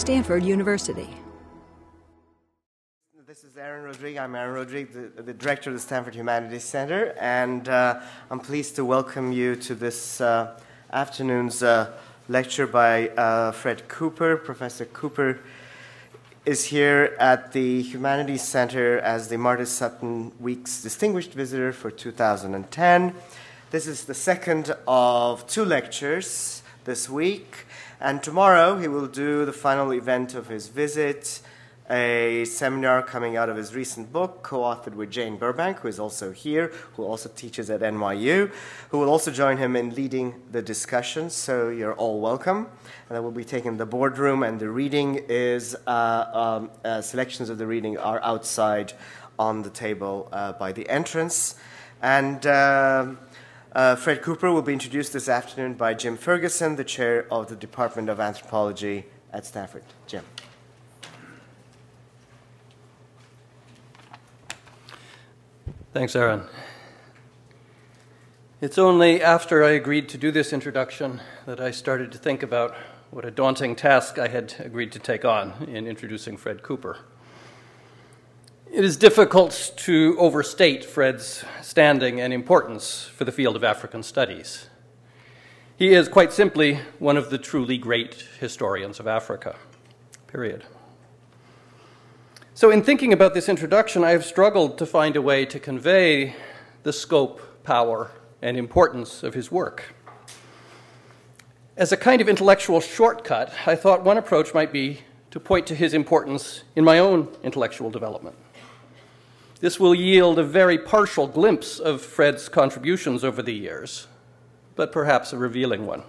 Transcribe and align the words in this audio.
Stanford 0.00 0.42
University. 0.42 1.10
This 3.26 3.44
is 3.44 3.58
Aron 3.58 3.84
Rodrigue. 3.84 4.16
I'm 4.16 4.34
Aron 4.34 4.54
Rodrigue, 4.54 4.94
the, 4.94 5.22
the, 5.22 5.34
director 5.34 5.68
of 5.68 5.74
the 5.76 5.80
Stanford 5.80 6.14
Humanities 6.14 6.64
Center, 6.64 7.14
and 7.20 7.68
uh, 7.68 8.00
I'm 8.30 8.40
pleased 8.40 8.76
to 8.76 8.84
welcome 8.86 9.30
you 9.30 9.56
to 9.56 9.74
this 9.74 10.22
uh, 10.22 10.58
afternoon's 10.90 11.62
uh, 11.62 11.92
lecture 12.30 12.66
by 12.66 13.10
uh, 13.10 13.52
Fred 13.52 13.88
Cooper. 13.88 14.38
Professor 14.38 14.86
Cooper 14.86 15.38
is 16.46 16.64
here 16.64 17.14
at 17.20 17.52
the 17.52 17.82
Humanities 17.82 18.42
Center 18.42 19.00
as 19.00 19.28
the 19.28 19.36
Marta 19.36 19.66
Sutton 19.66 20.32
Weeks 20.40 20.82
Distinguished 20.82 21.34
Visitor 21.34 21.74
for 21.74 21.90
2010. 21.90 23.14
This 23.70 23.86
is 23.86 24.04
the 24.04 24.14
second 24.14 24.74
of 24.88 25.46
two 25.46 25.66
lectures 25.66 26.62
this 26.84 27.10
week, 27.10 27.66
and 28.00 28.22
tomorrow 28.22 28.78
he 28.78 28.88
will 28.88 29.06
do 29.06 29.44
the 29.44 29.52
final 29.52 29.92
event 29.92 30.34
of 30.34 30.48
his 30.48 30.68
visit 30.68 31.40
a 31.90 32.44
seminar 32.44 33.02
coming 33.02 33.36
out 33.36 33.48
of 33.48 33.56
his 33.56 33.74
recent 33.74 34.12
book, 34.12 34.44
co 34.44 34.60
authored 34.60 34.94
with 34.94 35.10
Jane 35.10 35.36
Burbank, 35.36 35.80
who 35.80 35.88
is 35.88 35.98
also 35.98 36.30
here, 36.30 36.72
who 36.94 37.02
also 37.02 37.28
teaches 37.30 37.68
at 37.68 37.80
NYU, 37.80 38.52
who 38.90 38.98
will 38.98 39.10
also 39.10 39.32
join 39.32 39.56
him 39.56 39.74
in 39.74 39.94
leading 39.96 40.40
the 40.52 40.62
discussion. 40.62 41.28
So 41.30 41.68
you're 41.68 41.94
all 41.94 42.20
welcome. 42.20 42.68
And 43.08 43.16
I 43.16 43.20
will 43.20 43.32
be 43.32 43.44
taking 43.44 43.76
the 43.76 43.86
boardroom, 43.86 44.44
and 44.44 44.60
the 44.60 44.70
reading 44.70 45.24
is 45.28 45.76
uh, 45.86 46.26
um, 46.32 46.70
uh, 46.84 47.00
selections 47.00 47.50
of 47.50 47.58
the 47.58 47.66
reading 47.66 47.98
are 47.98 48.22
outside 48.22 48.92
on 49.36 49.62
the 49.62 49.70
table 49.70 50.28
uh, 50.32 50.52
by 50.52 50.70
the 50.70 50.88
entrance. 50.88 51.56
And 52.02 52.46
um, 52.46 53.18
uh, 53.72 53.96
Fred 53.96 54.22
Cooper 54.22 54.50
will 54.50 54.62
be 54.62 54.72
introduced 54.72 55.12
this 55.12 55.28
afternoon 55.28 55.74
by 55.74 55.94
Jim 55.94 56.16
Ferguson, 56.16 56.76
the 56.76 56.84
chair 56.84 57.26
of 57.30 57.48
the 57.48 57.56
Department 57.56 58.08
of 58.08 58.18
Anthropology 58.18 59.06
at 59.32 59.46
Stanford. 59.46 59.84
Jim. 60.06 60.24
Thanks, 65.92 66.14
Aron. 66.14 66.44
It's 68.60 68.78
only 68.78 69.22
after 69.22 69.64
I 69.64 69.70
agreed 69.70 70.08
to 70.10 70.18
do 70.18 70.30
this 70.30 70.52
introduction 70.52 71.20
that 71.46 71.60
I 71.60 71.70
started 71.70 72.12
to 72.12 72.18
think 72.18 72.42
about 72.42 72.76
what 73.10 73.24
a 73.24 73.30
daunting 73.30 73.74
task 73.74 74.18
I 74.18 74.28
had 74.28 74.54
agreed 74.58 74.92
to 74.92 74.98
take 74.98 75.24
on 75.24 75.66
in 75.68 75.86
introducing 75.86 76.36
Fred 76.36 76.62
Cooper. 76.62 76.98
It 78.72 78.84
is 78.84 78.96
difficult 78.96 79.72
to 79.78 80.14
overstate 80.16 80.84
Fred's 80.84 81.44
standing 81.60 82.20
and 82.20 82.32
importance 82.32 83.02
for 83.02 83.24
the 83.24 83.32
field 83.32 83.56
of 83.56 83.64
African 83.64 84.04
studies. 84.04 84.68
He 85.76 85.92
is 85.92 86.08
quite 86.08 86.32
simply 86.32 86.78
one 87.00 87.16
of 87.16 87.30
the 87.30 87.38
truly 87.38 87.78
great 87.78 88.28
historians 88.38 89.00
of 89.00 89.08
Africa, 89.08 89.56
period. 90.28 90.62
So, 92.54 92.70
in 92.70 92.84
thinking 92.84 93.12
about 93.12 93.34
this 93.34 93.48
introduction, 93.48 94.04
I 94.04 94.10
have 94.10 94.24
struggled 94.24 94.78
to 94.78 94.86
find 94.86 95.16
a 95.16 95.22
way 95.22 95.44
to 95.46 95.58
convey 95.58 96.36
the 96.84 96.92
scope, 96.92 97.64
power, 97.64 98.12
and 98.40 98.56
importance 98.56 99.24
of 99.24 99.34
his 99.34 99.50
work. 99.50 99.96
As 101.76 101.90
a 101.90 101.96
kind 101.96 102.20
of 102.20 102.28
intellectual 102.28 102.80
shortcut, 102.80 103.52
I 103.66 103.74
thought 103.74 104.04
one 104.04 104.16
approach 104.16 104.54
might 104.54 104.72
be 104.72 105.00
to 105.32 105.40
point 105.40 105.66
to 105.66 105.74
his 105.74 105.92
importance 105.92 106.62
in 106.76 106.84
my 106.84 107.00
own 107.00 107.36
intellectual 107.42 107.90
development. 107.90 108.36
This 109.60 109.78
will 109.78 109.94
yield 109.94 110.38
a 110.38 110.44
very 110.44 110.78
partial 110.78 111.26
glimpse 111.26 111.78
of 111.78 112.00
Fred's 112.00 112.48
contributions 112.48 113.22
over 113.22 113.42
the 113.42 113.54
years, 113.54 114.06
but 114.74 114.90
perhaps 114.90 115.32
a 115.32 115.38
revealing 115.38 115.86
one. 115.86 116.02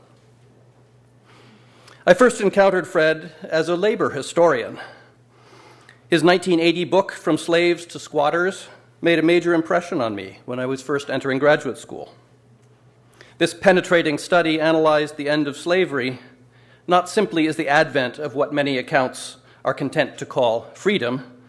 I 2.05 2.13
first 2.13 2.41
encountered 2.41 2.87
Fred 2.87 3.33
as 3.43 3.69
a 3.69 3.75
labor 3.75 4.11
historian 4.11 4.79
his 6.11 6.23
1980 6.23 6.83
book, 6.83 7.13
From 7.13 7.37
Slaves 7.37 7.85
to 7.85 7.97
Squatters, 7.97 8.67
made 9.01 9.17
a 9.17 9.21
major 9.21 9.53
impression 9.53 10.01
on 10.01 10.13
me 10.13 10.39
when 10.43 10.59
I 10.59 10.65
was 10.65 10.81
first 10.81 11.09
entering 11.09 11.39
graduate 11.39 11.77
school. 11.77 12.13
This 13.37 13.53
penetrating 13.53 14.17
study 14.17 14.59
analyzed 14.59 15.15
the 15.15 15.29
end 15.29 15.47
of 15.47 15.55
slavery 15.55 16.19
not 16.85 17.07
simply 17.07 17.47
as 17.47 17.55
the 17.55 17.69
advent 17.69 18.19
of 18.19 18.35
what 18.35 18.53
many 18.53 18.77
accounts 18.77 19.37
are 19.63 19.73
content 19.73 20.17
to 20.17 20.25
call 20.25 20.63
freedom, 20.73 21.40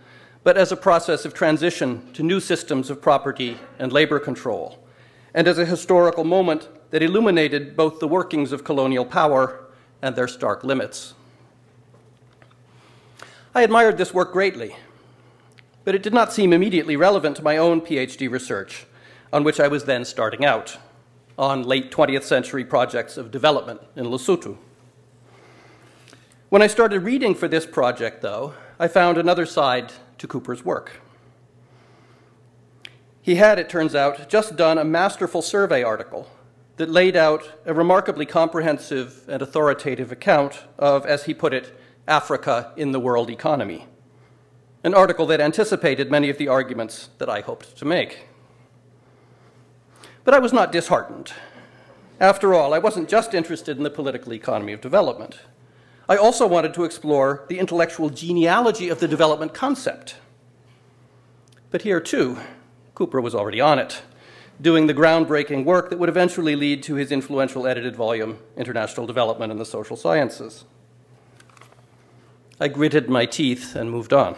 but 0.44 0.56
as 0.56 0.72
a 0.72 0.76
process 0.76 1.24
of 1.24 1.34
transition 1.34 2.12
to 2.12 2.22
new 2.22 2.40
systems 2.40 2.90
of 2.90 3.00
property 3.00 3.58
and 3.78 3.92
labor 3.92 4.18
control, 4.18 4.78
and 5.34 5.46
as 5.46 5.58
a 5.58 5.66
historical 5.66 6.24
moment 6.24 6.68
that 6.90 7.02
illuminated 7.02 7.76
both 7.76 8.00
the 8.00 8.08
workings 8.08 8.52
of 8.52 8.64
colonial 8.64 9.04
power 9.04 9.64
and 10.02 10.16
their 10.16 10.28
stark 10.28 10.64
limits. 10.64 11.14
I 13.54 13.62
admired 13.62 13.98
this 13.98 14.12
work 14.12 14.32
greatly, 14.32 14.76
but 15.84 15.94
it 15.94 16.02
did 16.02 16.14
not 16.14 16.32
seem 16.32 16.52
immediately 16.52 16.96
relevant 16.96 17.36
to 17.36 17.42
my 17.42 17.56
own 17.56 17.80
PhD 17.80 18.30
research, 18.30 18.86
on 19.32 19.44
which 19.44 19.60
I 19.60 19.68
was 19.68 19.84
then 19.84 20.04
starting 20.04 20.44
out, 20.44 20.76
on 21.38 21.62
late 21.62 21.90
20th 21.90 22.24
century 22.24 22.64
projects 22.64 23.16
of 23.16 23.30
development 23.30 23.80
in 23.96 24.06
Lesotho. 24.06 24.58
When 26.50 26.62
I 26.62 26.66
started 26.66 27.00
reading 27.00 27.34
for 27.34 27.48
this 27.48 27.64
project, 27.64 28.20
though, 28.20 28.54
I 28.78 28.88
found 28.88 29.16
another 29.16 29.46
side 29.46 29.92
to 30.22 30.28
Cooper's 30.28 30.64
work. 30.64 31.00
He 33.20 33.34
had, 33.34 33.58
it 33.58 33.68
turns 33.68 33.94
out, 33.94 34.28
just 34.28 34.56
done 34.56 34.78
a 34.78 34.84
masterful 34.84 35.42
survey 35.42 35.82
article 35.82 36.28
that 36.76 36.88
laid 36.88 37.16
out 37.16 37.52
a 37.66 37.74
remarkably 37.74 38.24
comprehensive 38.24 39.24
and 39.28 39.42
authoritative 39.42 40.12
account 40.12 40.62
of, 40.78 41.04
as 41.06 41.24
he 41.24 41.34
put 41.34 41.52
it, 41.52 41.76
Africa 42.06 42.72
in 42.76 42.92
the 42.92 43.00
World 43.00 43.30
Economy, 43.30 43.86
an 44.84 44.94
article 44.94 45.26
that 45.26 45.40
anticipated 45.40 46.08
many 46.08 46.30
of 46.30 46.38
the 46.38 46.48
arguments 46.48 47.10
that 47.18 47.28
I 47.28 47.40
hoped 47.40 47.76
to 47.78 47.84
make. 47.84 48.28
But 50.22 50.34
I 50.34 50.38
was 50.38 50.52
not 50.52 50.70
disheartened. 50.70 51.32
After 52.20 52.54
all, 52.54 52.72
I 52.72 52.78
wasn't 52.78 53.08
just 53.08 53.34
interested 53.34 53.76
in 53.76 53.82
the 53.82 53.90
political 53.90 54.32
economy 54.32 54.72
of 54.72 54.80
development. 54.80 55.40
I 56.12 56.16
also 56.18 56.46
wanted 56.46 56.74
to 56.74 56.84
explore 56.84 57.46
the 57.48 57.58
intellectual 57.58 58.10
genealogy 58.10 58.90
of 58.90 59.00
the 59.00 59.08
development 59.08 59.54
concept. 59.54 60.16
But 61.70 61.80
here, 61.80 62.02
too, 62.02 62.36
Cooper 62.94 63.18
was 63.18 63.34
already 63.34 63.62
on 63.62 63.78
it, 63.78 64.02
doing 64.60 64.88
the 64.88 64.92
groundbreaking 64.92 65.64
work 65.64 65.88
that 65.88 65.98
would 65.98 66.10
eventually 66.10 66.54
lead 66.54 66.82
to 66.82 66.96
his 66.96 67.10
influential 67.10 67.66
edited 67.66 67.96
volume, 67.96 68.36
International 68.58 69.06
Development 69.06 69.50
in 69.50 69.56
the 69.56 69.64
Social 69.64 69.96
Sciences. 69.96 70.66
I 72.60 72.68
gritted 72.68 73.08
my 73.08 73.24
teeth 73.24 73.74
and 73.74 73.90
moved 73.90 74.12
on. 74.12 74.36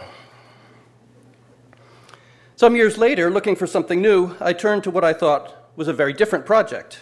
Some 2.55 2.77
years 2.77 2.97
later, 2.97 3.29
looking 3.29 3.57
for 3.57 3.67
something 3.67 4.01
new, 4.01 4.37
I 4.39 4.53
turned 4.53 4.85
to 4.85 4.91
what 4.91 5.03
I 5.03 5.11
thought 5.11 5.73
was 5.75 5.89
a 5.89 5.93
very 5.93 6.13
different 6.13 6.45
project 6.45 7.01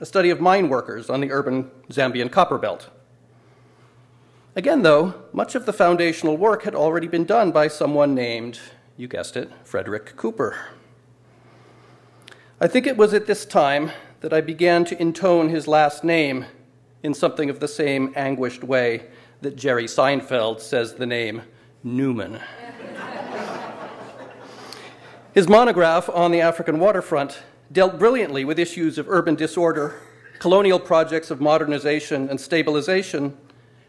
a 0.00 0.06
study 0.06 0.30
of 0.30 0.40
mine 0.40 0.68
workers 0.68 1.10
on 1.10 1.20
the 1.20 1.32
urban 1.32 1.70
Zambian 1.90 2.30
Copperbelt. 2.30 2.86
Again, 4.58 4.82
though, 4.82 5.14
much 5.32 5.54
of 5.54 5.66
the 5.66 5.72
foundational 5.72 6.36
work 6.36 6.64
had 6.64 6.74
already 6.74 7.06
been 7.06 7.24
done 7.24 7.52
by 7.52 7.68
someone 7.68 8.12
named, 8.12 8.58
you 8.96 9.06
guessed 9.06 9.36
it, 9.36 9.52
Frederick 9.62 10.16
Cooper. 10.16 10.58
I 12.60 12.66
think 12.66 12.84
it 12.84 12.96
was 12.96 13.14
at 13.14 13.28
this 13.28 13.46
time 13.46 13.92
that 14.18 14.32
I 14.32 14.40
began 14.40 14.84
to 14.86 15.00
intone 15.00 15.48
his 15.48 15.68
last 15.68 16.02
name 16.02 16.44
in 17.04 17.14
something 17.14 17.48
of 17.50 17.60
the 17.60 17.68
same 17.68 18.12
anguished 18.16 18.64
way 18.64 19.04
that 19.42 19.54
Jerry 19.54 19.84
Seinfeld 19.84 20.58
says 20.60 20.94
the 20.94 21.06
name 21.06 21.42
Newman. 21.84 22.40
His 25.34 25.48
monograph 25.48 26.08
on 26.08 26.32
the 26.32 26.40
African 26.40 26.80
waterfront 26.80 27.44
dealt 27.70 27.96
brilliantly 27.96 28.44
with 28.44 28.58
issues 28.58 28.98
of 28.98 29.08
urban 29.08 29.36
disorder, 29.36 30.00
colonial 30.40 30.80
projects 30.80 31.30
of 31.30 31.40
modernization 31.40 32.28
and 32.28 32.40
stabilization, 32.40 33.38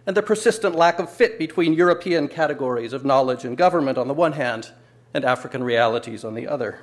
and 0.09 0.17
the 0.17 0.23
persistent 0.23 0.73
lack 0.73 0.97
of 0.97 1.07
fit 1.07 1.37
between 1.37 1.71
European 1.71 2.27
categories 2.27 2.93
of 2.93 3.05
knowledge 3.05 3.45
and 3.45 3.55
government 3.55 3.95
on 3.95 4.07
the 4.07 4.13
one 4.15 4.33
hand 4.33 4.71
and 5.13 5.23
African 5.23 5.63
realities 5.63 6.25
on 6.25 6.33
the 6.33 6.47
other. 6.47 6.79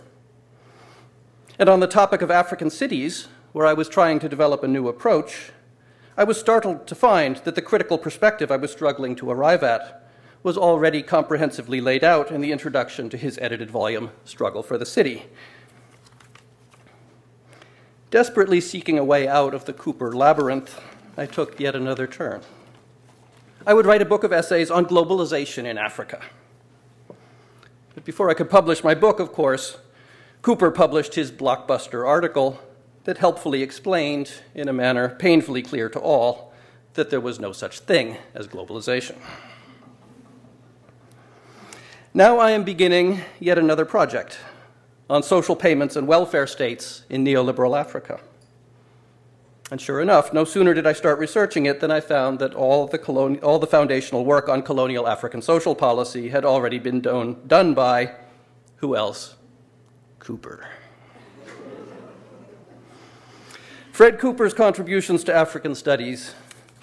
And 1.59 1.69
on 1.69 1.81
the 1.81 1.89
topic 1.89 2.23
of 2.23 2.31
African 2.31 2.71
cities, 2.71 3.27
where 3.51 3.67
I 3.67 3.73
was 3.73 3.89
trying 3.89 4.21
to 4.21 4.29
develop 4.29 4.63
a 4.63 4.69
new 4.69 4.87
approach, 4.87 5.51
I 6.17 6.23
was 6.23 6.39
startled 6.39 6.87
to 6.87 6.95
find 6.95 7.39
that 7.39 7.57
the 7.57 7.63
critical 7.63 7.99
perspective 7.99 8.53
I 8.53 8.59
was 8.59 8.71
struggling 8.71 9.17
to 9.17 9.29
arrive 9.29 9.65
at 9.65 10.09
was 10.45 10.57
already 10.57 11.03
comprehensively 11.03 11.81
laid 11.81 12.05
out 12.05 12.31
in 12.31 12.43
the 12.43 12.53
introduction 12.53 13.11
to 13.11 13.17
his 13.17 13.41
edited 13.43 13.73
volume, 13.73 14.13
Struggle 14.25 14.63
for 14.63 14.79
the 14.79 14.87
City. 14.87 15.25
Desperately 18.13 18.61
seeking 18.61 19.01
a 19.01 19.05
way 19.05 19.27
out 19.27 19.53
of 19.53 19.65
the 19.65 19.73
Cooper 19.73 20.15
labyrinth, 20.15 20.81
I 21.17 21.27
took 21.27 21.59
yet 21.59 21.75
another 21.75 22.07
turn. 22.07 22.43
I 23.69 23.75
would 23.75 23.85
write 23.85 24.01
a 24.01 24.05
book 24.05 24.23
of 24.23 24.33
essays 24.33 24.71
on 24.71 24.87
globalization 24.87 25.65
in 25.65 25.77
Africa. 25.77 26.21
But 27.97 28.05
before 28.05 28.31
I 28.31 28.35
could 28.35 28.49
publish 28.49 28.85
my 28.85 28.95
book, 28.95 29.19
of 29.19 29.33
course, 29.33 29.79
Cooper 30.41 30.71
published 30.71 31.17
his 31.17 31.33
blockbuster 31.33 32.07
article 32.07 32.61
that 33.03 33.19
helpfully 33.19 33.63
explained, 33.63 34.35
in 34.55 34.69
a 34.69 34.73
manner 34.73 35.09
painfully 35.09 35.63
clear 35.63 35.89
to 35.89 35.99
all, 35.99 36.53
that 36.95 37.11
there 37.11 37.21
was 37.21 37.41
no 37.41 37.51
such 37.51 37.81
thing 37.81 38.19
as 38.35 38.47
globalization. 38.47 39.17
Now 42.15 42.39
I 42.39 42.53
am 42.53 42.63
beginning 42.63 43.23
yet 43.41 43.59
another 43.59 43.85
project 43.85 44.39
on 45.11 45.25
social 45.25 45.57
payments 45.57 45.97
and 45.97 46.07
welfare 46.07 46.47
states 46.47 47.03
in 47.11 47.25
neoliberal 47.25 47.77
Africa. 47.77 48.21
And 49.71 49.81
sure 49.81 50.01
enough, 50.01 50.33
no 50.33 50.45
sooner 50.45 50.75
did 50.75 50.87
I 50.87 50.93
start 50.93 51.19
researching 51.19 51.67
it 51.67 51.81
than 51.81 51.91
I 51.91 52.01
found 52.01 52.39
that 52.39 52.55
all 52.55 52.87
the, 52.87 52.99
coloni- 52.99 53.43
all 53.43 53.59
the 53.59 53.67
foundational 53.67 54.25
work 54.25 54.49
on 54.49 54.63
colonial 54.63 55.09
African 55.09 55.43
social 55.43 55.75
policy 55.75 56.29
had 56.29 56.45
already 56.45 56.79
been 56.79 57.01
done, 57.01 57.37
done 57.47 57.75
by 57.75 58.13
who 58.77 58.95
else? 58.95 59.35
Cooper. 60.21 60.69
Fred 63.91 64.19
Cooper's 64.19 64.55
contributions 64.55 65.25
to 65.25 65.35
African 65.35 65.75
studies 65.75 66.35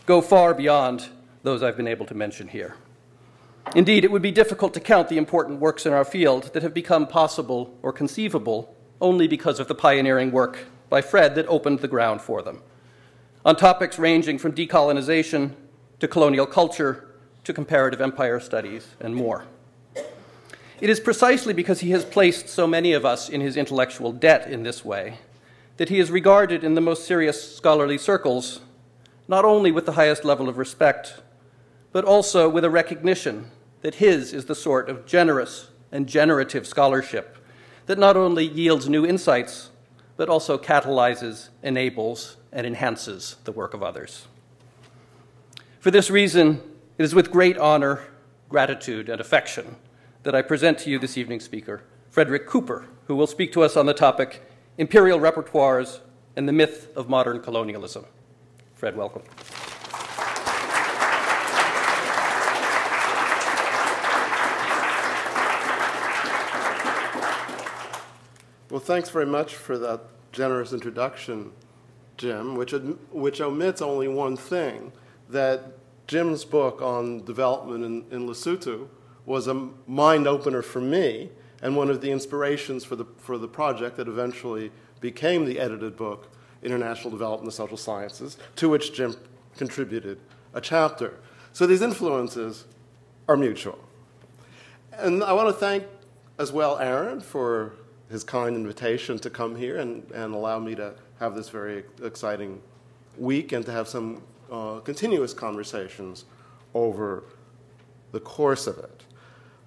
go 0.06 0.19
far 0.19 0.53
beyond 0.53 1.09
those 1.44 1.62
I've 1.62 1.77
been 1.77 1.88
able 1.88 2.06
to 2.07 2.15
mention 2.15 2.47
here. 2.47 2.75
Indeed, 3.75 4.03
it 4.03 4.12
would 4.12 4.21
be 4.21 4.31
difficult 4.31 4.74
to 4.74 4.80
count 4.80 5.09
the 5.09 5.18
important 5.18 5.59
works 5.59 5.85
in 5.85 5.94
our 5.94 6.06
field 6.06 6.51
that 6.53 6.63
have 6.63 6.74
become 6.74 7.07
possible 7.07 7.77
or 7.81 7.94
conceivable 7.94 8.75
only 9.00 9.27
because 9.27 9.59
of 9.59 9.68
the 9.68 9.75
pioneering 9.75 10.31
work 10.31 10.65
by 10.89 11.01
Fred 11.01 11.35
that 11.35 11.47
opened 11.47 11.80
the 11.80 11.88
ground 11.88 12.21
for 12.21 12.41
them, 12.41 12.62
on 13.45 13.56
topics 13.56 14.00
ranging 14.00 14.38
from 14.38 14.54
decolonization 14.54 15.51
to 16.00 16.07
colonial 16.07 16.45
culture 16.45 17.07
to 17.44 17.54
comparative 17.54 18.00
empire 18.00 18.40
studies 18.40 18.88
and 19.00 19.16
more. 19.16 19.45
It 20.80 20.90
is 20.90 21.00
precisely 21.00 21.54
because 21.54 21.81
he 21.81 21.92
has 21.92 22.06
placed 22.06 22.50
so 22.50 22.68
many 22.68 22.94
of 22.94 23.06
us 23.06 23.30
in 23.30 23.42
his 23.42 23.57
intellectual 23.57 24.12
debt 24.12 24.50
in 24.50 24.63
this 24.63 24.84
way 24.84 25.19
that 25.78 25.90
he 25.90 26.00
is 26.00 26.12
regarded 26.12 26.63
in 26.63 26.75
the 26.75 26.81
most 26.81 27.06
serious 27.06 27.56
scholarly 27.56 27.98
circles 27.98 28.62
not 29.28 29.45
only 29.45 29.72
with 29.72 29.86
the 29.86 29.94
highest 29.94 30.25
level 30.25 30.50
of 30.50 30.57
respect, 30.57 31.22
but 31.92 32.04
also 32.04 32.50
with 32.50 32.63
a 32.63 32.69
recognition 32.69 33.50
that 33.81 33.95
his 33.95 34.34
is 34.34 34.45
the 34.45 34.56
sort 34.56 34.90
of 34.90 35.06
generous 35.06 35.69
and 35.92 36.07
generative 36.07 36.68
scholarship 36.68 37.38
that 37.86 37.98
not 37.98 38.18
only 38.18 38.45
yields 38.45 38.90
new 38.90 39.06
insights, 39.06 39.69
but 40.18 40.30
also 40.30 40.57
catalyzes, 40.57 41.50
enables, 41.62 42.38
and 42.53 42.65
enhances 42.65 43.35
the 43.44 43.51
work 43.51 43.73
of 43.73 43.83
others. 43.83 44.27
For 45.79 45.91
this 45.91 46.09
reason, 46.09 46.61
it 46.97 47.03
is 47.03 47.13
with 47.13 47.31
great 47.31 47.57
honor, 47.57 48.03
gratitude, 48.47 49.09
and 49.09 49.19
affection 49.19 49.75
that 50.21 50.35
I 50.35 50.41
present 50.41 50.77
to 50.79 50.89
you 50.89 51.00
this 51.00 51.17
evening's 51.17 51.44
speaker, 51.44 51.83
Frederick 52.09 52.47
Cooper, 52.47 52.85
who 53.07 53.15
will 53.15 53.27
speak 53.27 53.51
to 53.53 53.63
us 53.63 53.75
on 53.75 53.88
the 53.88 53.94
topic 53.94 54.41
Imperial 54.77 55.19
Repertoires 55.19 56.00
and 56.35 56.47
the 56.47 56.53
Myth 56.53 56.95
of 56.95 57.09
Modern 57.09 57.41
Colonialism. 57.41 58.05
Fred, 58.75 58.95
welcome. 58.95 59.23
Well, 68.69 68.79
thanks 68.79 69.09
very 69.09 69.27
much 69.27 69.56
for 69.56 69.77
that 69.77 70.01
generous 70.31 70.73
introduction, 70.73 71.51
Jim, 72.23 72.55
which, 72.55 72.73
which 73.11 73.41
omits 73.41 73.81
only 73.81 74.07
one 74.07 74.37
thing 74.37 74.93
that 75.27 75.73
Jim's 76.07 76.45
book 76.45 76.81
on 76.81 77.25
development 77.25 77.83
in, 77.83 78.05
in 78.11 78.27
Lesotho 78.29 78.87
was 79.25 79.49
a 79.49 79.69
mind 79.87 80.25
opener 80.25 80.61
for 80.61 80.79
me 80.79 81.29
and 81.61 81.75
one 81.75 81.89
of 81.89 81.99
the 81.99 82.09
inspirations 82.09 82.85
for 82.85 82.95
the, 82.95 83.03
for 83.17 83.37
the 83.37 83.47
project 83.49 83.97
that 83.97 84.07
eventually 84.07 84.71
became 85.01 85.43
the 85.43 85.59
edited 85.59 85.97
book, 85.97 86.31
International 86.61 87.11
Development 87.11 87.49
of 87.49 87.53
Social 87.53 87.75
Sciences, 87.75 88.37
to 88.55 88.69
which 88.69 88.93
Jim 88.93 89.17
contributed 89.57 90.17
a 90.53 90.61
chapter. 90.61 91.15
So 91.51 91.67
these 91.67 91.81
influences 91.81 92.63
are 93.27 93.35
mutual. 93.35 93.79
And 94.93 95.21
I 95.25 95.33
want 95.33 95.49
to 95.49 95.53
thank 95.53 95.83
as 96.39 96.53
well 96.53 96.77
Aron 96.79 97.19
for 97.19 97.73
his 98.13 98.24
kind 98.24 98.56
invitation 98.56 99.18
to 99.18 99.30
come 99.30 99.56
here 99.56 99.77
and, 99.77 100.10
and 100.12 100.36
allow 100.36 100.60
me 100.60 100.75
to 100.75 100.94
have 101.19 101.33
this 101.33 101.50
very 101.50 101.83
exciting 102.04 102.62
week 103.18 103.51
and 103.51 103.65
to 103.65 103.71
have 103.71 103.88
some 103.88 104.21
uh, 104.51 104.80
continuous 104.81 105.33
conversations 105.33 106.25
over 106.75 107.24
the 108.12 108.19
course 108.19 108.68
of 108.68 108.77
it. 108.77 109.04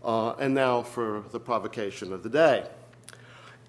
Uh, 0.05 0.35
and 0.35 0.55
now 0.55 0.81
for 0.81 1.25
the 1.33 1.41
provocation 1.41 2.13
of 2.13 2.23
the 2.23 2.29
day. 2.29 2.65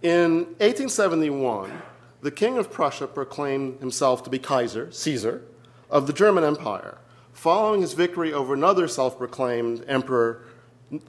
In 0.04 0.46
1871, 0.60 1.82
the 2.22 2.30
King 2.30 2.60
of 2.60 2.72
Prussia 2.72 3.08
proclaimed 3.08 3.80
himself 3.80 4.24
to 4.26 4.30
be 4.30 4.38
Kaiser, 4.38 4.92
Caesar, 4.92 5.42
of 5.90 6.06
the 6.06 6.14
German 6.14 6.44
Empire, 6.44 7.00
following 7.34 7.82
his 7.82 7.94
victory 7.94 8.32
over 8.32 8.54
another 8.54 8.88
self 8.88 9.18
proclaimed 9.18 9.84
Emperor, 9.88 10.44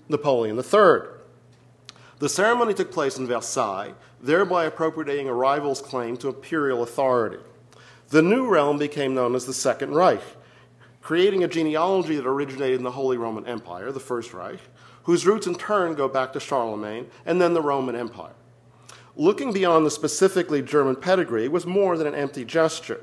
Napoleon 0.09 0.57
III. 0.57 1.18
The 2.19 2.29
ceremony 2.29 2.75
took 2.75 2.91
place 2.91 3.17
in 3.17 3.27
Versailles, 3.27 3.95
thereby 4.21 4.65
appropriating 4.65 5.29
a 5.29 5.35
rival's 5.35 5.81
claim 5.81 6.17
to 6.19 6.29
imperial 6.29 6.83
authority. 6.83 7.39
The 8.09 8.23
new 8.23 8.49
realm 8.49 8.79
became 8.79 9.15
known 9.15 9.35
as 9.35 9.47
the 9.47 9.53
Second 9.53 9.95
Reich, 9.95 10.23
creating 11.01 11.45
a 11.45 11.49
genealogy 11.49 12.17
that 12.17 12.27
originated 12.27 12.79
in 12.79 12.85
the 12.85 12.91
Holy 12.91 13.17
Roman 13.17 13.47
Empire, 13.47 13.93
the 13.93 14.01
First 14.01 14.35
Reich, 14.35 14.61
whose 15.05 15.27
roots 15.27 15.47
in 15.47 15.55
turn 15.55 15.95
go 15.95 16.09
back 16.09 16.33
to 16.33 16.41
Charlemagne 16.41 17.07
and 17.25 17.41
then 17.41 17.55
the 17.55 17.63
Roman 17.63 17.95
Empire. 17.95 18.35
Looking 19.15 19.53
beyond 19.53 19.87
the 19.87 19.91
specifically 19.91 20.61
German 20.61 20.97
pedigree 20.97 21.49
was 21.49 21.67
more 21.67 21.97
than 21.97 22.07
an 22.07 22.15
empty 22.15 22.45
gesture. 22.45 23.01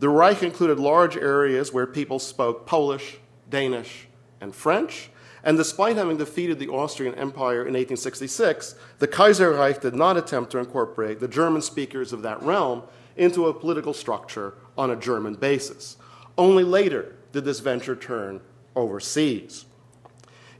The 0.00 0.08
Reich 0.08 0.42
included 0.42 0.78
large 0.78 1.16
areas 1.16 1.72
where 1.72 1.86
people 1.86 2.18
spoke 2.18 2.66
Polish, 2.66 3.18
Danish, 3.48 4.08
and 4.40 4.54
French, 4.54 5.10
and 5.44 5.56
despite 5.56 5.96
having 5.96 6.16
defeated 6.16 6.58
the 6.58 6.68
Austrian 6.68 7.14
Empire 7.14 7.62
in 7.62 7.74
1866, 7.74 8.74
the 8.98 9.08
Kaiserreich 9.08 9.80
did 9.80 9.94
not 9.94 10.16
attempt 10.16 10.52
to 10.52 10.58
incorporate 10.58 11.20
the 11.20 11.28
German 11.28 11.62
speakers 11.62 12.12
of 12.12 12.22
that 12.22 12.42
realm 12.42 12.82
into 13.16 13.46
a 13.46 13.54
political 13.54 13.92
structure 13.92 14.54
on 14.78 14.90
a 14.90 14.96
German 14.96 15.34
basis. 15.34 15.96
Only 16.38 16.64
later 16.64 17.16
did 17.32 17.44
this 17.44 17.60
venture 17.60 17.96
turn 17.96 18.40
overseas. 18.76 19.64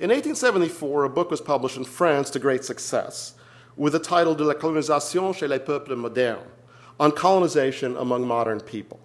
In 0.00 0.10
1874, 0.10 1.04
a 1.04 1.08
book 1.08 1.30
was 1.30 1.40
published 1.40 1.76
in 1.76 1.84
France 1.84 2.28
to 2.30 2.38
great 2.38 2.64
success 2.64 3.34
with 3.76 3.92
the 3.92 3.98
title 3.98 4.34
De 4.34 4.44
la 4.44 4.54
colonisation 4.54 5.32
chez 5.32 5.48
les 5.48 5.58
peuples 5.58 5.96
modernes, 5.96 6.44
on 7.00 7.12
colonization 7.12 7.96
among 7.96 8.26
modern 8.26 8.60
people. 8.60 9.00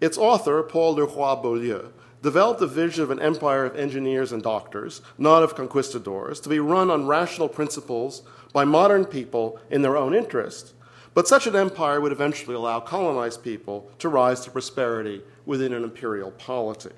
Its 0.00 0.16
author, 0.16 0.62
Paul 0.62 0.94
Leroy-Beaulieu, 0.94 1.92
developed 2.22 2.60
a 2.60 2.66
vision 2.66 3.02
of 3.02 3.10
an 3.10 3.20
empire 3.20 3.64
of 3.64 3.76
engineers 3.76 4.32
and 4.32 4.42
doctors, 4.42 5.02
not 5.16 5.42
of 5.42 5.54
conquistadors, 5.54 6.40
to 6.40 6.48
be 6.48 6.58
run 6.58 6.90
on 6.90 7.06
rational 7.06 7.48
principles 7.48 8.22
by 8.52 8.64
modern 8.64 9.04
people 9.04 9.60
in 9.70 9.82
their 9.82 9.96
own 9.96 10.14
interest. 10.14 10.74
But 11.14 11.28
such 11.28 11.46
an 11.46 11.56
empire 11.56 12.00
would 12.00 12.12
eventually 12.12 12.54
allow 12.54 12.80
colonized 12.80 13.42
people 13.42 13.90
to 13.98 14.08
rise 14.08 14.40
to 14.40 14.50
prosperity 14.50 15.22
within 15.46 15.72
an 15.72 15.84
imperial 15.84 16.30
polity. 16.32 16.94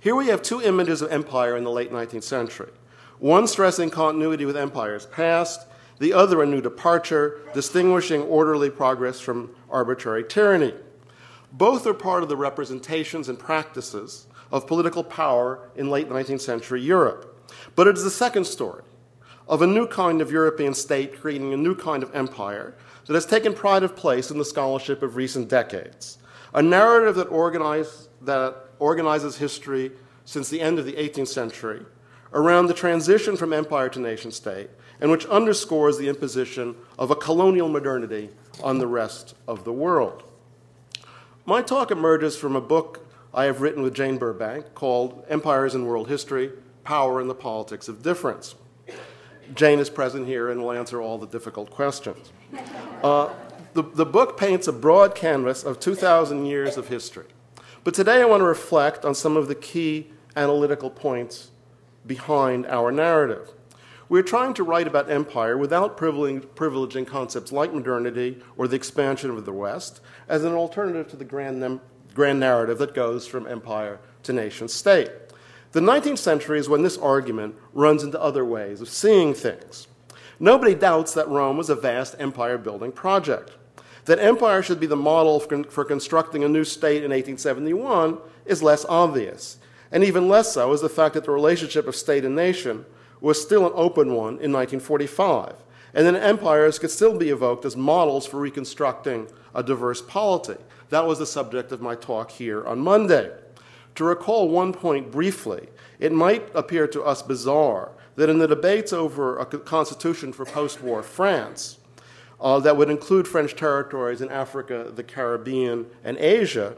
Here 0.00 0.16
we 0.16 0.28
have 0.28 0.42
two 0.42 0.62
images 0.62 1.02
of 1.02 1.12
empire 1.12 1.56
in 1.56 1.64
the 1.64 1.70
late 1.70 1.92
19th 1.92 2.22
century 2.22 2.70
one 3.18 3.46
stressing 3.46 3.90
continuity 3.90 4.46
with 4.46 4.56
empires 4.56 5.04
past, 5.04 5.66
the 5.98 6.14
other 6.14 6.42
a 6.42 6.46
new 6.46 6.62
departure, 6.62 7.38
distinguishing 7.52 8.22
orderly 8.22 8.70
progress 8.70 9.20
from 9.20 9.50
arbitrary 9.68 10.24
tyranny. 10.24 10.72
Both 11.52 11.86
are 11.86 11.94
part 11.94 12.22
of 12.22 12.28
the 12.28 12.36
representations 12.36 13.28
and 13.28 13.38
practices 13.38 14.26
of 14.52 14.66
political 14.66 15.04
power 15.04 15.70
in 15.76 15.90
late 15.90 16.08
19th 16.08 16.40
century 16.40 16.80
Europe. 16.80 17.50
But 17.74 17.86
it 17.86 17.96
is 17.96 18.04
the 18.04 18.10
second 18.10 18.44
story 18.46 18.82
of 19.48 19.62
a 19.62 19.66
new 19.66 19.86
kind 19.86 20.20
of 20.20 20.30
European 20.30 20.74
state 20.74 21.20
creating 21.20 21.52
a 21.52 21.56
new 21.56 21.74
kind 21.74 22.02
of 22.02 22.14
empire 22.14 22.76
that 23.06 23.14
has 23.14 23.26
taken 23.26 23.52
pride 23.52 23.82
of 23.82 23.96
place 23.96 24.30
in 24.30 24.38
the 24.38 24.44
scholarship 24.44 25.02
of 25.02 25.16
recent 25.16 25.48
decades. 25.48 26.18
A 26.54 26.62
narrative 26.62 27.16
that, 27.16 27.28
organize, 27.28 28.08
that 28.22 28.56
organizes 28.78 29.36
history 29.36 29.90
since 30.24 30.48
the 30.48 30.60
end 30.60 30.78
of 30.78 30.84
the 30.84 30.92
18th 30.92 31.28
century 31.28 31.84
around 32.32 32.66
the 32.66 32.74
transition 32.74 33.36
from 33.36 33.52
empire 33.52 33.88
to 33.88 33.98
nation 33.98 34.30
state, 34.30 34.70
and 35.00 35.10
which 35.10 35.26
underscores 35.26 35.98
the 35.98 36.08
imposition 36.08 36.76
of 36.96 37.10
a 37.10 37.16
colonial 37.16 37.68
modernity 37.68 38.30
on 38.62 38.78
the 38.78 38.86
rest 38.86 39.34
of 39.48 39.64
the 39.64 39.72
world. 39.72 40.29
My 41.50 41.62
talk 41.62 41.90
emerges 41.90 42.36
from 42.36 42.54
a 42.54 42.60
book 42.60 43.04
I 43.34 43.46
have 43.46 43.60
written 43.60 43.82
with 43.82 43.92
Jane 43.92 44.18
Burbank 44.18 44.72
called 44.72 45.24
Empires 45.28 45.74
in 45.74 45.84
World 45.84 46.06
History 46.06 46.52
Power 46.84 47.20
and 47.20 47.28
the 47.28 47.34
Politics 47.34 47.88
of 47.88 48.04
Difference. 48.04 48.54
Jane 49.56 49.80
is 49.80 49.90
present 49.90 50.28
here 50.28 50.48
and 50.48 50.62
will 50.62 50.70
answer 50.70 51.02
all 51.02 51.18
the 51.18 51.26
difficult 51.26 51.68
questions. 51.68 52.30
Uh, 53.02 53.30
the, 53.74 53.82
the 53.82 54.06
book 54.06 54.38
paints 54.38 54.68
a 54.68 54.72
broad 54.72 55.16
canvas 55.16 55.64
of 55.64 55.80
2,000 55.80 56.46
years 56.46 56.76
of 56.76 56.86
history. 56.86 57.26
But 57.82 57.94
today 57.94 58.22
I 58.22 58.26
want 58.26 58.42
to 58.42 58.46
reflect 58.46 59.04
on 59.04 59.16
some 59.16 59.36
of 59.36 59.48
the 59.48 59.56
key 59.56 60.12
analytical 60.36 60.88
points 60.88 61.50
behind 62.06 62.64
our 62.66 62.92
narrative. 62.92 63.50
We're 64.10 64.22
trying 64.22 64.54
to 64.54 64.64
write 64.64 64.88
about 64.88 65.08
empire 65.08 65.56
without 65.56 65.96
privileging 65.96 67.06
concepts 67.06 67.52
like 67.52 67.72
modernity 67.72 68.38
or 68.56 68.66
the 68.66 68.74
expansion 68.74 69.30
of 69.30 69.44
the 69.44 69.52
West 69.52 70.00
as 70.28 70.42
an 70.42 70.52
alternative 70.52 71.06
to 71.10 71.16
the 71.16 71.24
grand, 71.24 71.80
grand 72.12 72.40
narrative 72.40 72.78
that 72.78 72.92
goes 72.92 73.28
from 73.28 73.46
empire 73.46 74.00
to 74.24 74.32
nation 74.32 74.66
state. 74.66 75.10
The 75.70 75.78
19th 75.78 76.18
century 76.18 76.58
is 76.58 76.68
when 76.68 76.82
this 76.82 76.98
argument 76.98 77.54
runs 77.72 78.02
into 78.02 78.20
other 78.20 78.44
ways 78.44 78.80
of 78.80 78.88
seeing 78.88 79.32
things. 79.32 79.86
Nobody 80.40 80.74
doubts 80.74 81.14
that 81.14 81.28
Rome 81.28 81.56
was 81.56 81.70
a 81.70 81.76
vast 81.76 82.16
empire 82.18 82.58
building 82.58 82.90
project. 82.90 83.52
That 84.06 84.18
empire 84.18 84.60
should 84.60 84.80
be 84.80 84.88
the 84.88 84.96
model 84.96 85.38
for 85.38 85.84
constructing 85.84 86.42
a 86.42 86.48
new 86.48 86.64
state 86.64 87.04
in 87.04 87.12
1871 87.12 88.18
is 88.44 88.60
less 88.60 88.84
obvious. 88.88 89.58
And 89.92 90.02
even 90.02 90.28
less 90.28 90.52
so 90.52 90.72
is 90.72 90.80
the 90.80 90.88
fact 90.88 91.14
that 91.14 91.22
the 91.22 91.30
relationship 91.30 91.86
of 91.86 91.94
state 91.94 92.24
and 92.24 92.34
nation 92.34 92.86
was 93.20 93.40
still 93.40 93.66
an 93.66 93.72
open 93.74 94.08
one 94.08 94.34
in 94.40 94.52
1945. 94.52 95.54
And 95.92 96.06
then 96.06 96.16
empires 96.16 96.78
could 96.78 96.90
still 96.90 97.16
be 97.16 97.30
evoked 97.30 97.64
as 97.64 97.76
models 97.76 98.26
for 98.26 98.38
reconstructing 98.38 99.28
a 99.54 99.62
diverse 99.62 100.00
polity. 100.00 100.62
That 100.90 101.06
was 101.06 101.18
the 101.18 101.26
subject 101.26 101.72
of 101.72 101.80
my 101.80 101.94
talk 101.94 102.30
here 102.30 102.64
on 102.66 102.80
Monday. 102.80 103.32
To 103.96 104.04
recall 104.04 104.48
one 104.48 104.72
point 104.72 105.10
briefly, 105.10 105.68
it 105.98 106.12
might 106.12 106.48
appear 106.54 106.86
to 106.88 107.02
us 107.02 107.22
bizarre 107.22 107.92
that 108.16 108.28
in 108.28 108.38
the 108.38 108.48
debates 108.48 108.92
over 108.92 109.38
a 109.38 109.46
constitution 109.46 110.32
for 110.32 110.44
post 110.44 110.82
war 110.82 111.02
France, 111.02 111.78
uh, 112.40 112.58
that 112.60 112.76
would 112.76 112.88
include 112.88 113.28
French 113.28 113.54
territories 113.54 114.20
in 114.20 114.30
Africa, 114.30 114.90
the 114.94 115.02
Caribbean, 115.02 115.86
and 116.04 116.16
Asia, 116.18 116.76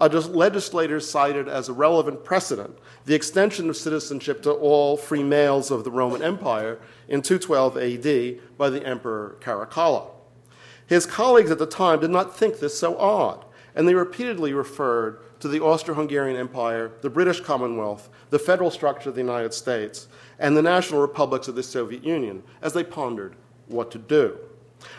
legislators 0.00 1.08
cited 1.08 1.48
as 1.48 1.68
a 1.68 1.72
relevant 1.72 2.24
precedent 2.24 2.76
the 3.04 3.14
extension 3.14 3.68
of 3.68 3.76
citizenship 3.76 4.42
to 4.42 4.52
all 4.52 4.96
free 4.96 5.22
males 5.22 5.70
of 5.70 5.84
the 5.84 5.90
Roman 5.90 6.22
Empire 6.22 6.78
in 7.08 7.22
212 7.22 7.76
AD 7.76 8.56
by 8.56 8.70
the 8.70 8.84
Emperor 8.86 9.36
Caracalla. 9.40 10.10
His 10.86 11.06
colleagues 11.06 11.50
at 11.50 11.58
the 11.58 11.66
time 11.66 12.00
did 12.00 12.10
not 12.10 12.36
think 12.36 12.58
this 12.58 12.78
so 12.78 12.96
odd, 12.98 13.44
and 13.74 13.88
they 13.88 13.94
repeatedly 13.94 14.52
referred 14.52 15.18
to 15.40 15.48
the 15.48 15.60
Austro 15.60 15.94
Hungarian 15.94 16.38
Empire, 16.38 16.92
the 17.00 17.10
British 17.10 17.40
Commonwealth, 17.40 18.08
the 18.30 18.38
federal 18.38 18.70
structure 18.70 19.08
of 19.08 19.14
the 19.14 19.20
United 19.20 19.52
States, 19.52 20.06
and 20.38 20.56
the 20.56 20.62
national 20.62 21.00
republics 21.00 21.48
of 21.48 21.54
the 21.54 21.62
Soviet 21.62 22.04
Union 22.04 22.42
as 22.60 22.72
they 22.72 22.84
pondered 22.84 23.34
what 23.66 23.90
to 23.90 23.98
do. 23.98 24.38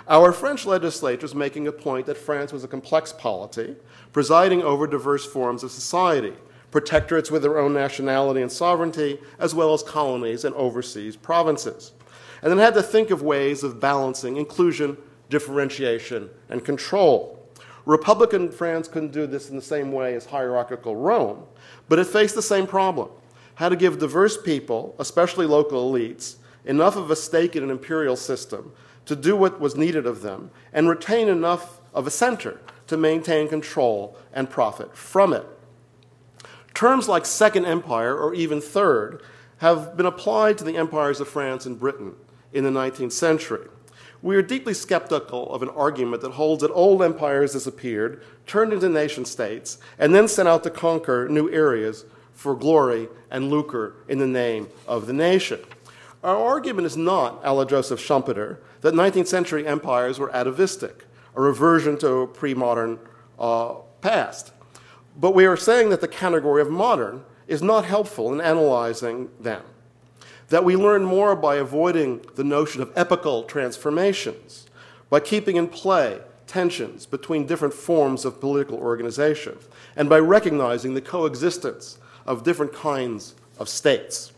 Our 0.07 0.31
French 0.31 0.65
legislature 0.65 1.25
is 1.25 1.36
making 1.36 1.67
a 1.67 1.72
point 1.72 2.05
that 2.07 2.17
France 2.17 2.51
was 2.51 2.63
a 2.63 2.67
complex 2.67 3.13
polity, 3.13 3.75
presiding 4.12 4.62
over 4.63 4.88
diverse 4.88 5.25
forms 5.25 5.63
of 5.63 5.72
society, 5.72 6.33
protectorates 6.74 7.30
with 7.30 7.44
their 7.44 7.60
own 7.60 7.72
nationality 7.72 8.42
and 8.42 8.51
sovereignty, 8.51 9.20
as 9.38 9.53
well 9.53 9.74
as 9.74 9.84
colonies 9.84 10.44
and 10.44 10.56
overseas 10.56 11.15
provinces. 11.15 11.92
And 12.42 12.51
then 12.51 12.58
had 12.58 12.74
to 12.74 12.84
think 12.84 13.12
of 13.12 13.22
ways 13.22 13.63
of 13.63 13.80
balancing 13.80 14.38
inclusion, 14.38 14.98
differentiation, 15.30 16.30
and 16.50 16.65
control. 16.65 17.39
Republican 17.86 18.51
France 18.51 18.88
couldn't 18.88 19.12
do 19.12 19.27
this 19.27 19.50
in 19.50 19.56
the 19.56 19.62
same 19.62 19.92
way 19.92 20.15
as 20.15 20.25
hierarchical 20.25 20.96
Rome, 20.96 21.44
but 21.88 22.00
it 22.00 22.08
faced 22.08 22.36
the 22.36 22.42
same 22.42 22.65
problem 22.65 23.10
how 23.56 23.70
to 23.70 23.75
give 23.75 24.00
diverse 24.00 24.36
people, 24.36 24.96
especially 24.98 25.46
local 25.46 25.92
elites, 25.92 26.38
enough 26.65 26.96
of 26.96 27.12
a 27.12 27.15
stake 27.15 27.56
in 27.56 27.62
an 27.62 27.70
imperial 27.70 28.15
system 28.15 28.74
to 29.06 29.15
do 29.15 29.36
what 29.36 29.60
was 29.60 29.75
needed 29.75 30.08
of 30.08 30.24
them 30.24 30.50
and 30.72 30.89
retain 30.89 31.27
enough 31.27 31.80
of 31.94 32.08
a 32.08 32.12
center 32.12 32.60
to 32.88 32.98
maintain 32.98 33.48
control 33.48 34.18
and 34.34 34.50
profit 34.50 34.98
from 34.98 35.34
it. 35.34 35.46
Terms 36.74 37.08
like 37.08 37.25
Second 37.25 37.65
Empire 37.65 38.18
or 38.18 38.34
even 38.34 38.60
Third 38.60 39.22
have 39.58 39.96
been 39.96 40.06
applied 40.06 40.58
to 40.58 40.63
the 40.63 40.77
empires 40.77 41.20
of 41.20 41.27
France 41.27 41.65
and 41.65 41.80
Britain 41.80 42.15
in 42.51 42.63
the 42.63 42.70
19th 42.70 43.12
century. 43.12 43.68
We 44.22 44.36
are 44.38 44.42
deeply 44.42 44.74
skeptical 44.74 45.53
of 45.53 45.62
an 45.62 45.70
argument 45.70 46.22
that 46.22 46.32
holds 46.32 46.62
that 46.62 46.72
old 46.72 47.03
empires 47.03 47.53
disappeared, 47.53 48.24
turned 48.48 48.72
into 48.72 48.88
nation 48.89 49.25
states, 49.25 49.77
and 50.00 50.15
then 50.15 50.27
sent 50.27 50.48
out 50.48 50.63
to 50.63 50.70
conquer 50.70 51.27
new 51.30 51.50
areas 51.50 52.06
for 52.34 52.56
glory 52.56 53.10
and 53.30 53.50
lucre 53.50 53.96
in 54.08 54.20
the 54.20 54.27
name 54.27 54.70
of 54.88 55.08
the 55.08 55.13
nation. 55.13 55.60
Our 56.24 56.38
argument 56.38 56.86
is 56.86 56.96
not, 56.96 57.42
a 57.44 57.53
la 57.53 57.65
Joseph 57.65 58.00
Schumpeter, 58.00 58.60
that 58.80 58.94
19th 58.94 59.27
century 59.27 59.68
empires 59.68 60.20
were 60.20 60.34
atavistic, 60.34 61.03
a 61.36 61.42
reversion 61.42 61.98
to 62.00 62.08
a 62.20 62.27
pre 62.27 62.53
modern 62.53 63.00
uh, 63.38 63.74
past. 64.00 64.53
But 65.15 65.36
we 65.36 65.46
are 65.46 65.58
saying 65.58 65.89
that 65.89 66.01
the 66.01 66.08
category 66.08 66.62
of 66.62 66.70
modern 66.70 67.24
is 67.48 67.62
not 67.62 67.86
helpful 67.86 68.34
in 68.34 68.41
analyzing 68.41 69.29
them 69.39 69.63
that 70.53 70.63
we 70.63 70.75
learn 70.75 71.03
more 71.03 71.36
by 71.36 71.55
avoiding 71.55 72.24
the 72.36 72.43
notion 72.43 72.79
of 72.79 72.91
epochal 72.96 73.41
transformations, 73.41 74.67
by 75.10 75.20
keeping 75.20 75.55
in 75.55 75.67
play 75.67 76.20
tensions 76.46 77.08
between 77.08 77.48
different 77.48 77.74
forms 77.74 78.24
of 78.24 78.39
political 78.39 78.77
organization, 78.77 79.58
and 79.96 80.08
by 80.08 80.20
recognizing 80.20 80.93
the 80.93 81.01
coexistence 81.01 81.98
of 82.27 82.43
different 82.43 82.72
kinds 82.72 83.34
of 83.58 83.67
states. 83.67 84.32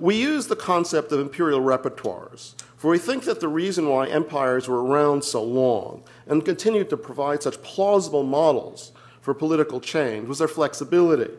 We 0.00 0.16
use 0.16 0.48
the 0.48 0.56
concept 0.56 1.12
of 1.12 1.20
imperial 1.20 1.60
repertoires, 1.60 2.54
for 2.76 2.90
we 2.90 2.98
think 2.98 3.22
that 3.22 3.38
the 3.38 3.46
reason 3.46 3.88
why 3.88 4.08
empires 4.08 4.68
were 4.68 4.84
around 4.84 5.22
so 5.22 5.44
long 5.44 6.02
and 6.26 6.44
continued 6.44 6.90
to 6.90 6.96
provide 6.96 7.42
such 7.42 7.62
plausible 7.62 8.24
models 8.24 8.90
for 9.26 9.34
political 9.34 9.80
change 9.80 10.28
was 10.28 10.38
their 10.38 10.46
flexibility 10.46 11.32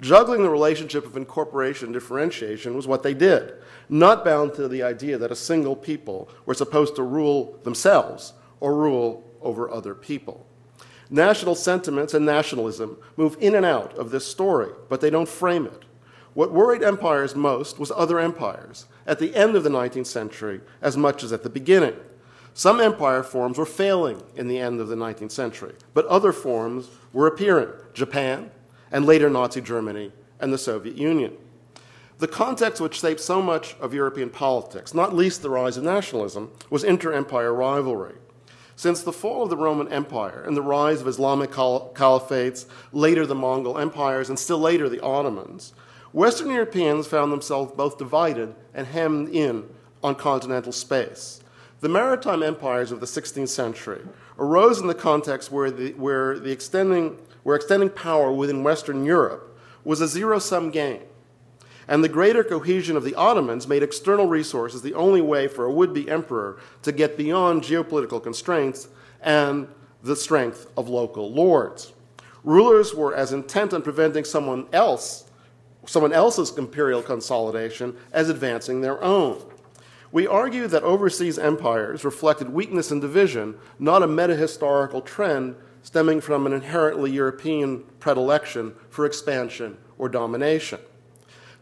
Juggling 0.00 0.42
the 0.42 0.50
relationship 0.50 1.04
of 1.04 1.16
incorporation 1.16 1.86
and 1.86 1.94
differentiation 1.94 2.74
was 2.74 2.86
what 2.86 3.02
they 3.02 3.12
did, 3.12 3.52
not 3.88 4.24
bound 4.24 4.54
to 4.54 4.66
the 4.66 4.82
idea 4.82 5.18
that 5.18 5.30
a 5.30 5.36
single 5.36 5.76
people 5.76 6.30
were 6.46 6.54
supposed 6.54 6.96
to 6.96 7.02
rule 7.02 7.58
themselves 7.64 8.32
or 8.60 8.74
rule 8.74 9.22
over 9.42 9.70
other 9.70 9.94
people. 9.94 10.46
National 11.10 11.54
sentiments 11.54 12.14
and 12.14 12.24
nationalism 12.24 12.96
move 13.16 13.36
in 13.40 13.54
and 13.54 13.66
out 13.66 13.92
of 13.98 14.10
this 14.10 14.26
story, 14.26 14.70
but 14.88 15.02
they 15.02 15.10
don't 15.10 15.28
frame 15.28 15.66
it. 15.66 15.84
What 16.32 16.52
worried 16.52 16.82
empires 16.82 17.34
most 17.34 17.78
was 17.78 17.92
other 17.94 18.18
empires, 18.18 18.86
at 19.06 19.18
the 19.18 19.34
end 19.34 19.54
of 19.54 19.64
the 19.64 19.70
19th 19.70 20.06
century 20.06 20.62
as 20.80 20.96
much 20.96 21.22
as 21.22 21.32
at 21.32 21.42
the 21.42 21.50
beginning. 21.50 21.96
Some 22.54 22.80
empire 22.80 23.22
forms 23.22 23.58
were 23.58 23.66
failing 23.66 24.22
in 24.34 24.48
the 24.48 24.58
end 24.58 24.80
of 24.80 24.88
the 24.88 24.96
19th 24.96 25.32
century, 25.32 25.74
but 25.92 26.06
other 26.06 26.32
forms 26.32 26.88
were 27.12 27.26
appearing. 27.26 27.70
Japan, 27.94 28.50
and 28.90 29.06
later 29.06 29.30
Nazi 29.30 29.60
Germany 29.60 30.12
and 30.40 30.52
the 30.52 30.58
Soviet 30.58 30.96
Union. 30.96 31.36
The 32.18 32.28
context 32.28 32.80
which 32.80 33.00
shaped 33.00 33.20
so 33.20 33.40
much 33.40 33.76
of 33.80 33.94
European 33.94 34.30
politics, 34.30 34.92
not 34.92 35.14
least 35.14 35.42
the 35.42 35.50
rise 35.50 35.76
of 35.76 35.84
nationalism, 35.84 36.50
was 36.68 36.84
inter 36.84 37.12
empire 37.12 37.54
rivalry. 37.54 38.14
Since 38.76 39.02
the 39.02 39.12
fall 39.12 39.42
of 39.42 39.50
the 39.50 39.56
Roman 39.56 39.88
Empire 39.92 40.42
and 40.46 40.56
the 40.56 40.62
rise 40.62 41.00
of 41.00 41.08
Islamic 41.08 41.50
caliphates, 41.50 42.66
later 42.92 43.26
the 43.26 43.34
Mongol 43.34 43.78
empires, 43.78 44.28
and 44.28 44.38
still 44.38 44.58
later 44.58 44.88
the 44.88 45.00
Ottomans, 45.00 45.72
Western 46.12 46.50
Europeans 46.50 47.06
found 47.06 47.30
themselves 47.30 47.72
both 47.72 47.98
divided 47.98 48.54
and 48.74 48.86
hemmed 48.86 49.28
in 49.28 49.68
on 50.02 50.14
continental 50.14 50.72
space. 50.72 51.40
The 51.80 51.88
maritime 51.88 52.42
empires 52.42 52.92
of 52.92 53.00
the 53.00 53.06
16th 53.06 53.48
century 53.48 54.02
arose 54.40 54.80
in 54.80 54.88
the 54.88 54.94
context 54.94 55.52
where 55.52 55.70
the, 55.70 55.92
where 55.92 56.38
the 56.38 56.50
extending 56.50 57.18
where 57.42 57.56
extending 57.56 57.90
power 57.90 58.32
within 58.32 58.62
Western 58.62 59.04
Europe 59.04 59.58
was 59.84 60.00
a 60.00 60.08
zero 60.08 60.38
sum 60.38 60.70
game. 60.70 61.02
And 61.88 62.04
the 62.04 62.08
greater 62.08 62.44
cohesion 62.44 62.96
of 62.96 63.02
the 63.02 63.14
Ottomans 63.14 63.66
made 63.66 63.82
external 63.82 64.26
resources 64.26 64.82
the 64.82 64.94
only 64.94 65.20
way 65.20 65.48
for 65.48 65.64
a 65.64 65.72
would 65.72 65.92
be 65.92 66.08
emperor 66.08 66.60
to 66.82 66.92
get 66.92 67.16
beyond 67.16 67.62
geopolitical 67.62 68.22
constraints 68.22 68.88
and 69.22 69.68
the 70.02 70.14
strength 70.14 70.70
of 70.76 70.88
local 70.88 71.32
lords. 71.32 71.92
Rulers 72.44 72.94
were 72.94 73.14
as 73.14 73.32
intent 73.32 73.74
on 73.74 73.82
preventing 73.82 74.24
someone 74.24 74.66
else, 74.72 75.28
someone 75.86 76.12
else's 76.12 76.56
imperial 76.56 77.02
consolidation 77.02 77.96
as 78.12 78.28
advancing 78.28 78.80
their 78.80 79.02
own. 79.02 79.42
We 80.12 80.26
argue 80.26 80.66
that 80.66 80.82
overseas 80.82 81.38
empires 81.38 82.04
reflected 82.04 82.50
weakness 82.50 82.90
and 82.90 83.00
division, 83.00 83.56
not 83.78 84.02
a 84.02 84.08
metahistorical 84.08 85.04
trend 85.04 85.54
stemming 85.82 86.20
from 86.20 86.46
an 86.46 86.52
inherently 86.52 87.10
European 87.10 87.84
predilection 88.00 88.74
for 88.88 89.06
expansion 89.06 89.78
or 89.98 90.08
domination. 90.08 90.80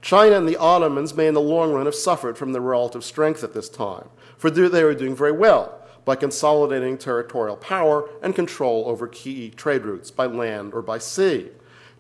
China 0.01 0.37
and 0.37 0.49
the 0.49 0.57
Ottomans 0.57 1.15
may, 1.15 1.27
in 1.27 1.35
the 1.35 1.41
long 1.41 1.73
run, 1.73 1.87
have 1.87 1.95
suffered 1.95 2.39
from 2.39 2.53
their 2.53 2.63
relative 2.63 3.05
strength 3.05 3.45
at 3.45 3.53
this 3.53 3.69
time, 3.69 4.09
for 4.37 4.49
they 4.51 4.85
were 4.85 4.95
doing 4.95 5.15
very 5.15 5.33
well 5.33 5.75
by 6.05 6.17
consolidating 6.17 6.97
territorial 6.97 7.57
power 7.57 8.09
and 8.23 8.35
control 8.35 8.85
over 8.87 9.07
key 9.07 9.51
trade 9.51 9.83
routes 9.83 10.11
by 10.11 10.25
land 10.25 10.73
or 10.73 10.81
by 10.81 10.97
sea. 10.99 11.49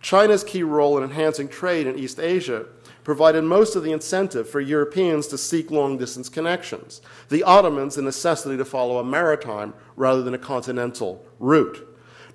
China's 0.00 0.44
key 0.44 0.62
role 0.62 0.96
in 0.96 1.04
enhancing 1.04 1.48
trade 1.48 1.86
in 1.86 1.98
East 1.98 2.20
Asia 2.20 2.66
provided 3.08 3.42
most 3.42 3.74
of 3.74 3.82
the 3.82 3.92
incentive 3.92 4.46
for 4.46 4.60
Europeans 4.60 5.26
to 5.26 5.38
seek 5.38 5.70
long 5.70 5.96
distance 5.96 6.28
connections, 6.28 7.00
the 7.30 7.42
Ottomans 7.42 7.94
the 7.94 8.02
necessity 8.02 8.56
to 8.58 8.64
follow 8.64 8.98
a 8.98 9.04
maritime 9.04 9.72
rather 9.96 10.22
than 10.22 10.34
a 10.34 10.38
continental 10.38 11.24
route 11.38 11.88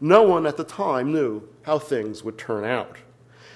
no 0.03 0.21
one 0.21 0.45
at 0.45 0.57
the 0.57 0.65
time 0.65 1.13
knew 1.13 1.47
how 1.61 1.79
things 1.79 2.25
would 2.25 2.37
turn 2.37 2.65
out. 2.65 2.97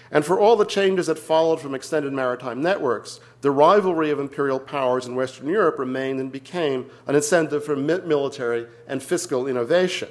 And 0.09 0.23
for 0.23 0.39
all 0.39 0.55
the 0.55 0.63
changes 0.63 1.07
that 1.07 1.19
followed 1.19 1.59
from 1.59 1.75
extended 1.75 2.13
maritime 2.13 2.61
networks, 2.61 3.19
the 3.41 3.51
rivalry 3.51 4.11
of 4.11 4.19
imperial 4.21 4.57
powers 4.57 5.05
in 5.05 5.15
Western 5.15 5.49
Europe 5.49 5.77
remained 5.77 6.21
and 6.21 6.31
became 6.31 6.89
an 7.05 7.15
incentive 7.15 7.65
for 7.65 7.75
military 7.75 8.65
and 8.87 9.03
fiscal 9.03 9.45
innovation. 9.45 10.07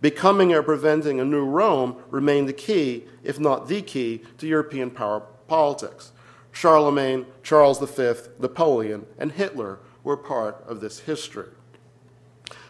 Becoming 0.00 0.54
or 0.54 0.62
preventing 0.62 1.20
a 1.20 1.24
new 1.24 1.44
Rome 1.44 1.96
remained 2.08 2.48
the 2.48 2.54
key, 2.54 3.04
if 3.22 3.38
not 3.38 3.68
the 3.68 3.82
key, 3.82 4.22
to 4.38 4.46
European 4.46 4.90
power 4.90 5.20
politics. 5.46 6.12
Charlemagne, 6.54 7.26
Charles 7.42 7.80
V, 7.80 8.12
Napoleon, 8.38 9.06
and 9.18 9.32
Hitler 9.32 9.80
were 10.04 10.16
part 10.16 10.64
of 10.68 10.80
this 10.80 11.00
history. 11.00 11.48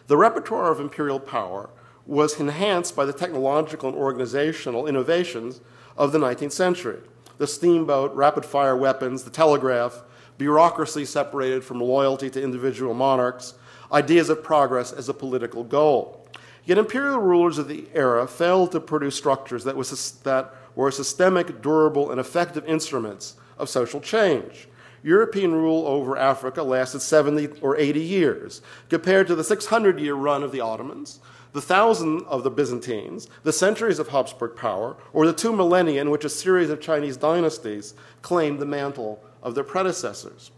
The 0.07 0.17
repertoire 0.17 0.71
of 0.71 0.79
imperial 0.79 1.19
power 1.19 1.69
was 2.07 2.39
enhanced 2.39 2.95
by 2.95 3.05
the 3.05 3.13
technological 3.13 3.89
and 3.89 3.97
organizational 3.97 4.87
innovations 4.87 5.61
of 5.97 6.11
the 6.11 6.19
19th 6.19 6.51
century 6.51 6.99
the 7.37 7.45
steamboat, 7.45 8.15
rapid 8.15 8.45
fire 8.45 8.77
weapons, 8.77 9.23
the 9.23 9.29
telegraph, 9.29 10.03
bureaucracy 10.37 11.03
separated 11.03 11.65
from 11.65 11.81
loyalty 11.81 12.29
to 12.29 12.41
individual 12.41 12.93
monarchs, 12.93 13.55
ideas 13.91 14.29
of 14.29 14.41
progress 14.41 14.93
as 14.93 15.09
a 15.09 15.13
political 15.13 15.61
goal. 15.63 16.25
Yet 16.63 16.77
imperial 16.77 17.19
rulers 17.19 17.57
of 17.57 17.67
the 17.67 17.87
era 17.93 18.25
failed 18.25 18.71
to 18.71 18.79
produce 18.79 19.17
structures 19.17 19.65
that, 19.65 19.75
was, 19.75 20.11
that 20.23 20.55
were 20.75 20.91
systemic, 20.91 21.61
durable, 21.61 22.09
and 22.09 22.21
effective 22.21 22.65
instruments 22.65 23.35
of 23.57 23.69
social 23.69 23.99
change. 23.99 24.67
European 25.03 25.53
rule 25.53 25.85
over 25.85 26.17
Africa 26.17 26.63
lasted 26.63 26.99
70 26.99 27.59
or 27.61 27.77
80 27.77 27.99
years, 27.99 28.61
compared 28.89 29.27
to 29.27 29.35
the 29.35 29.43
600 29.43 29.99
year 29.99 30.15
run 30.15 30.41
of 30.41 30.51
the 30.51 30.61
Ottomans, 30.61 31.19
the 31.53 31.61
thousand 31.61 32.25
of 32.25 32.43
the 32.43 32.49
Byzantines, 32.49 33.29
the 33.43 33.53
centuries 33.53 33.99
of 33.99 34.09
Habsburg 34.09 34.55
power, 34.55 34.97
or 35.13 35.25
the 35.25 35.31
two 35.31 35.55
millennia 35.55 36.01
in 36.01 36.09
which 36.09 36.25
a 36.25 36.29
series 36.29 36.69
of 36.69 36.81
Chinese 36.81 37.17
dynasties 37.17 37.93
claimed 38.23 38.59
the 38.59 38.65
mantle 38.65 39.23
of 39.43 39.53
their 39.53 39.63
predecessors. 39.63 40.51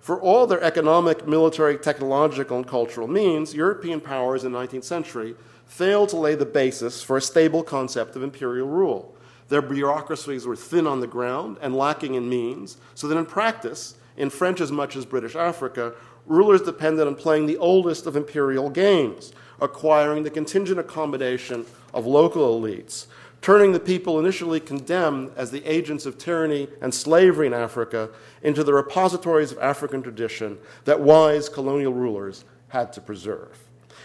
For 0.00 0.20
all 0.20 0.46
their 0.46 0.62
economic, 0.62 1.26
military, 1.26 1.78
technological, 1.78 2.58
and 2.58 2.68
cultural 2.68 3.08
means, 3.08 3.54
European 3.54 4.02
powers 4.02 4.44
in 4.44 4.52
the 4.52 4.58
19th 4.58 4.84
century 4.84 5.34
failed 5.64 6.10
to 6.10 6.16
lay 6.16 6.34
the 6.34 6.44
basis 6.44 7.02
for 7.02 7.16
a 7.16 7.22
stable 7.22 7.62
concept 7.62 8.14
of 8.14 8.22
imperial 8.22 8.68
rule. 8.68 9.13
Their 9.48 9.62
bureaucracies 9.62 10.46
were 10.46 10.56
thin 10.56 10.86
on 10.86 11.00
the 11.00 11.06
ground 11.06 11.58
and 11.60 11.76
lacking 11.76 12.14
in 12.14 12.28
means, 12.28 12.78
so 12.94 13.06
that 13.08 13.18
in 13.18 13.26
practice, 13.26 13.94
in 14.16 14.30
French 14.30 14.60
as 14.60 14.72
much 14.72 14.96
as 14.96 15.04
British 15.04 15.36
Africa, 15.36 15.92
rulers 16.26 16.62
depended 16.62 17.06
on 17.06 17.14
playing 17.14 17.46
the 17.46 17.58
oldest 17.58 18.06
of 18.06 18.16
imperial 18.16 18.70
games, 18.70 19.32
acquiring 19.60 20.22
the 20.22 20.30
contingent 20.30 20.78
accommodation 20.78 21.66
of 21.92 22.06
local 22.06 22.60
elites, 22.60 23.06
turning 23.42 23.72
the 23.72 23.80
people 23.80 24.18
initially 24.18 24.58
condemned 24.58 25.30
as 25.36 25.50
the 25.50 25.64
agents 25.66 26.06
of 26.06 26.16
tyranny 26.16 26.66
and 26.80 26.94
slavery 26.94 27.46
in 27.46 27.52
Africa 27.52 28.08
into 28.42 28.64
the 28.64 28.72
repositories 28.72 29.52
of 29.52 29.58
African 29.58 30.02
tradition 30.02 30.58
that 30.86 31.00
wise 31.00 31.50
colonial 31.50 31.92
rulers 31.92 32.44
had 32.68 32.92
to 32.94 33.00
preserve. 33.02 33.58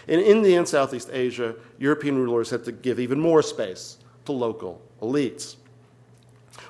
In 0.06 0.20
India 0.20 0.58
and 0.58 0.68
Southeast 0.68 1.08
Asia, 1.12 1.54
European 1.78 2.18
rulers 2.18 2.50
had 2.50 2.64
to 2.64 2.72
give 2.72 3.00
even 3.00 3.18
more 3.18 3.42
space 3.42 3.96
to 4.26 4.32
local 4.32 4.82
elites. 5.00 5.56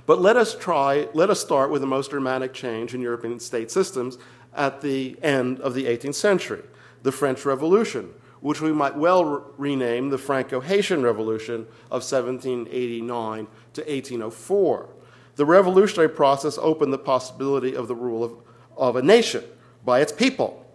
But 0.07 0.21
let 0.21 0.37
us 0.37 0.57
try, 0.57 1.09
let 1.15 1.31
us 1.31 1.41
start 1.41 1.71
with 1.71 1.81
the 1.81 1.87
most 1.87 2.11
dramatic 2.11 2.53
change 2.53 2.95
in 2.95 3.01
European 3.01 3.39
state 3.41 3.71
systems 3.71 4.19
at 4.55 4.81
the 4.81 5.17
end 5.23 5.61
of 5.61 5.75
the 5.75 5.85
18th 5.85 6.15
century, 6.15 6.63
the 7.03 7.13
French 7.13 7.45
Revolution, 7.45 8.11
which 8.41 8.61
we 8.61 8.73
might 8.73 8.97
well 8.97 9.25
re- 9.25 9.43
rename 9.57 10.11
the 10.11 10.19
Franco 10.19 10.61
Haitian 10.61 11.03
Revolution 11.03 11.67
of 11.91 12.03
1789 12.03 13.47
to 13.75 13.81
1804. 13.83 14.89
The 15.37 15.47
revolutionary 15.47 16.09
process 16.09 16.59
opened 16.59 16.93
the 16.93 16.99
possibility 16.99 17.75
of 17.75 17.89
the 17.89 17.95
rule 17.95 18.25
of, 18.25 18.33
of 18.77 18.97
a 18.97 19.03
nation 19.03 19.45
by 19.85 20.01
its 20.01 20.13
people, 20.13 20.67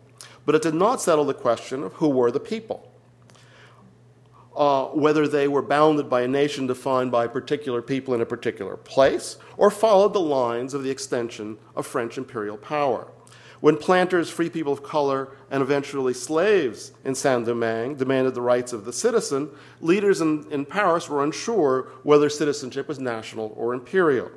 but 0.46 0.56
it 0.56 0.62
did 0.62 0.74
not 0.74 1.02
settle 1.02 1.26
the 1.26 1.34
question 1.34 1.84
of 1.84 1.94
who 1.94 2.08
were 2.08 2.32
the 2.32 2.40
people 2.40 2.90
uh, 4.56 4.86
whether 4.86 5.28
they 5.28 5.48
were 5.48 5.62
bounded 5.62 6.10
by 6.10 6.22
a 6.22 6.28
nation 6.28 6.68
defined 6.68 7.12
by 7.12 7.28
particular 7.28 7.82
people 7.82 8.14
in 8.14 8.22
a 8.22 8.26
particular 8.26 8.78
place, 8.78 9.38
or 9.58 9.70
followed 9.70 10.14
the 10.14 10.20
lines 10.20 10.74
of 10.74 10.84
the 10.84 10.90
extension 10.90 11.58
of 11.76 11.86
French 11.86 12.18
imperial 12.18 12.58
power. 12.58 13.08
When 13.62 13.78
planters, 13.78 14.30
free 14.30 14.50
people 14.50 14.74
of 14.74 14.84
color, 14.84 15.30
and 15.50 15.64
eventually 15.64 16.14
slaves 16.14 16.92
in 17.04 17.16
Saint 17.16 17.46
Domingue 17.46 17.96
demanded 17.96 18.36
the 18.36 18.42
rights 18.42 18.74
of 18.74 18.86
the 18.86 18.94
citizen, 18.94 19.50
leaders 19.82 20.22
in, 20.22 20.46
in 20.52 20.66
Paris 20.66 21.10
were 21.10 21.24
unsure 21.24 21.90
whether 22.04 22.30
citizenship 22.30 22.88
was 22.88 23.00
national 23.00 23.54
or 23.56 23.74
imperial. 23.74 24.30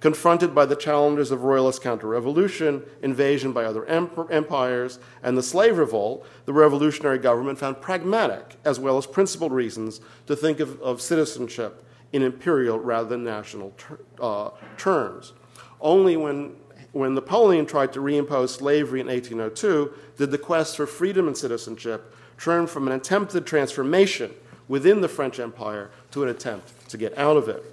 Confronted 0.00 0.54
by 0.54 0.66
the 0.66 0.76
challenges 0.76 1.30
of 1.30 1.44
royalist 1.44 1.82
counter 1.82 2.06
revolution, 2.06 2.82
invasion 3.02 3.52
by 3.52 3.64
other 3.64 3.86
empires, 3.86 4.98
and 5.22 5.38
the 5.38 5.42
slave 5.42 5.78
revolt, 5.78 6.26
the 6.44 6.52
revolutionary 6.52 7.18
government 7.18 7.58
found 7.58 7.80
pragmatic 7.80 8.56
as 8.64 8.78
well 8.78 8.98
as 8.98 9.06
principled 9.06 9.52
reasons 9.52 10.00
to 10.26 10.36
think 10.36 10.60
of, 10.60 10.80
of 10.82 11.00
citizenship 11.00 11.82
in 12.12 12.22
imperial 12.22 12.78
rather 12.78 13.08
than 13.08 13.24
national 13.24 13.72
ter- 13.78 13.98
uh, 14.20 14.50
terms. 14.76 15.32
Only 15.80 16.16
when, 16.16 16.56
when 16.92 17.14
Napoleon 17.14 17.66
tried 17.66 17.92
to 17.94 18.00
reimpose 18.00 18.50
slavery 18.50 19.00
in 19.00 19.06
1802 19.06 19.92
did 20.18 20.30
the 20.30 20.38
quest 20.38 20.76
for 20.76 20.86
freedom 20.86 21.26
and 21.26 21.36
citizenship 21.36 22.14
turn 22.38 22.66
from 22.66 22.86
an 22.86 22.92
attempted 22.92 23.46
transformation 23.46 24.32
within 24.68 25.00
the 25.00 25.08
French 25.08 25.38
Empire 25.38 25.90
to 26.10 26.22
an 26.22 26.28
attempt 26.28 26.88
to 26.90 26.98
get 26.98 27.16
out 27.16 27.36
of 27.36 27.48
it. 27.48 27.64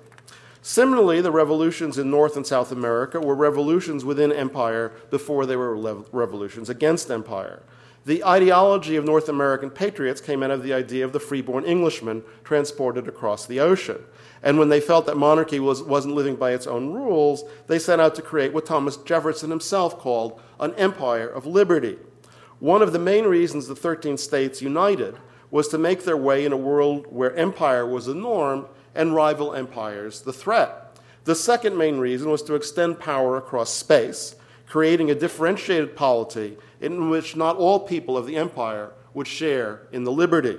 Similarly, 0.65 1.19
the 1.19 1.30
revolutions 1.30 1.97
in 1.97 2.10
North 2.10 2.38
and 2.38 2.47
South 2.47 2.71
America 2.71 3.19
were 3.19 3.36
revolutions 3.36 4.06
within 4.06 4.32
empire 4.32 4.93
before 5.10 5.45
they 5.45 5.58
were 5.58 5.76
revolutions 6.13 6.69
against 6.69 7.12
empire. 7.12 7.63
The 8.06 8.23
ideology 8.23 8.95
of 8.95 9.04
North 9.04 9.28
American 9.28 9.69
patriots 9.69 10.21
came 10.21 10.41
out 10.41 10.52
of 10.52 10.63
the 10.63 10.71
idea 10.71 11.04
of 11.04 11.12
the 11.12 11.19
freeborn 11.19 11.65
Englishman 11.65 12.23
transported 12.45 13.10
across 13.10 13.45
the 13.45 13.60
ocean. 13.60 14.06
And 14.41 14.58
when 14.58 14.69
they 14.69 14.80
felt 14.80 15.06
that 15.08 15.17
monarchy 15.17 15.60
was, 15.60 15.84
wasn't 15.84 16.15
living 16.15 16.38
by 16.38 16.54
its 16.54 16.65
own 16.65 16.93
rules, 16.93 17.43
they 17.67 17.78
set 17.78 17.99
out 17.99 18.15
to 18.15 18.21
create 18.21 18.54
what 18.54 18.65
Thomas 18.65 18.95
Jefferson 18.95 19.49
himself 19.49 19.99
called 19.99 20.39
an 20.62 20.73
empire 20.76 21.28
of 21.28 21.45
liberty. 21.45 21.97
One 22.60 22.82
of 22.82 22.93
the 22.93 22.99
main 22.99 23.26
reasons 23.26 23.67
the 23.67 23.76
13 23.76 24.17
states 24.17 24.62
united 24.62 25.17
was 25.52 25.67
to 25.67 25.78
make 25.78 26.06
their 26.06 26.15
way 26.15 26.45
in 26.45 26.54
a 26.54 26.58
world 26.58 27.06
where 27.10 27.36
empire 27.36 27.86
was 27.86 28.06
the 28.06 28.15
norm 28.15 28.65
and 28.95 29.15
rival 29.15 29.53
empires 29.53 30.21
the 30.21 30.34
threat. 30.34 30.97
The 31.25 31.36
second 31.36 31.77
main 31.77 31.97
reason 31.97 32.29
was 32.29 32.43
to 32.43 32.56
extend 32.56 32.99
power 32.99 33.38
across 33.38 33.73
space, 33.73 34.36
creating 34.67 35.10
a 35.10 35.15
differentiated 35.15 35.95
polity 35.95 36.58
in 36.82 37.10
which 37.10 37.36
not 37.36 37.56
all 37.56 37.79
people 37.79 38.17
of 38.17 38.25
the 38.25 38.36
empire 38.36 38.91
would 39.13 39.27
share 39.27 39.88
in 39.91 40.03
the 40.03 40.12
liberty. 40.12 40.58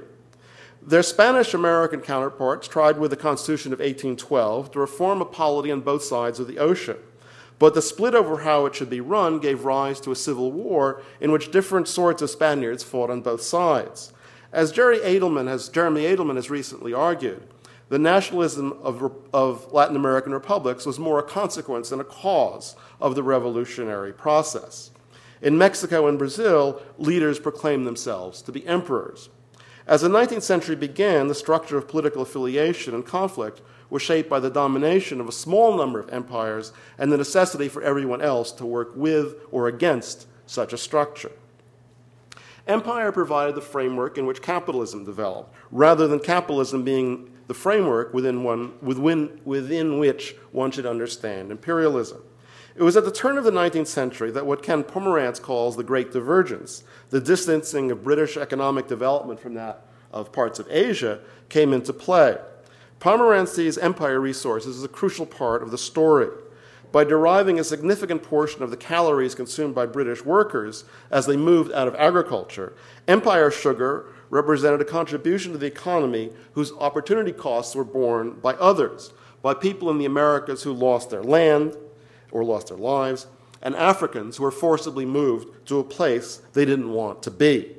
Their 0.86 1.02
Spanish 1.02 1.54
American 1.54 2.00
counterparts 2.00 2.68
tried 2.68 2.98
with 2.98 3.10
the 3.10 3.16
Constitution 3.16 3.72
of 3.72 3.78
1812 3.78 4.72
to 4.72 4.78
reform 4.78 5.20
a 5.22 5.24
polity 5.24 5.70
on 5.70 5.80
both 5.80 6.02
sides 6.02 6.38
of 6.38 6.46
the 6.46 6.58
ocean. 6.58 6.98
But 7.58 7.74
the 7.74 7.82
split 7.82 8.14
over 8.14 8.38
how 8.40 8.66
it 8.66 8.74
should 8.74 8.90
be 8.90 9.00
run 9.00 9.38
gave 9.38 9.64
rise 9.64 10.00
to 10.00 10.12
a 10.12 10.16
civil 10.16 10.52
war 10.52 11.02
in 11.20 11.32
which 11.32 11.50
different 11.50 11.88
sorts 11.88 12.20
of 12.20 12.30
Spaniards 12.30 12.82
fought 12.82 13.10
on 13.10 13.22
both 13.22 13.42
sides. 13.42 14.12
As 14.52 14.72
Jerry 14.72 15.00
has, 15.00 15.68
Jeremy 15.68 16.02
Adelman 16.02 16.36
has 16.36 16.50
recently 16.50 16.92
argued, 16.92 17.42
the 17.88 17.98
nationalism 17.98 18.72
of, 18.82 19.12
of 19.32 19.72
Latin 19.72 19.96
American 19.96 20.32
republics 20.32 20.86
was 20.86 20.98
more 20.98 21.18
a 21.18 21.22
consequence 21.22 21.90
than 21.90 22.00
a 22.00 22.04
cause 22.04 22.76
of 23.00 23.14
the 23.14 23.22
revolutionary 23.22 24.12
process. 24.12 24.90
In 25.42 25.58
Mexico 25.58 26.06
and 26.06 26.18
Brazil, 26.18 26.80
leaders 26.96 27.38
proclaimed 27.38 27.86
themselves 27.86 28.40
to 28.42 28.52
be 28.52 28.66
emperors. 28.66 29.28
As 29.86 30.00
the 30.00 30.08
19th 30.08 30.42
century 30.42 30.76
began, 30.76 31.28
the 31.28 31.34
structure 31.34 31.76
of 31.76 31.88
political 31.88 32.22
affiliation 32.22 32.94
and 32.94 33.04
conflict 33.04 33.60
was 33.90 34.00
shaped 34.00 34.30
by 34.30 34.40
the 34.40 34.48
domination 34.48 35.20
of 35.20 35.28
a 35.28 35.32
small 35.32 35.76
number 35.76 36.00
of 36.00 36.08
empires 36.08 36.72
and 36.96 37.12
the 37.12 37.18
necessity 37.18 37.68
for 37.68 37.82
everyone 37.82 38.22
else 38.22 38.50
to 38.52 38.64
work 38.64 38.92
with 38.96 39.34
or 39.50 39.68
against 39.68 40.26
such 40.46 40.72
a 40.72 40.78
structure. 40.78 41.32
Empire 42.66 43.12
provided 43.12 43.54
the 43.54 43.60
framework 43.60 44.16
in 44.16 44.24
which 44.24 44.40
capitalism 44.40 45.04
developed, 45.04 45.54
rather 45.70 46.08
than 46.08 46.18
capitalism 46.18 46.82
being 46.82 47.30
the 47.46 47.54
framework 47.54 48.14
within, 48.14 48.42
one, 48.42 48.72
within, 48.80 49.40
within 49.44 49.98
which 49.98 50.35
one 50.52 50.70
should 50.70 50.87
understand 50.87 51.50
imperialism. 51.50 52.22
It 52.76 52.83
was 52.83 52.96
at 52.96 53.04
the 53.04 53.12
turn 53.12 53.38
of 53.38 53.44
the 53.44 53.52
19th 53.52 53.87
century 53.87 54.30
that 54.33 54.46
what 54.46 54.62
Ken 54.62 54.83
Pomeranz 54.83 55.40
calls 55.40 55.76
the 55.76 55.85
Great 55.85 56.12
Divergence, 56.12 56.83
the 57.11 57.20
distancing 57.20 57.90
of 57.90 58.02
British 58.02 58.37
economic 58.37 58.88
development 58.88 59.38
from 59.38 59.54
that 59.54 59.87
of 60.11 60.33
parts 60.33 60.59
of 60.59 60.68
Asia, 60.70 61.20
came 61.48 61.72
into 61.72 61.92
play. 61.92 62.37
Pomeranz 62.98 63.48
sees 63.48 63.78
empire 63.78 64.18
resources 64.18 64.78
as 64.78 64.83
a 64.83 64.88
crucial 64.88 65.26
part 65.26 65.62
of 65.62 65.70
the 65.70 65.78
story. 65.78 66.28
By 66.90 67.04
deriving 67.04 67.59
a 67.59 67.64
significant 67.64 68.22
portion 68.22 68.62
of 68.62 68.70
the 68.70 68.76
calories 68.76 69.35
consumed 69.35 69.74
by 69.74 69.87
British 69.87 70.24
workers 70.24 70.85
as 71.11 71.26
they 71.26 71.37
moved 71.37 71.72
out 71.72 71.88
of 71.88 71.94
agriculture, 71.96 72.72
empire 73.07 73.50
sugar 73.50 74.07
represented 74.30 74.80
a 74.80 74.84
contribution 74.84 75.52
to 75.52 75.58
the 75.58 75.66
economy 75.66 76.30
whose 76.52 76.72
opportunity 76.72 77.32
costs 77.32 77.74
were 77.74 77.84
borne 77.84 78.32
by 78.40 78.54
others, 78.54 79.12
by 79.42 79.54
people 79.54 79.90
in 79.90 79.98
the 79.98 80.04
Americas 80.04 80.62
who 80.62 80.72
lost 80.72 81.10
their 81.10 81.22
land 81.22 81.76
or 82.30 82.44
lost 82.44 82.68
their 82.68 82.78
lives, 82.78 83.26
and 83.62 83.76
Africans 83.76 84.37
who 84.37 84.42
were 84.42 84.50
forcibly 84.50 85.04
moved 85.04 85.66
to 85.66 85.78
a 85.78 85.84
place 85.84 86.42
they 86.52 86.64
didn't 86.64 86.92
want 86.92 87.22
to 87.22 87.30
be. 87.30 87.76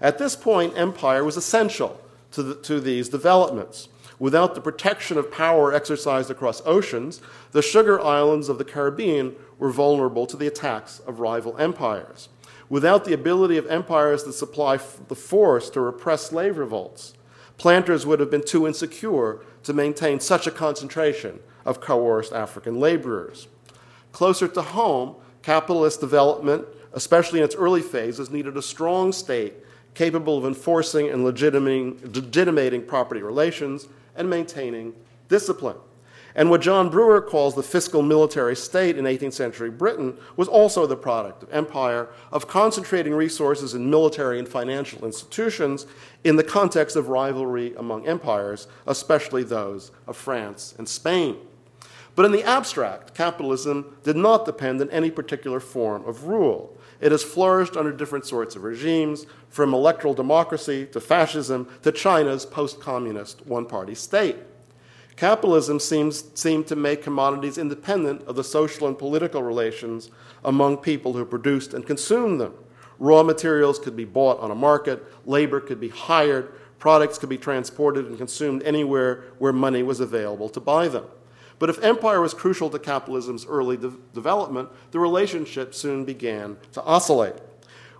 At 0.00 0.18
this 0.18 0.36
point, 0.36 0.76
empire 0.76 1.24
was 1.24 1.36
essential 1.36 2.00
to, 2.32 2.42
the, 2.42 2.54
to 2.56 2.80
these 2.80 3.08
developments. 3.08 3.88
Without 4.18 4.54
the 4.54 4.60
protection 4.60 5.16
of 5.16 5.30
power 5.30 5.72
exercised 5.72 6.30
across 6.30 6.62
oceans, 6.64 7.20
the 7.52 7.62
sugar 7.62 8.00
islands 8.00 8.48
of 8.48 8.58
the 8.58 8.64
Caribbean 8.64 9.36
were 9.58 9.70
vulnerable 9.70 10.26
to 10.26 10.36
the 10.36 10.46
attacks 10.46 10.98
of 11.00 11.20
rival 11.20 11.56
empires. 11.58 12.28
Without 12.68 13.04
the 13.04 13.14
ability 13.14 13.56
of 13.56 13.66
empires 13.66 14.24
to 14.24 14.32
supply 14.32 14.78
the 15.08 15.14
force 15.14 15.70
to 15.70 15.80
repress 15.80 16.22
slave 16.22 16.58
revolts, 16.58 17.14
planters 17.56 18.04
would 18.04 18.20
have 18.20 18.30
been 18.30 18.44
too 18.44 18.66
insecure 18.66 19.40
to 19.62 19.72
maintain 19.72 20.20
such 20.20 20.46
a 20.46 20.50
concentration 20.50 21.40
of 21.64 21.80
coerced 21.80 22.32
African 22.32 22.78
laborers. 22.78 23.48
Closer 24.12 24.48
to 24.48 24.62
home, 24.62 25.16
capitalist 25.42 26.00
development, 26.00 26.66
especially 26.92 27.40
in 27.40 27.44
its 27.44 27.54
early 27.54 27.82
phases, 27.82 28.30
needed 28.30 28.56
a 28.56 28.62
strong 28.62 29.12
state 29.12 29.54
capable 29.94 30.38
of 30.38 30.44
enforcing 30.44 31.08
and 31.08 31.24
legitimating, 31.24 31.98
legitimating 32.14 32.84
property 32.84 33.22
relations 33.22 33.88
and 34.14 34.28
maintaining 34.28 34.94
discipline. 35.28 35.76
And 36.38 36.50
what 36.50 36.60
John 36.60 36.88
Brewer 36.88 37.20
calls 37.20 37.56
the 37.56 37.64
fiscal 37.64 38.00
military 38.00 38.54
state 38.54 38.96
in 38.96 39.06
18th 39.06 39.32
century 39.32 39.70
Britain 39.70 40.16
was 40.36 40.46
also 40.46 40.86
the 40.86 40.94
product 40.94 41.42
of 41.42 41.52
empire, 41.52 42.10
of 42.30 42.46
concentrating 42.46 43.12
resources 43.12 43.74
in 43.74 43.90
military 43.90 44.38
and 44.38 44.48
financial 44.48 45.04
institutions 45.04 45.84
in 46.22 46.36
the 46.36 46.44
context 46.44 46.94
of 46.94 47.08
rivalry 47.08 47.74
among 47.74 48.06
empires, 48.06 48.68
especially 48.86 49.42
those 49.42 49.90
of 50.06 50.16
France 50.16 50.76
and 50.78 50.88
Spain. 50.88 51.38
But 52.14 52.24
in 52.24 52.30
the 52.30 52.44
abstract, 52.44 53.16
capitalism 53.16 53.96
did 54.04 54.14
not 54.14 54.46
depend 54.46 54.80
on 54.80 54.90
any 54.90 55.10
particular 55.10 55.58
form 55.58 56.04
of 56.04 56.28
rule. 56.28 56.78
It 57.00 57.10
has 57.10 57.24
flourished 57.24 57.76
under 57.76 57.90
different 57.90 58.26
sorts 58.26 58.54
of 58.54 58.62
regimes, 58.62 59.26
from 59.48 59.74
electoral 59.74 60.14
democracy 60.14 60.86
to 60.92 61.00
fascism 61.00 61.68
to 61.82 61.90
China's 61.90 62.46
post 62.46 62.78
communist 62.78 63.44
one 63.44 63.66
party 63.66 63.96
state. 63.96 64.36
Capitalism 65.18 65.80
seems, 65.80 66.30
seemed 66.34 66.68
to 66.68 66.76
make 66.76 67.02
commodities 67.02 67.58
independent 67.58 68.22
of 68.28 68.36
the 68.36 68.44
social 68.44 68.86
and 68.86 68.96
political 68.96 69.42
relations 69.42 70.12
among 70.44 70.76
people 70.76 71.14
who 71.14 71.24
produced 71.24 71.74
and 71.74 71.84
consumed 71.84 72.40
them. 72.40 72.54
Raw 73.00 73.24
materials 73.24 73.80
could 73.80 73.96
be 73.96 74.04
bought 74.04 74.38
on 74.38 74.52
a 74.52 74.54
market, 74.54 75.04
labor 75.26 75.58
could 75.58 75.80
be 75.80 75.88
hired, 75.88 76.52
products 76.78 77.18
could 77.18 77.28
be 77.28 77.36
transported 77.36 78.06
and 78.06 78.16
consumed 78.16 78.62
anywhere 78.62 79.24
where 79.40 79.52
money 79.52 79.82
was 79.82 79.98
available 79.98 80.48
to 80.50 80.60
buy 80.60 80.86
them. 80.86 81.06
But 81.58 81.68
if 81.68 81.82
empire 81.82 82.20
was 82.20 82.32
crucial 82.32 82.70
to 82.70 82.78
capitalism's 82.78 83.44
early 83.44 83.76
de- 83.76 83.94
development, 84.14 84.68
the 84.92 85.00
relationship 85.00 85.74
soon 85.74 86.04
began 86.04 86.58
to 86.74 86.82
oscillate. 86.84 87.34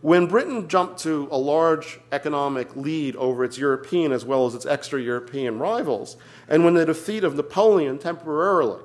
When 0.00 0.26
Britain 0.28 0.68
jumped 0.68 1.00
to 1.00 1.26
a 1.32 1.38
large 1.38 1.98
economic 2.12 2.76
lead 2.76 3.16
over 3.16 3.42
its 3.42 3.58
European 3.58 4.12
as 4.12 4.24
well 4.24 4.46
as 4.46 4.54
its 4.54 4.64
extra 4.64 5.00
European 5.02 5.58
rivals, 5.58 6.16
and 6.48 6.64
when 6.64 6.74
the 6.74 6.86
defeat 6.86 7.24
of 7.24 7.34
Napoleon 7.34 7.98
temporarily 7.98 8.82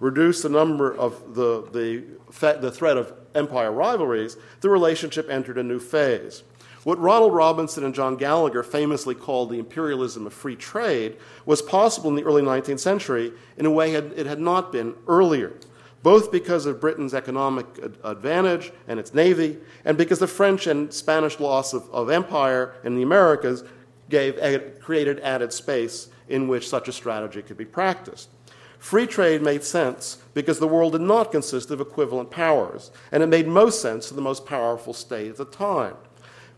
reduced 0.00 0.42
the 0.42 0.48
number 0.48 0.94
of 0.94 1.34
the, 1.34 1.62
the, 1.72 2.56
the 2.60 2.70
threat 2.70 2.96
of 2.96 3.12
empire 3.34 3.72
rivalries, 3.72 4.36
the 4.60 4.68
relationship 4.68 5.28
entered 5.30 5.58
a 5.58 5.62
new 5.62 5.78
phase. 5.78 6.42
What 6.84 6.98
Ronald 6.98 7.34
Robinson 7.34 7.84
and 7.84 7.94
John 7.94 8.16
Gallagher 8.16 8.62
famously 8.62 9.14
called 9.14 9.50
the 9.50 9.58
imperialism 9.58 10.26
of 10.26 10.32
free 10.32 10.54
trade 10.54 11.16
was 11.44 11.60
possible 11.60 12.10
in 12.10 12.16
the 12.16 12.22
early 12.22 12.42
19th 12.42 12.78
century 12.78 13.32
in 13.56 13.66
a 13.66 13.70
way 13.70 13.94
it 13.94 14.26
had 14.26 14.38
not 14.38 14.70
been 14.70 14.94
earlier, 15.08 15.52
both 16.02 16.30
because 16.30 16.64
of 16.64 16.80
Britain's 16.80 17.12
economic 17.12 17.66
advantage 18.04 18.72
and 18.86 19.00
its 19.00 19.12
navy, 19.12 19.58
and 19.84 19.98
because 19.98 20.20
the 20.20 20.28
French 20.28 20.68
and 20.68 20.92
Spanish 20.92 21.40
loss 21.40 21.72
of, 21.72 21.90
of 21.90 22.08
empire 22.08 22.74
in 22.84 22.94
the 22.94 23.02
Americas 23.02 23.64
gave, 24.08 24.38
created 24.80 25.18
added 25.20 25.52
space 25.52 26.08
in 26.28 26.48
which 26.48 26.68
such 26.68 26.88
a 26.88 26.92
strategy 26.92 27.42
could 27.42 27.56
be 27.56 27.64
practiced. 27.64 28.28
Free 28.78 29.06
trade 29.06 29.42
made 29.42 29.64
sense 29.64 30.18
because 30.34 30.58
the 30.58 30.68
world 30.68 30.92
did 30.92 31.00
not 31.00 31.32
consist 31.32 31.70
of 31.70 31.80
equivalent 31.80 32.30
powers, 32.30 32.90
and 33.10 33.22
it 33.22 33.28
made 33.28 33.48
most 33.48 33.80
sense 33.80 34.08
to 34.08 34.14
the 34.14 34.20
most 34.20 34.46
powerful 34.46 34.92
state 34.92 35.30
at 35.30 35.36
the 35.36 35.44
time. 35.44 35.94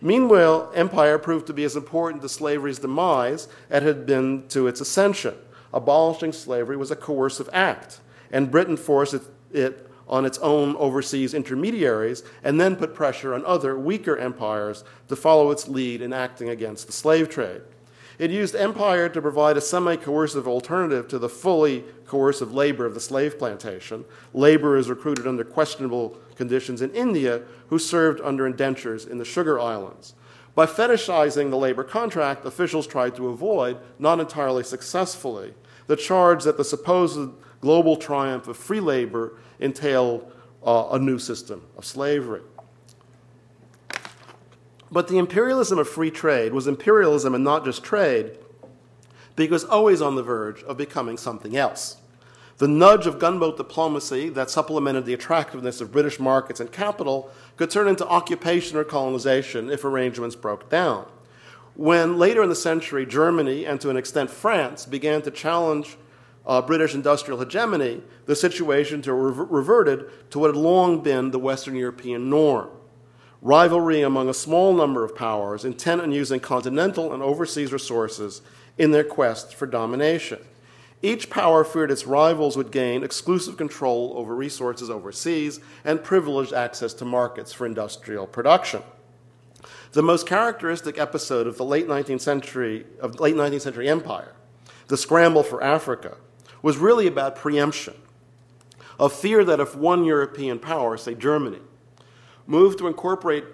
Meanwhile, 0.00 0.70
empire 0.74 1.18
proved 1.18 1.46
to 1.48 1.52
be 1.52 1.64
as 1.64 1.76
important 1.76 2.22
to 2.22 2.28
slavery's 2.28 2.78
demise 2.78 3.48
as 3.70 3.82
it 3.82 3.86
had 3.86 4.06
been 4.06 4.46
to 4.48 4.66
its 4.66 4.80
ascension. 4.80 5.34
Abolishing 5.72 6.32
slavery 6.32 6.76
was 6.76 6.90
a 6.90 6.96
coercive 6.96 7.48
act, 7.52 8.00
and 8.30 8.50
Britain 8.50 8.76
forced 8.76 9.14
it, 9.14 9.22
it, 9.52 9.90
on 10.08 10.24
its 10.24 10.38
own 10.38 10.74
overseas 10.76 11.34
intermediaries 11.34 12.22
and 12.42 12.60
then 12.60 12.76
put 12.76 12.94
pressure 12.94 13.34
on 13.34 13.44
other, 13.44 13.78
weaker 13.78 14.16
empires 14.16 14.84
to 15.08 15.16
follow 15.16 15.50
its 15.50 15.68
lead 15.68 16.00
in 16.00 16.12
acting 16.12 16.48
against 16.48 16.86
the 16.86 16.92
slave 16.92 17.28
trade. 17.28 17.60
It 18.18 18.32
used 18.32 18.56
empire 18.56 19.08
to 19.08 19.22
provide 19.22 19.56
a 19.56 19.60
semi 19.60 19.96
coercive 19.96 20.48
alternative 20.48 21.06
to 21.08 21.18
the 21.18 21.28
fully 21.28 21.84
coercive 22.04 22.52
labor 22.52 22.84
of 22.84 22.94
the 22.94 23.00
slave 23.00 23.38
plantation. 23.38 24.04
Laborers 24.34 24.90
recruited 24.90 25.26
under 25.26 25.44
questionable 25.44 26.18
conditions 26.34 26.82
in 26.82 26.92
India 26.94 27.42
who 27.68 27.78
served 27.78 28.20
under 28.22 28.46
indentures 28.46 29.04
in 29.04 29.18
the 29.18 29.24
sugar 29.24 29.60
islands. 29.60 30.14
By 30.56 30.66
fetishizing 30.66 31.50
the 31.50 31.56
labor 31.56 31.84
contract, 31.84 32.44
officials 32.44 32.88
tried 32.88 33.14
to 33.14 33.28
avoid, 33.28 33.78
not 34.00 34.18
entirely 34.18 34.64
successfully, 34.64 35.54
the 35.86 35.94
charge 35.94 36.42
that 36.42 36.56
the 36.56 36.64
supposed 36.64 37.30
global 37.60 37.96
triumph 37.96 38.48
of 38.48 38.56
free 38.56 38.80
labor 38.80 39.38
entailed 39.60 40.32
uh, 40.66 40.88
a 40.90 40.98
new 40.98 41.20
system 41.20 41.62
of 41.76 41.84
slavery. 41.84 42.42
But 44.90 45.08
the 45.08 45.18
imperialism 45.18 45.78
of 45.78 45.88
free 45.88 46.10
trade 46.10 46.52
was 46.52 46.66
imperialism 46.66 47.34
and 47.34 47.44
not 47.44 47.64
just 47.64 47.84
trade, 47.84 48.38
because 49.36 49.64
always 49.64 50.00
on 50.00 50.14
the 50.14 50.22
verge 50.22 50.62
of 50.64 50.76
becoming 50.76 51.16
something 51.16 51.56
else. 51.56 51.98
The 52.56 52.68
nudge 52.68 53.06
of 53.06 53.20
gunboat 53.20 53.56
diplomacy 53.56 54.30
that 54.30 54.50
supplemented 54.50 55.06
the 55.06 55.14
attractiveness 55.14 55.80
of 55.80 55.92
British 55.92 56.18
markets 56.18 56.58
and 56.58 56.72
capital 56.72 57.30
could 57.56 57.70
turn 57.70 57.86
into 57.86 58.08
occupation 58.08 58.76
or 58.76 58.82
colonization 58.82 59.70
if 59.70 59.84
arrangements 59.84 60.34
broke 60.34 60.68
down. 60.68 61.06
When 61.76 62.18
later 62.18 62.42
in 62.42 62.48
the 62.48 62.56
century, 62.56 63.06
Germany 63.06 63.64
and 63.64 63.80
to 63.80 63.90
an 63.90 63.96
extent 63.96 64.30
France 64.30 64.86
began 64.86 65.22
to 65.22 65.30
challenge 65.30 65.96
uh, 66.46 66.60
British 66.62 66.94
industrial 66.94 67.38
hegemony, 67.38 68.02
the 68.26 68.34
situation 68.34 69.02
to 69.02 69.12
re- 69.12 69.46
reverted 69.48 70.30
to 70.30 70.40
what 70.40 70.48
had 70.48 70.56
long 70.56 71.00
been 71.00 71.30
the 71.30 71.38
Western 71.38 71.76
European 71.76 72.28
norm 72.28 72.70
rivalry 73.40 74.02
among 74.02 74.28
a 74.28 74.34
small 74.34 74.74
number 74.74 75.04
of 75.04 75.14
powers 75.14 75.64
intent 75.64 76.00
on 76.00 76.12
using 76.12 76.40
continental 76.40 77.12
and 77.12 77.22
overseas 77.22 77.72
resources 77.72 78.42
in 78.76 78.90
their 78.90 79.04
quest 79.04 79.54
for 79.54 79.66
domination. 79.66 80.38
Each 81.00 81.30
power 81.30 81.62
feared 81.62 81.92
its 81.92 82.06
rivals 82.06 82.56
would 82.56 82.72
gain 82.72 83.04
exclusive 83.04 83.56
control 83.56 84.14
over 84.16 84.34
resources 84.34 84.90
overseas 84.90 85.60
and 85.84 86.02
privileged 86.02 86.52
access 86.52 86.92
to 86.94 87.04
markets 87.04 87.52
for 87.52 87.66
industrial 87.66 88.26
production. 88.26 88.82
The 89.92 90.02
most 90.02 90.26
characteristic 90.26 90.98
episode 90.98 91.46
of 91.46 91.56
the 91.56 91.64
late 91.64 91.86
19th 91.86 92.20
century 92.20 92.84
of 93.00 93.20
late 93.20 93.36
19th 93.36 93.60
century 93.60 93.88
empire, 93.88 94.34
the 94.88 94.96
scramble 94.96 95.44
for 95.44 95.62
Africa, 95.62 96.16
was 96.62 96.78
really 96.78 97.06
about 97.06 97.36
preemption, 97.36 97.94
a 98.98 99.08
fear 99.08 99.44
that 99.44 99.60
if 99.60 99.76
one 99.76 100.04
European 100.04 100.58
power, 100.58 100.96
say 100.96 101.14
Germany, 101.14 101.60
moved 102.48 102.78
to 102.78 102.88
incorporate 102.88 103.44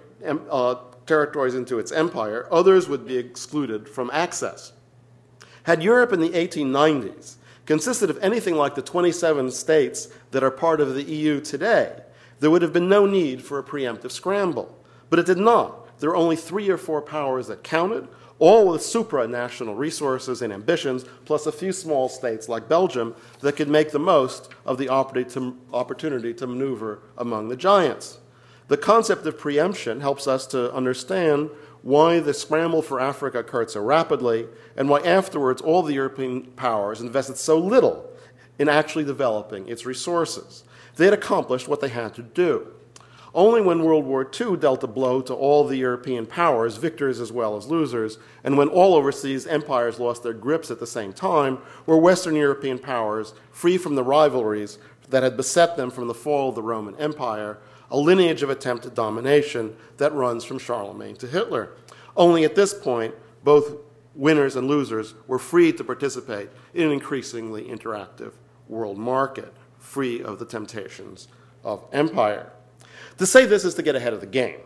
uh, 0.49 0.75
territories 1.05 1.53
into 1.53 1.77
its 1.77 1.91
empire, 1.91 2.47
others 2.51 2.89
would 2.89 3.05
be 3.05 3.17
excluded 3.17 3.87
from 3.87 4.09
access. 4.11 4.71
Had 5.63 5.83
Europe 5.83 6.13
in 6.13 6.21
the 6.21 6.29
1890s 6.29 7.35
consisted 7.65 8.09
of 8.09 8.17
anything 8.21 8.55
like 8.55 8.75
the 8.75 8.81
27 8.81 9.51
states 9.51 10.07
that 10.31 10.43
are 10.43 10.51
part 10.51 10.79
of 10.79 10.95
the 10.95 11.03
EU 11.03 11.41
today, 11.41 11.99
there 12.39 12.49
would 12.49 12.61
have 12.61 12.73
been 12.73 12.89
no 12.89 13.05
need 13.05 13.43
for 13.43 13.59
a 13.59 13.63
preemptive 13.63 14.11
scramble. 14.11 14.77
But 15.09 15.19
it 15.19 15.25
did 15.25 15.37
not. 15.37 15.99
There 15.99 16.09
were 16.09 16.15
only 16.15 16.35
three 16.35 16.69
or 16.69 16.77
four 16.77 17.01
powers 17.01 17.47
that 17.47 17.63
counted, 17.63 18.07
all 18.37 18.67
with 18.67 18.81
supranational 18.81 19.77
resources 19.77 20.41
and 20.41 20.51
ambitions, 20.51 21.05
plus 21.25 21.45
a 21.45 21.51
few 21.51 21.71
small 21.71 22.09
states 22.09 22.49
like 22.49 22.69
Belgium 22.69 23.15
that 23.39 23.55
could 23.55 23.69
make 23.69 23.91
the 23.91 23.99
most 23.99 24.49
of 24.65 24.77
the 24.77 24.89
opportunity 24.89 26.33
to 26.33 26.47
maneuver 26.47 26.99
among 27.17 27.47
the 27.47 27.55
giants. 27.55 28.19
The 28.67 28.77
concept 28.77 29.25
of 29.25 29.37
preemption 29.37 30.01
helps 30.01 30.27
us 30.27 30.47
to 30.47 30.73
understand 30.73 31.51
why 31.83 32.19
the 32.19 32.33
scramble 32.33 32.81
for 32.81 32.99
Africa 32.99 33.39
occurred 33.39 33.69
so 33.69 33.81
rapidly 33.81 34.47
and 34.75 34.89
why 34.89 35.01
afterwards 35.01 35.61
all 35.61 35.83
the 35.83 35.93
European 35.93 36.41
powers 36.55 36.99
invested 36.99 37.37
so 37.37 37.59
little 37.59 38.09
in 38.57 38.67
actually 38.67 39.03
developing 39.03 39.67
its 39.67 39.85
resources. 39.85 40.63
They 40.95 41.05
had 41.05 41.13
accomplished 41.13 41.67
what 41.67 41.79
they 41.79 41.89
had 41.89 42.15
to 42.15 42.23
do. 42.23 42.67
Only 43.35 43.61
when 43.61 43.83
World 43.83 44.05
War 44.05 44.25
II 44.25 44.55
dealt 44.55 44.83
a 44.83 44.87
blow 44.87 45.21
to 45.23 45.33
all 45.33 45.67
the 45.67 45.75
European 45.75 46.25
powers, 46.25 46.77
victors 46.77 47.19
as 47.19 47.33
well 47.33 47.57
as 47.57 47.67
losers, 47.67 48.17
and 48.45 48.57
when 48.57 48.69
all 48.69 48.95
overseas 48.95 49.45
empires 49.45 49.99
lost 49.99 50.23
their 50.23 50.33
grips 50.33 50.71
at 50.71 50.79
the 50.79 50.87
same 50.87 51.11
time, 51.11 51.59
were 51.85 51.97
Western 51.97 52.35
European 52.35 52.79
powers 52.79 53.33
free 53.51 53.77
from 53.77 53.95
the 53.95 54.03
rivalries 54.03 54.79
that 55.09 55.21
had 55.21 55.35
beset 55.37 55.75
them 55.75 55.91
from 55.91 56.07
the 56.07 56.13
fall 56.13 56.49
of 56.49 56.55
the 56.55 56.63
Roman 56.63 56.95
Empire 56.95 57.59
a 57.95 57.97
lineage 57.97 58.43
of 58.43 58.49
attempted 58.49 58.93
domination 58.93 59.73
that 59.95 60.11
runs 60.11 60.43
from 60.43 60.59
Charlemagne 60.59 61.15
to 61.15 61.27
Hitler. 61.27 61.71
Only 62.17 62.43
at 62.43 62.53
this 62.53 62.73
point, 62.73 63.15
both 63.41 63.77
winners 64.13 64.57
and 64.57 64.67
losers 64.67 65.13
were 65.27 65.39
free 65.39 65.71
to 65.71 65.81
participate 65.81 66.49
in 66.73 66.87
an 66.87 66.91
increasingly 66.91 67.63
interactive 67.63 68.33
world 68.67 68.97
market, 68.97 69.53
free 69.79 70.21
of 70.21 70.39
the 70.39 70.45
temptations 70.45 71.29
of 71.63 71.85
empire. 71.93 72.51
To 73.17 73.25
say 73.25 73.45
this 73.45 73.63
is 73.63 73.75
to 73.75 73.81
get 73.81 73.95
ahead 73.95 74.11
of 74.11 74.19
the 74.19 74.27
game. 74.27 74.59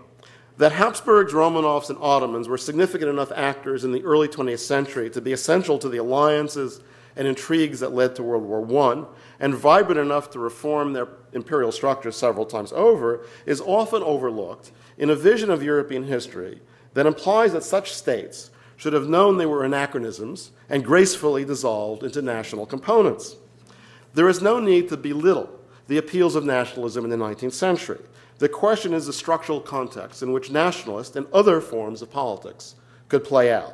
That 0.57 0.71
Habsburgs, 0.71 1.31
Romanovs, 1.31 1.91
and 1.91 1.99
Ottomans 2.01 2.47
were 2.47 2.57
significant 2.57 3.11
enough 3.11 3.31
actors 3.35 3.83
in 3.83 3.91
the 3.91 4.03
early 4.03 4.27
20th 4.27 4.57
century 4.57 5.07
to 5.11 5.21
be 5.21 5.33
essential 5.33 5.77
to 5.77 5.87
the 5.87 5.97
alliances 5.97 6.81
and 7.15 7.27
intrigues 7.27 7.79
that 7.81 7.93
led 7.93 8.15
to 8.15 8.23
World 8.23 8.43
War 8.43 8.65
I, 8.87 9.05
and 9.39 9.55
vibrant 9.55 9.99
enough 9.99 10.29
to 10.31 10.39
reform 10.39 10.93
their 10.93 11.07
imperial 11.33 11.71
structures 11.71 12.15
several 12.15 12.45
times 12.45 12.71
over, 12.73 13.25
is 13.45 13.61
often 13.61 14.03
overlooked 14.03 14.71
in 14.97 15.09
a 15.09 15.15
vision 15.15 15.49
of 15.49 15.63
European 15.63 16.03
history 16.03 16.61
that 16.93 17.05
implies 17.05 17.53
that 17.53 17.63
such 17.63 17.93
states 17.93 18.51
should 18.75 18.93
have 18.93 19.09
known 19.09 19.37
they 19.37 19.45
were 19.45 19.63
anachronisms 19.63 20.51
and 20.69 20.85
gracefully 20.85 21.45
dissolved 21.45 22.03
into 22.03 22.21
national 22.21 22.65
components. 22.65 23.35
There 24.13 24.29
is 24.29 24.41
no 24.41 24.59
need 24.59 24.89
to 24.89 24.97
belittle 24.97 25.49
the 25.87 25.97
appeals 25.97 26.35
of 26.35 26.45
nationalism 26.45 27.03
in 27.03 27.09
the 27.09 27.17
19th 27.17 27.53
century. 27.53 27.99
The 28.37 28.49
question 28.49 28.93
is 28.93 29.05
the 29.05 29.13
structural 29.13 29.59
context 29.59 30.23
in 30.23 30.31
which 30.31 30.49
nationalist 30.49 31.15
and 31.15 31.27
other 31.33 31.59
forms 31.59 32.01
of 32.01 32.09
politics 32.09 32.75
could 33.09 33.23
play 33.23 33.51
out. 33.51 33.73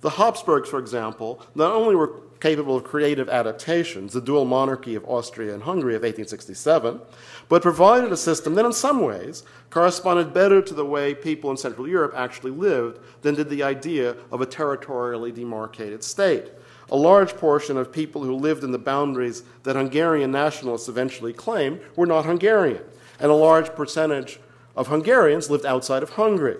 The 0.00 0.10
Habsburgs, 0.10 0.68
for 0.68 0.78
example, 0.78 1.42
not 1.54 1.72
only 1.72 1.94
were 1.94 2.20
capable 2.40 2.76
of 2.76 2.84
creative 2.84 3.28
adaptations, 3.28 4.12
the 4.12 4.20
dual 4.20 4.44
monarchy 4.44 4.94
of 4.94 5.04
Austria 5.06 5.54
and 5.54 5.62
Hungary 5.62 5.94
of 5.94 6.02
1867, 6.02 7.00
but 7.48 7.62
provided 7.62 8.12
a 8.12 8.16
system 8.16 8.54
that, 8.54 8.64
in 8.64 8.72
some 8.72 9.00
ways, 9.00 9.42
corresponded 9.70 10.34
better 10.34 10.60
to 10.62 10.74
the 10.74 10.84
way 10.84 11.14
people 11.14 11.50
in 11.50 11.56
Central 11.56 11.88
Europe 11.88 12.12
actually 12.14 12.50
lived 12.52 12.98
than 13.22 13.34
did 13.34 13.48
the 13.48 13.62
idea 13.62 14.16
of 14.30 14.40
a 14.40 14.46
territorially 14.46 15.32
demarcated 15.32 16.02
state. 16.02 16.50
A 16.90 16.96
large 16.96 17.36
portion 17.36 17.76
of 17.76 17.90
people 17.90 18.22
who 18.22 18.34
lived 18.34 18.62
in 18.62 18.70
the 18.70 18.78
boundaries 18.78 19.42
that 19.64 19.76
Hungarian 19.76 20.30
nationalists 20.30 20.88
eventually 20.88 21.32
claimed 21.32 21.80
were 21.96 22.06
not 22.06 22.26
Hungarian 22.26 22.82
and 23.18 23.30
a 23.30 23.34
large 23.34 23.74
percentage 23.74 24.38
of 24.74 24.88
Hungarians 24.88 25.50
lived 25.50 25.66
outside 25.66 26.02
of 26.02 26.10
Hungary. 26.10 26.58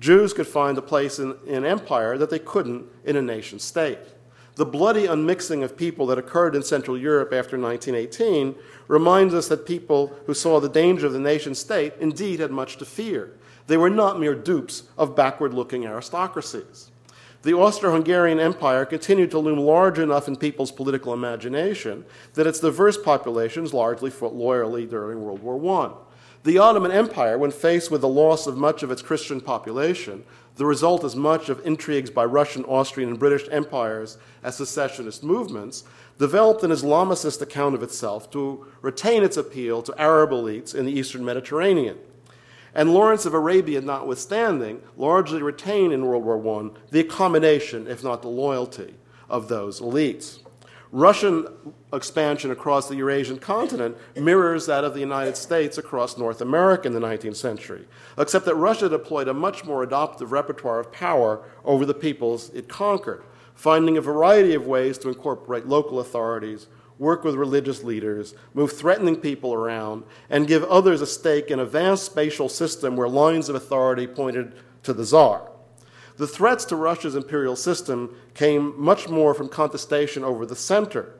Jews 0.00 0.32
could 0.32 0.46
find 0.46 0.76
a 0.76 0.82
place 0.82 1.18
in, 1.18 1.34
in 1.46 1.64
empire 1.64 2.18
that 2.18 2.30
they 2.30 2.38
couldn't 2.38 2.86
in 3.04 3.16
a 3.16 3.22
nation 3.22 3.58
state. 3.58 3.98
The 4.56 4.64
bloody 4.64 5.06
unmixing 5.06 5.64
of 5.64 5.76
people 5.76 6.06
that 6.06 6.18
occurred 6.18 6.54
in 6.54 6.62
Central 6.62 6.96
Europe 6.96 7.32
after 7.32 7.58
1918 7.58 8.54
reminds 8.86 9.34
us 9.34 9.48
that 9.48 9.66
people 9.66 10.16
who 10.26 10.34
saw 10.34 10.60
the 10.60 10.68
danger 10.68 11.06
of 11.06 11.12
the 11.12 11.18
nation 11.18 11.56
state 11.56 11.94
indeed 11.98 12.38
had 12.38 12.52
much 12.52 12.76
to 12.76 12.84
fear. 12.84 13.32
They 13.66 13.76
were 13.76 13.90
not 13.90 14.20
mere 14.20 14.34
dupes 14.34 14.84
of 14.96 15.16
backward 15.16 15.54
looking 15.54 15.84
aristocracies. 15.84 16.90
The 17.42 17.54
Austro 17.54 17.92
Hungarian 17.92 18.38
Empire 18.40 18.86
continued 18.86 19.30
to 19.32 19.38
loom 19.38 19.58
large 19.58 19.98
enough 19.98 20.28
in 20.28 20.36
people's 20.36 20.72
political 20.72 21.12
imagination 21.12 22.04
that 22.34 22.46
its 22.46 22.60
diverse 22.60 22.96
populations 22.96 23.74
largely 23.74 24.08
fought 24.08 24.34
loyally 24.34 24.86
during 24.86 25.20
World 25.20 25.42
War 25.42 25.84
I. 25.84 25.92
The 26.44 26.58
Ottoman 26.58 26.92
Empire, 26.92 27.38
when 27.38 27.50
faced 27.50 27.90
with 27.90 28.02
the 28.02 28.08
loss 28.08 28.46
of 28.46 28.56
much 28.56 28.82
of 28.82 28.90
its 28.90 29.02
Christian 29.02 29.40
population, 29.40 30.24
the 30.56 30.66
result 30.66 31.02
as 31.02 31.16
much 31.16 31.48
of 31.48 31.64
intrigues 31.66 32.10
by 32.10 32.24
Russian, 32.24 32.64
Austrian, 32.66 33.08
and 33.08 33.18
British 33.18 33.48
empires 33.50 34.18
as 34.42 34.56
secessionist 34.56 35.24
movements, 35.24 35.84
developed 36.18 36.62
an 36.62 36.70
Islamicist 36.70 37.40
account 37.40 37.74
of 37.74 37.82
itself 37.82 38.30
to 38.30 38.66
retain 38.82 39.24
its 39.24 39.36
appeal 39.36 39.82
to 39.82 40.00
Arab 40.00 40.30
elites 40.30 40.74
in 40.74 40.84
the 40.84 40.92
eastern 40.92 41.24
Mediterranean 41.24 41.98
and 42.74 42.92
Lawrence 42.92 43.24
of 43.24 43.34
Arabia 43.34 43.80
notwithstanding, 43.80 44.82
largely 44.96 45.40
retained 45.40 45.92
in 45.92 46.04
World 46.04 46.24
War 46.24 46.60
I 46.60 46.70
the 46.90 47.00
accommodation, 47.00 47.86
if 47.86 48.02
not 48.02 48.22
the 48.22 48.28
loyalty, 48.28 48.94
of 49.30 49.48
those 49.48 49.80
elites. 49.80 50.40
Russian 50.94 51.48
expansion 51.92 52.52
across 52.52 52.88
the 52.88 52.94
Eurasian 52.94 53.40
continent 53.40 53.96
mirrors 54.14 54.66
that 54.66 54.84
of 54.84 54.94
the 54.94 55.00
United 55.00 55.36
States 55.36 55.76
across 55.76 56.16
North 56.16 56.40
America 56.40 56.86
in 56.86 56.94
the 56.94 57.00
19th 57.00 57.34
century, 57.34 57.84
except 58.16 58.44
that 58.44 58.54
Russia 58.54 58.88
deployed 58.88 59.26
a 59.26 59.34
much 59.34 59.64
more 59.64 59.82
adoptive 59.82 60.30
repertoire 60.30 60.78
of 60.78 60.92
power 60.92 61.42
over 61.64 61.84
the 61.84 61.94
peoples 61.94 62.48
it 62.50 62.68
conquered, 62.68 63.24
finding 63.56 63.96
a 63.96 64.00
variety 64.00 64.54
of 64.54 64.68
ways 64.68 64.96
to 64.98 65.08
incorporate 65.08 65.66
local 65.66 65.98
authorities, 65.98 66.68
work 67.00 67.24
with 67.24 67.34
religious 67.34 67.82
leaders, 67.82 68.36
move 68.54 68.70
threatening 68.70 69.16
people 69.16 69.52
around, 69.52 70.04
and 70.30 70.46
give 70.46 70.62
others 70.62 71.00
a 71.00 71.06
stake 71.08 71.50
in 71.50 71.58
a 71.58 71.66
vast 71.66 72.04
spatial 72.04 72.48
system 72.48 72.96
where 72.96 73.08
lines 73.08 73.48
of 73.48 73.56
authority 73.56 74.06
pointed 74.06 74.54
to 74.84 74.92
the 74.92 75.04
czar. 75.04 75.50
The 76.16 76.26
threats 76.26 76.64
to 76.66 76.76
Russia's 76.76 77.16
imperial 77.16 77.56
system 77.56 78.16
came 78.34 78.80
much 78.80 79.08
more 79.08 79.34
from 79.34 79.48
contestation 79.48 80.22
over 80.22 80.46
the 80.46 80.56
center 80.56 81.14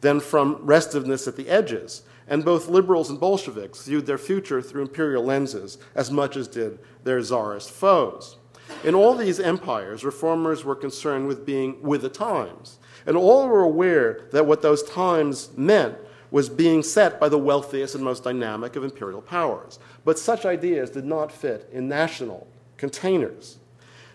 than 0.00 0.20
from 0.20 0.56
restiveness 0.62 1.28
at 1.28 1.36
the 1.36 1.48
edges, 1.48 2.02
and 2.26 2.44
both 2.44 2.68
liberals 2.68 3.10
and 3.10 3.20
Bolsheviks 3.20 3.84
viewed 3.84 4.06
their 4.06 4.18
future 4.18 4.62
through 4.62 4.82
imperial 4.82 5.24
lenses 5.24 5.78
as 5.94 6.10
much 6.10 6.36
as 6.36 6.48
did 6.48 6.78
their 7.04 7.20
czarist 7.20 7.70
foes. 7.70 8.36
In 8.84 8.94
all 8.94 9.14
these 9.14 9.40
empires, 9.40 10.04
reformers 10.04 10.64
were 10.64 10.76
concerned 10.76 11.26
with 11.26 11.44
being 11.44 11.82
with 11.82 12.02
the 12.02 12.08
times 12.08 12.78
and 13.06 13.16
all 13.16 13.48
were 13.48 13.62
aware 13.62 14.28
that 14.32 14.46
what 14.46 14.62
those 14.62 14.82
times 14.82 15.50
meant 15.56 15.96
was 16.30 16.48
being 16.48 16.82
set 16.82 17.18
by 17.18 17.28
the 17.28 17.38
wealthiest 17.38 17.94
and 17.94 18.04
most 18.04 18.22
dynamic 18.22 18.76
of 18.76 18.84
imperial 18.84 19.22
powers. 19.22 19.78
But 20.04 20.18
such 20.18 20.44
ideas 20.44 20.90
did 20.90 21.04
not 21.04 21.32
fit 21.32 21.68
in 21.72 21.88
national 21.88 22.46
containers. 22.76 23.58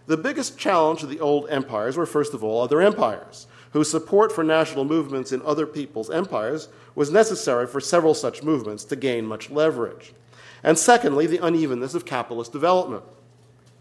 The 0.08 0.18
biggest 0.18 0.58
challenge 0.58 1.02
of 1.04 1.10
the 1.10 1.20
old 1.20 1.50
empires 1.50 1.98
were, 1.98 2.06
first 2.06 2.34
of 2.34 2.44
all, 2.44 2.62
other 2.62 2.82
empires, 2.82 3.48
whose 3.72 3.90
support 3.90 4.32
for 4.32 4.44
national 4.44 4.86
movements 4.86 5.32
in 5.32 5.42
other 5.42 5.66
people's 5.66 6.12
empires 6.12 6.70
was 6.94 7.12
necessary 7.12 7.68
for 7.68 7.82
several 7.82 8.14
such 8.14 8.44
movements 8.44 8.86
to 8.86 8.96
gain 8.96 9.26
much 9.26 9.50
leverage. 9.50 10.14
And 10.64 10.78
secondly, 10.78 11.28
the 11.28 11.44
unevenness 11.44 11.96
of 11.96 12.06
capitalist 12.06 12.52
development. 12.52 13.04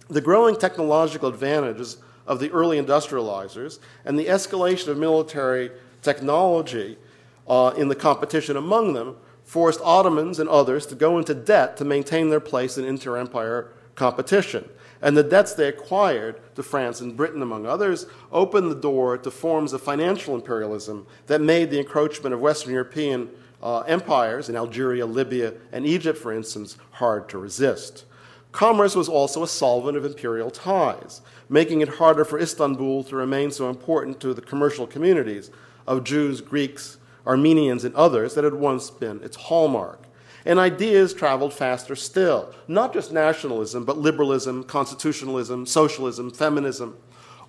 The 0.08 0.20
growing 0.20 0.56
technological 0.56 1.28
advantages 1.28 1.98
of 2.26 2.40
the 2.40 2.50
early 2.50 2.80
industrializers 2.80 3.78
and 4.04 4.18
the 4.18 4.26
escalation 4.26 4.88
of 4.88 4.98
military 4.98 5.70
technology 6.02 6.98
uh, 7.46 7.72
in 7.76 7.88
the 7.88 7.94
competition 7.94 8.56
among 8.56 8.94
them 8.94 9.16
forced 9.44 9.80
Ottomans 9.82 10.38
and 10.38 10.48
others 10.48 10.86
to 10.86 10.94
go 10.94 11.18
into 11.18 11.34
debt 11.34 11.76
to 11.76 11.84
maintain 11.84 12.30
their 12.30 12.40
place 12.40 12.78
in 12.78 12.84
inter 12.84 13.16
empire 13.16 13.72
competition. 13.94 14.68
And 15.04 15.16
the 15.16 15.22
debts 15.22 15.52
they 15.52 15.68
acquired 15.68 16.40
to 16.56 16.62
France 16.62 17.00
and 17.00 17.16
Britain, 17.16 17.42
among 17.42 17.66
others, 17.66 18.06
opened 18.32 18.70
the 18.70 18.74
door 18.74 19.16
to 19.18 19.30
forms 19.30 19.72
of 19.72 19.82
financial 19.82 20.34
imperialism 20.34 21.06
that 21.26 21.40
made 21.40 21.70
the 21.70 21.78
encroachment 21.78 22.34
of 22.34 22.40
Western 22.40 22.72
European 22.72 23.28
uh, 23.62 23.80
empires 23.80 24.48
in 24.48 24.56
Algeria, 24.56 25.04
Libya, 25.04 25.54
and 25.72 25.86
Egypt, 25.86 26.18
for 26.18 26.32
instance, 26.32 26.78
hard 26.92 27.28
to 27.28 27.38
resist. 27.38 28.06
Commerce 28.50 28.96
was 28.96 29.08
also 29.08 29.42
a 29.42 29.48
solvent 29.48 29.96
of 29.96 30.04
imperial 30.04 30.50
ties 30.50 31.20
making 31.48 31.80
it 31.80 31.88
harder 31.88 32.24
for 32.24 32.38
Istanbul 32.38 33.04
to 33.04 33.16
remain 33.16 33.50
so 33.50 33.68
important 33.68 34.20
to 34.20 34.32
the 34.34 34.40
commercial 34.40 34.86
communities 34.86 35.50
of 35.86 36.04
Jews, 36.04 36.40
Greeks, 36.40 36.96
Armenians, 37.26 37.84
and 37.84 37.94
others 37.94 38.34
that 38.34 38.44
had 38.44 38.54
once 38.54 38.90
been 38.90 39.22
its 39.22 39.36
hallmark. 39.36 40.04
And 40.44 40.58
ideas 40.58 41.14
traveled 41.14 41.54
faster 41.54 41.96
still, 41.96 42.54
not 42.68 42.92
just 42.92 43.12
nationalism, 43.12 43.84
but 43.84 43.98
liberalism, 43.98 44.64
constitutionalism, 44.64 45.64
socialism, 45.64 46.30
feminism, 46.30 46.98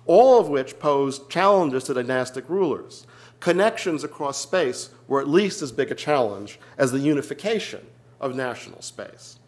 all 0.06 0.40
of 0.40 0.48
which 0.48 0.78
posed 0.78 1.28
challenges 1.28 1.84
to 1.84 1.94
dynastic 1.94 2.48
rulers. 2.48 3.06
Connections 3.40 4.02
across 4.02 4.38
space 4.38 4.90
were 5.08 5.20
at 5.20 5.28
least 5.28 5.60
as 5.62 5.72
big 5.72 5.90
a 5.90 5.94
challenge 5.94 6.58
as 6.78 6.90
the 6.90 6.98
unification 6.98 7.86
of 8.20 8.34
national 8.34 8.80
space. 8.80 9.38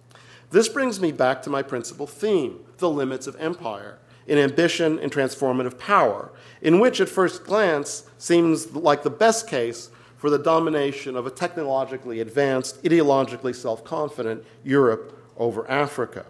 This 0.50 0.68
brings 0.68 1.00
me 1.00 1.12
back 1.12 1.42
to 1.42 1.50
my 1.50 1.62
principal 1.62 2.06
theme 2.06 2.60
the 2.78 2.90
limits 2.90 3.26
of 3.26 3.36
empire 3.36 3.98
in 4.26 4.38
ambition 4.38 4.98
and 4.98 5.10
transformative 5.10 5.78
power, 5.78 6.30
in 6.60 6.78
which 6.78 7.00
at 7.00 7.08
first 7.08 7.44
glance 7.44 8.04
seems 8.18 8.74
like 8.74 9.02
the 9.02 9.10
best 9.10 9.48
case 9.48 9.90
for 10.18 10.28
the 10.28 10.38
domination 10.38 11.16
of 11.16 11.26
a 11.26 11.30
technologically 11.30 12.20
advanced, 12.20 12.82
ideologically 12.82 13.54
self 13.54 13.82
confident 13.84 14.44
Europe 14.64 15.18
over 15.38 15.68
Africa. 15.70 16.26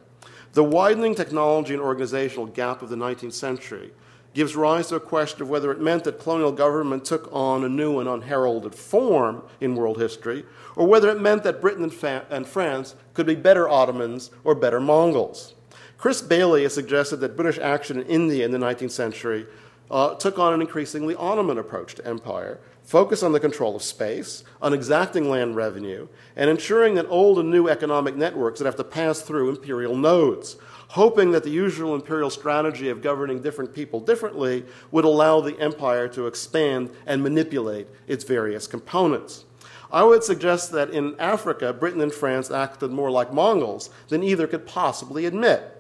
The 0.53 0.63
widening 0.63 1.15
technology 1.15 1.75
and 1.75 1.83
organizational 1.83 2.47
gap 2.47 2.83
of 2.83 2.91
the 2.91 2.97
19th 2.97 3.33
century 3.33 3.91
gives 4.35 4.55
rise 4.55 4.89
to 4.89 4.97
a 4.97 5.01
question 5.01 5.43
of 5.43 5.51
whether 5.51 5.73
it 5.73 5.81
meant 5.81 6.05
that 6.05 6.21
colonial 6.21 6.53
government 6.53 7.05
took 7.05 7.29
on 7.33 7.65
a 7.65 7.69
new 7.69 7.99
and 7.99 8.09
unheralded 8.09 8.75
form 8.75 9.43
in 9.61 9.75
world 9.75 9.99
history, 9.99 10.45
or 10.77 10.87
whether 10.87 11.11
it 11.11 11.21
meant 11.21 11.43
that 11.43 11.61
Britain 11.61 11.83
and, 11.83 11.95
fa- 11.95 12.27
and 12.31 12.47
France 12.47 12.95
could 13.15 13.27
be 13.27 13.35
better 13.35 13.69
Ottomans 13.69 14.31
or 14.45 14.55
better 14.55 14.79
Mongols. 14.79 15.55
Chris 15.97 16.23
Bayly 16.23 16.63
has 16.63 16.75
suggested 16.75 17.17
that 17.17 17.37
British 17.37 17.59
action 17.59 17.99
in 17.99 18.07
India 18.07 18.45
in 18.45 18.53
the 18.53 18.59
19th 18.59 18.93
century 18.93 19.47
uh, 19.91 20.15
took 20.15 20.39
on 20.39 20.53
an 20.53 20.61
increasingly 20.61 21.15
Ottoman 21.17 21.59
approach 21.59 21.95
to 21.97 22.07
empire, 22.07 22.61
focused 22.89 23.23
on 23.23 23.33
the 23.33 23.41
control 23.41 23.77
of 23.77 23.83
space, 23.83 24.45
on 24.63 24.73
exacting 24.73 25.29
land 25.29 25.55
revenue, 25.55 26.09
and 26.37 26.49
ensuring 26.49 26.95
that 26.95 27.07
old 27.11 27.39
and 27.39 27.51
new 27.51 27.69
economic 27.69 28.17
networks 28.17 28.59
that 28.59 28.65
have 28.65 28.77
to 28.77 28.83
pass 28.83 29.21
through 29.21 29.51
imperial 29.51 29.95
nodes. 29.95 30.57
hoping 30.93 31.33
that 31.33 31.43
the 31.43 31.51
usual 31.51 31.95
imperial 31.95 32.31
strategy 32.31 32.89
of 32.89 33.03
governing 33.03 33.43
different 33.43 33.75
people 33.75 34.01
differently 34.01 34.65
would 34.91 35.05
allow 35.05 35.39
the 35.39 35.59
empire 35.61 36.09
to 36.09 36.27
expand 36.27 36.91
and 37.05 37.23
manipulate 37.23 37.87
its 38.07 38.25
various 38.25 38.67
components. 38.67 39.45
I 39.93 40.03
would 40.03 40.25
suggest 40.25 40.73
that 40.73 40.89
in 40.89 41.15
Africa, 41.19 41.75
Britain 41.75 42.01
and 42.01 42.11
France 42.11 42.51
acted 42.51 42.91
more 42.91 43.11
like 43.11 43.35
Mongols 43.35 43.91
than 44.09 44.23
either 44.23 44.47
could 44.47 44.67
possibly 44.67 45.27
admit 45.27 45.78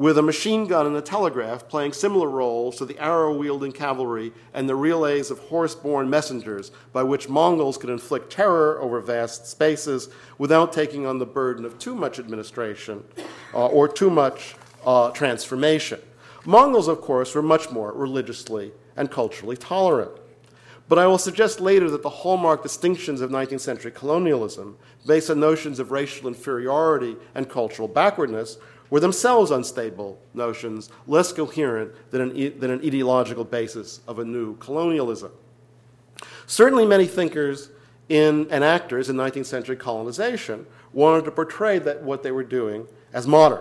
with 0.00 0.16
a 0.16 0.22
machine 0.22 0.66
gun 0.66 0.86
and 0.86 0.96
a 0.96 1.02
telegraph 1.02 1.68
playing 1.68 1.92
similar 1.92 2.26
roles 2.26 2.76
to 2.76 2.86
the 2.86 2.98
arrow 2.98 3.36
wielding 3.36 3.70
cavalry 3.70 4.32
and 4.54 4.66
the 4.66 4.74
relays 4.74 5.30
of 5.30 5.38
horse 5.40 5.74
borne 5.74 6.08
messengers 6.08 6.72
by 6.90 7.02
which 7.02 7.28
Mongols 7.28 7.76
could 7.76 7.90
inflict 7.90 8.32
terror 8.32 8.80
over 8.80 8.98
vast 9.02 9.46
spaces 9.46 10.08
without 10.38 10.72
taking 10.72 11.04
on 11.04 11.18
the 11.18 11.26
burden 11.26 11.66
of 11.66 11.78
too 11.78 11.94
much 11.94 12.18
administration 12.18 13.04
uh, 13.52 13.66
or 13.66 13.86
too 13.86 14.08
much 14.08 14.56
uh, 14.86 15.10
transformation. 15.10 16.00
Mongols, 16.46 16.88
of 16.88 17.02
course, 17.02 17.34
were 17.34 17.42
much 17.42 17.70
more 17.70 17.92
religiously 17.92 18.72
and 18.96 19.10
culturally 19.10 19.58
tolerant. 19.58 20.12
But 20.88 20.98
I 20.98 21.06
will 21.06 21.18
suggest 21.18 21.60
later 21.60 21.90
that 21.90 22.02
the 22.02 22.08
hallmark 22.08 22.62
distinctions 22.62 23.20
of 23.20 23.30
19th 23.30 23.60
century 23.60 23.90
colonialism, 23.90 24.78
based 25.06 25.28
on 25.28 25.40
notions 25.40 25.78
of 25.78 25.90
racial 25.90 26.26
inferiority 26.26 27.16
and 27.34 27.50
cultural 27.50 27.86
backwardness, 27.86 28.56
were 28.90 29.00
themselves 29.00 29.50
unstable 29.50 30.20
notions, 30.34 30.90
less 31.06 31.32
coherent 31.32 31.92
than 32.10 32.20
an, 32.20 32.58
than 32.58 32.70
an 32.70 32.80
ideological 32.84 33.44
basis 33.44 34.00
of 34.06 34.18
a 34.18 34.24
new 34.24 34.56
colonialism. 34.56 35.32
Certainly, 36.46 36.86
many 36.86 37.06
thinkers 37.06 37.70
in, 38.08 38.48
and 38.50 38.64
actors 38.64 39.08
in 39.08 39.16
19th 39.16 39.46
century 39.46 39.76
colonization 39.76 40.66
wanted 40.92 41.24
to 41.24 41.30
portray 41.30 41.78
that 41.78 42.02
what 42.02 42.22
they 42.22 42.32
were 42.32 42.44
doing 42.44 42.86
as 43.12 43.26
modern. 43.26 43.60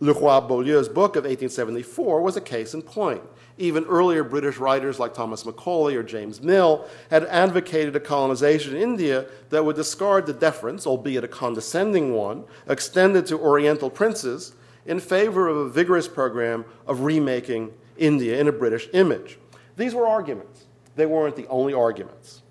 Leroy-Beaulieu's 0.00 0.88
book 0.88 1.16
of 1.16 1.24
1874 1.24 2.20
was 2.20 2.36
a 2.36 2.40
case 2.40 2.74
in 2.74 2.82
point. 2.82 3.22
Even 3.56 3.84
earlier 3.84 4.24
British 4.24 4.58
writers 4.58 4.98
like 4.98 5.14
Thomas 5.14 5.46
Macaulay 5.46 5.94
or 5.94 6.02
James 6.02 6.42
Mill 6.42 6.88
had 7.08 7.24
advocated 7.24 7.94
a 7.94 8.00
colonization 8.00 8.74
in 8.74 8.82
India 8.82 9.26
that 9.50 9.64
would 9.64 9.76
discard 9.76 10.26
the 10.26 10.32
deference, 10.32 10.88
albeit 10.88 11.22
a 11.22 11.28
condescending 11.28 12.14
one, 12.14 12.44
extended 12.68 13.26
to 13.26 13.38
Oriental 13.38 13.90
princes 13.90 14.54
in 14.86 14.98
favor 14.98 15.46
of 15.46 15.56
a 15.56 15.68
vigorous 15.68 16.08
program 16.08 16.64
of 16.86 17.02
remaking 17.02 17.72
India 17.96 18.40
in 18.40 18.48
a 18.48 18.52
British 18.52 18.88
image. 18.92 19.38
These 19.76 19.94
were 19.94 20.06
arguments. 20.06 20.66
They 20.96 21.06
weren't 21.06 21.36
the 21.36 21.46
only 21.46 21.74
arguments, 21.74 22.42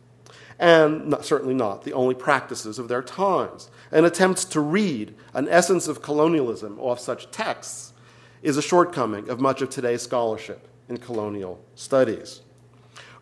and 0.60 1.08
not, 1.08 1.26
certainly 1.26 1.54
not 1.54 1.84
the 1.84 1.94
only 1.94 2.16
practices 2.16 2.80
of 2.80 2.88
their 2.88 3.02
times. 3.02 3.70
And 3.92 4.06
attempts 4.06 4.46
to 4.46 4.60
read 4.62 5.16
an 5.34 5.48
essence 5.50 5.88
of 5.88 6.02
colonialism 6.02 6.80
off 6.80 7.00
such 7.00 7.32
texts 7.32 7.94
is 8.42 8.58
a 8.58 8.62
shortcoming 8.62 9.30
of 9.30 9.40
much 9.40 9.62
of 9.62 9.70
today's 9.70 10.02
scholarship 10.02 10.68
colonial 10.98 11.64
studies. 11.76 12.42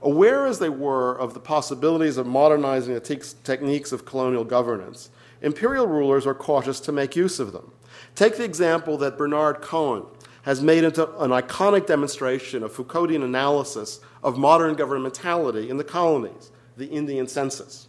Aware 0.02 0.48
as 0.48 0.60
they 0.60 0.70
were 0.70 1.18
of 1.18 1.34
the 1.34 1.40
possibilities 1.40 2.18
of 2.18 2.26
modernizing 2.26 2.94
the 2.94 3.00
te- 3.00 3.36
techniques 3.44 3.92
of 3.92 4.06
colonial 4.06 4.44
governance, 4.44 5.10
imperial 5.42 5.88
rulers 5.88 6.26
are 6.26 6.34
cautious 6.34 6.80
to 6.82 6.92
make 6.92 7.16
use 7.16 7.40
of 7.40 7.52
them. 7.54 7.72
Take 8.16 8.38
the 8.38 8.44
example 8.44 8.98
that 8.98 9.18
Bernard 9.18 9.62
Cohn 9.62 10.06
has 10.44 10.62
made 10.62 10.84
into 10.84 11.08
an 11.20 11.30
iconic 11.30 11.86
demonstration 11.86 12.64
of 12.64 12.74
Foucauldian 12.74 13.24
analysis 13.24 14.00
of 14.24 14.38
modern 14.38 14.76
governmentality 14.76 15.70
in 15.70 15.78
the 15.78 15.84
colonies, 15.84 16.52
the 16.78 16.88
Indian 16.88 17.28
census. 17.28 17.88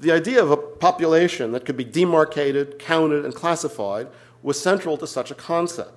The 0.00 0.10
idea 0.10 0.42
of 0.42 0.50
a 0.50 0.56
population 0.56 1.52
that 1.52 1.64
could 1.64 1.76
be 1.76 1.84
demarcated, 1.84 2.80
counted, 2.80 3.24
and 3.24 3.32
classified 3.32 4.08
was 4.42 4.60
central 4.60 4.96
to 4.98 5.06
such 5.06 5.30
a 5.30 5.34
concept. 5.36 5.92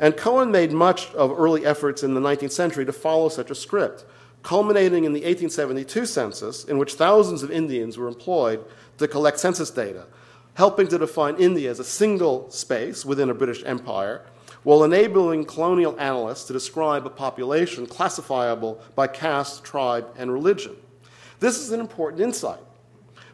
And 0.00 0.16
Cohn 0.16 0.50
made 0.50 0.72
much 0.72 1.12
of 1.12 1.38
early 1.38 1.66
efforts 1.66 2.02
in 2.02 2.14
the 2.14 2.20
19th 2.22 2.52
century 2.52 2.86
to 2.86 2.92
follow 2.92 3.28
such 3.28 3.50
a 3.50 3.54
script, 3.54 4.06
culminating 4.42 5.04
in 5.04 5.12
the 5.12 5.20
1872 5.20 6.06
census, 6.06 6.64
in 6.64 6.78
which 6.78 6.94
thousands 6.94 7.42
of 7.42 7.50
Indians 7.50 7.98
were 7.98 8.08
employed 8.08 8.64
to 8.96 9.06
collect 9.06 9.38
census 9.38 9.70
data, 9.70 10.06
helping 10.54 10.88
to 10.88 10.96
define 10.96 11.36
India 11.36 11.70
as 11.70 11.78
a 11.78 11.84
single 11.84 12.50
space 12.50 13.04
within 13.04 13.28
a 13.28 13.34
British 13.34 13.62
empire, 13.66 14.22
while 14.62 14.84
enabling 14.84 15.44
colonial 15.44 15.94
analysts 16.00 16.44
to 16.44 16.54
describe 16.54 17.04
a 17.04 17.10
population 17.10 17.86
classifiable 17.86 18.80
by 18.94 19.06
caste, 19.06 19.64
tribe, 19.64 20.06
and 20.16 20.32
religion. 20.32 20.74
This 21.40 21.58
is 21.58 21.72
an 21.72 21.80
important 21.80 22.22
insight, 22.22 22.60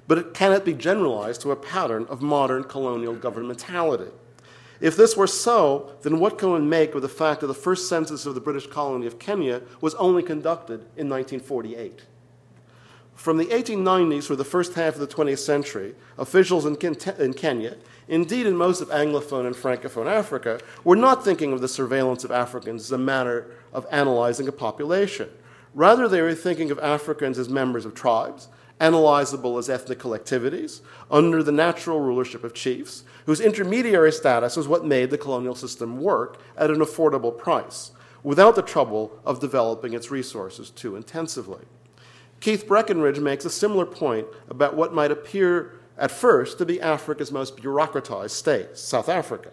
but 0.08 0.18
it 0.18 0.34
cannot 0.34 0.64
be 0.64 0.74
generalized 0.74 1.42
to 1.42 1.52
a 1.52 1.56
pattern 1.56 2.06
of 2.08 2.22
modern 2.22 2.64
colonial 2.64 3.14
governmentality. 3.14 4.10
If 4.80 4.96
this 4.96 5.16
were 5.16 5.26
so, 5.26 5.92
then 6.02 6.18
what 6.18 6.38
can 6.38 6.50
one 6.50 6.68
make 6.68 6.94
of 6.94 7.02
the 7.02 7.08
fact 7.08 7.40
that 7.40 7.46
the 7.46 7.54
first 7.54 7.88
census 7.88 8.26
of 8.26 8.34
the 8.34 8.40
British 8.40 8.66
colony 8.66 9.06
of 9.06 9.18
Kenya 9.18 9.62
was 9.80 9.94
only 9.94 10.22
conducted 10.22 10.80
in 10.96 11.08
1948? 11.08 12.02
From 13.14 13.38
the 13.38 13.46
1890s 13.46 14.24
through 14.24 14.36
the 14.36 14.44
first 14.44 14.74
half 14.74 14.94
of 14.94 15.00
the 15.00 15.06
20th 15.06 15.38
century, 15.38 15.94
officials 16.18 16.66
in, 16.66 16.76
in 17.18 17.32
Kenya, 17.32 17.76
indeed 18.08 18.44
in 18.44 18.56
most 18.56 18.82
of 18.82 18.88
Anglophone 18.90 19.46
and 19.46 19.56
Francophone 19.56 20.06
Africa, 20.06 20.60
were 20.84 20.96
not 20.96 21.24
thinking 21.24 21.54
of 21.54 21.62
the 21.62 21.68
surveillance 21.68 22.24
of 22.24 22.30
Africans 22.30 22.82
as 22.82 22.92
a 22.92 22.98
matter 22.98 23.50
of 23.72 23.86
analyzing 23.90 24.46
a 24.48 24.52
population. 24.52 25.30
Rather, 25.74 26.08
they 26.08 26.20
were 26.20 26.34
thinking 26.34 26.70
of 26.70 26.78
Africans 26.78 27.38
as 27.38 27.48
members 27.48 27.86
of 27.86 27.94
tribes, 27.94 28.48
analyzable 28.80 29.58
as 29.58 29.70
ethnic 29.70 29.98
collectivities, 29.98 30.80
under 31.10 31.42
the 31.42 31.52
natural 31.52 32.00
rulership 32.00 32.44
of 32.44 32.54
chiefs, 32.54 33.04
whose 33.24 33.40
intermediary 33.40 34.12
status 34.12 34.56
was 34.56 34.68
what 34.68 34.84
made 34.84 35.10
the 35.10 35.18
colonial 35.18 35.54
system 35.54 36.00
work 36.00 36.40
at 36.56 36.70
an 36.70 36.78
affordable 36.78 37.36
price, 37.36 37.92
without 38.22 38.54
the 38.54 38.62
trouble 38.62 39.18
of 39.24 39.40
developing 39.40 39.94
its 39.94 40.10
resources 40.10 40.70
too 40.70 40.96
intensively. 40.96 41.64
Keith 42.40 42.66
Breckenridge 42.66 43.18
makes 43.18 43.44
a 43.44 43.50
similar 43.50 43.86
point 43.86 44.26
about 44.48 44.76
what 44.76 44.92
might 44.92 45.10
appear 45.10 45.80
at 45.96 46.10
first 46.10 46.58
to 46.58 46.66
be 46.66 46.80
Africa's 46.80 47.32
most 47.32 47.56
bureaucratized 47.56 48.30
state, 48.30 48.76
South 48.76 49.08
Africa. 49.08 49.50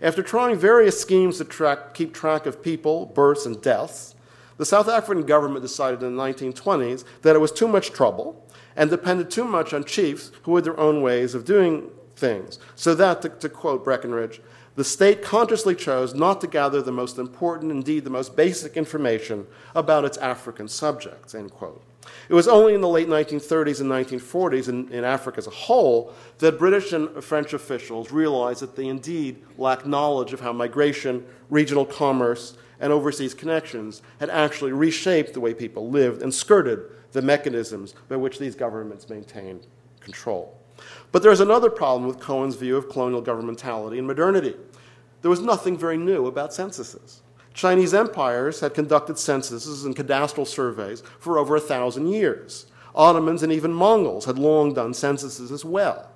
After 0.00 0.22
trying 0.22 0.58
various 0.58 1.00
schemes 1.00 1.38
to 1.38 1.44
track, 1.44 1.94
keep 1.94 2.12
track 2.12 2.46
of 2.46 2.62
people, 2.62 3.06
births, 3.06 3.46
and 3.46 3.60
deaths, 3.62 4.14
the 4.56 4.66
South 4.66 4.88
African 4.88 5.24
government 5.24 5.62
decided 5.62 6.02
in 6.02 6.16
the 6.16 6.22
1920s 6.22 7.04
that 7.22 7.36
it 7.36 7.38
was 7.38 7.52
too 7.52 7.68
much 7.68 7.92
trouble 7.92 8.44
and 8.78 8.88
depended 8.88 9.28
too 9.28 9.44
much 9.44 9.74
on 9.74 9.84
chiefs 9.84 10.30
who 10.44 10.54
had 10.54 10.64
their 10.64 10.78
own 10.78 11.02
ways 11.02 11.34
of 11.34 11.44
doing 11.44 11.90
things. 12.16 12.58
So 12.76 12.94
that, 12.94 13.20
to, 13.22 13.28
to 13.28 13.48
quote 13.48 13.84
Breckenridge, 13.84 14.40
the 14.76 14.84
state 14.84 15.20
consciously 15.20 15.74
chose 15.74 16.14
not 16.14 16.40
to 16.40 16.46
gather 16.46 16.80
the 16.80 16.92
most 16.92 17.18
important, 17.18 17.72
indeed 17.72 18.04
the 18.04 18.10
most 18.10 18.36
basic 18.36 18.76
information 18.76 19.48
about 19.74 20.04
its 20.04 20.16
African 20.18 20.68
subjects, 20.68 21.34
end 21.34 21.50
quote. 21.50 21.82
It 22.28 22.34
was 22.34 22.46
only 22.46 22.74
in 22.74 22.80
the 22.80 22.88
late 22.88 23.08
1930s 23.08 23.80
and 23.80 23.90
1940s, 23.90 24.68
in, 24.68 24.88
in, 24.92 25.02
Africa 25.02 25.38
as 25.38 25.48
a 25.48 25.50
whole, 25.50 26.14
that 26.38 26.58
British 26.58 26.92
and 26.92 27.22
French 27.22 27.52
officials 27.54 28.12
realized 28.12 28.60
that 28.60 28.76
they 28.76 28.86
indeed 28.86 29.42
lacked 29.58 29.86
knowledge 29.86 30.32
of 30.32 30.40
how 30.40 30.52
migration, 30.52 31.26
regional 31.50 31.84
commerce, 31.84 32.56
and 32.80 32.92
overseas 32.92 33.34
connections 33.34 34.02
had 34.20 34.30
actually 34.30 34.72
reshaped 34.72 35.34
the 35.34 35.40
way 35.40 35.54
people 35.54 35.90
lived 35.90 36.22
and 36.22 36.32
skirted 36.32 36.80
the 37.12 37.22
mechanisms 37.22 37.94
by 38.08 38.16
which 38.16 38.38
these 38.38 38.54
governments 38.54 39.08
maintained 39.08 39.66
control. 40.00 40.56
But 41.10 41.22
there's 41.22 41.40
another 41.40 41.70
problem 41.70 42.06
with 42.06 42.20
Cohn's 42.20 42.56
view 42.56 42.76
of 42.76 42.88
colonial 42.88 43.22
governmentality 43.22 43.98
and 43.98 44.06
modernity. 44.06 44.54
There 45.22 45.30
was 45.30 45.40
nothing 45.40 45.76
very 45.76 45.96
new 45.96 46.26
about 46.26 46.54
censuses. 46.54 47.22
Chinese 47.54 47.92
empires 47.92 48.60
had 48.60 48.74
conducted 48.74 49.18
censuses 49.18 49.84
and 49.84 49.96
cadastral 49.96 50.46
surveys 50.46 51.02
for 51.18 51.38
over 51.38 51.56
a 51.56 51.60
thousand 51.60 52.08
years. 52.08 52.66
Ottomans 52.94 53.42
and 53.42 53.52
even 53.52 53.72
Mongols 53.72 54.26
had 54.26 54.38
long 54.38 54.74
done 54.74 54.94
censuses 54.94 55.50
as 55.50 55.64
well. 55.64 56.08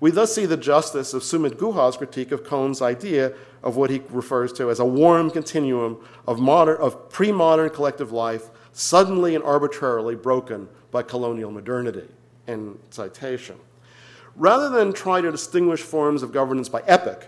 We 0.00 0.10
thus 0.10 0.34
see 0.34 0.46
the 0.46 0.56
justice 0.56 1.14
of 1.14 1.22
Sumit 1.22 1.56
Guha's 1.56 1.96
critique 1.96 2.32
of 2.32 2.44
Cohn's 2.44 2.82
idea 2.82 3.32
of 3.62 3.76
what 3.76 3.90
he 3.90 4.02
refers 4.10 4.52
to 4.54 4.70
as 4.70 4.80
a 4.80 4.84
warm 4.84 5.30
continuum 5.30 6.04
of, 6.26 6.38
modern, 6.38 6.76
of 6.80 7.08
pre 7.10 7.32
modern 7.32 7.70
collective 7.70 8.12
life 8.12 8.50
suddenly 8.72 9.34
and 9.34 9.44
arbitrarily 9.44 10.14
broken 10.14 10.68
by 10.90 11.02
colonial 11.02 11.50
modernity. 11.50 12.08
End 12.46 12.78
citation. 12.90 13.56
Rather 14.36 14.68
than 14.68 14.92
try 14.92 15.20
to 15.20 15.30
distinguish 15.30 15.80
forms 15.80 16.22
of 16.22 16.32
governance 16.32 16.68
by 16.68 16.82
epoch, 16.86 17.26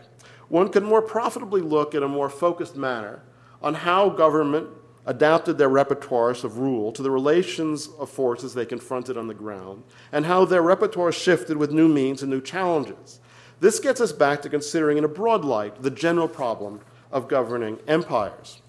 one 0.48 0.68
could 0.68 0.82
more 0.82 1.02
profitably 1.02 1.60
look 1.60 1.94
in 1.94 2.02
a 2.02 2.08
more 2.08 2.28
focused 2.28 2.76
manner 2.76 3.22
on 3.62 3.74
how 3.74 4.08
government 4.08 4.68
adapted 5.06 5.56
their 5.56 5.70
repertoires 5.70 6.44
of 6.44 6.58
rule 6.58 6.92
to 6.92 7.02
the 7.02 7.10
relations 7.10 7.88
of 7.98 8.10
forces 8.10 8.52
they 8.52 8.66
confronted 8.66 9.16
on 9.16 9.28
the 9.28 9.34
ground, 9.34 9.84
and 10.12 10.26
how 10.26 10.44
their 10.44 10.62
repertoire 10.62 11.12
shifted 11.12 11.56
with 11.56 11.70
new 11.70 11.88
means 11.88 12.22
and 12.22 12.30
new 12.30 12.40
challenges. 12.40 13.20
This 13.60 13.80
gets 13.80 14.00
us 14.00 14.12
back 14.12 14.42
to 14.42 14.50
considering 14.50 14.98
in 14.98 15.04
a 15.04 15.08
broad 15.08 15.44
light 15.44 15.82
the 15.82 15.90
general 15.90 16.28
problem 16.28 16.80
of 17.10 17.28
governing 17.28 17.78
empires. 17.86 18.60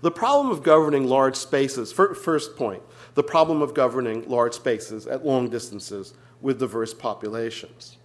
The 0.00 0.10
problem 0.10 0.50
of 0.50 0.62
governing 0.62 1.06
large 1.06 1.36
spaces, 1.36 1.92
first 1.92 2.56
point, 2.56 2.82
the 3.14 3.22
problem 3.22 3.62
of 3.62 3.74
governing 3.74 4.28
large 4.28 4.54
spaces 4.54 5.06
at 5.06 5.24
long 5.24 5.48
distances 5.48 6.14
with 6.40 6.58
diverse 6.58 6.92
populations. 6.92 7.98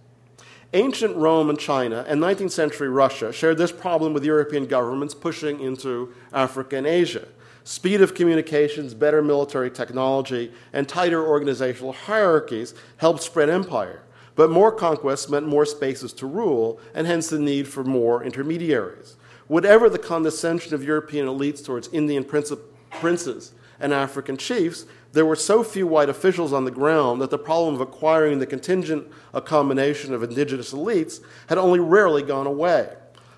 Ancient 0.74 1.14
Rome 1.16 1.50
and 1.50 1.58
China 1.58 2.02
and 2.08 2.18
19th 2.18 2.52
century 2.52 2.88
Russia 2.88 3.30
shared 3.30 3.58
this 3.58 3.70
problem 3.70 4.14
with 4.14 4.24
European 4.24 4.64
governments 4.64 5.14
pushing 5.14 5.60
into 5.60 6.14
Africa 6.32 6.76
and 6.76 6.86
Asia. 6.86 7.28
Speed 7.62 8.00
of 8.00 8.14
communications, 8.14 8.94
better 8.94 9.20
military 9.20 9.70
technology, 9.70 10.50
and 10.72 10.88
tighter 10.88 11.24
organizational 11.24 11.92
hierarchies 11.92 12.74
helped 12.96 13.22
spread 13.22 13.50
empire. 13.50 14.02
But 14.34 14.50
more 14.50 14.72
conquests 14.72 15.28
meant 15.28 15.46
more 15.46 15.66
spaces 15.66 16.14
to 16.14 16.26
rule, 16.26 16.80
and 16.94 17.06
hence 17.06 17.28
the 17.28 17.38
need 17.38 17.68
for 17.68 17.84
more 17.84 18.24
intermediaries. 18.24 19.16
Whatever 19.48 19.90
the 19.90 19.98
condescension 19.98 20.72
of 20.72 20.82
European 20.82 21.26
elites 21.26 21.62
towards 21.62 21.88
Indian 21.92 22.24
princes 22.24 23.52
and 23.78 23.92
African 23.92 24.38
chiefs, 24.38 24.86
there 25.12 25.26
were 25.26 25.36
so 25.36 25.62
few 25.62 25.86
white 25.86 26.08
officials 26.08 26.52
on 26.52 26.64
the 26.64 26.70
ground 26.70 27.20
that 27.20 27.30
the 27.30 27.38
problem 27.38 27.74
of 27.74 27.80
acquiring 27.80 28.38
the 28.38 28.46
contingent 28.46 29.06
accommodation 29.34 30.14
of 30.14 30.22
indigenous 30.22 30.72
elites 30.72 31.20
had 31.48 31.58
only 31.58 31.80
rarely 31.80 32.22
gone 32.22 32.46
away. 32.46 32.94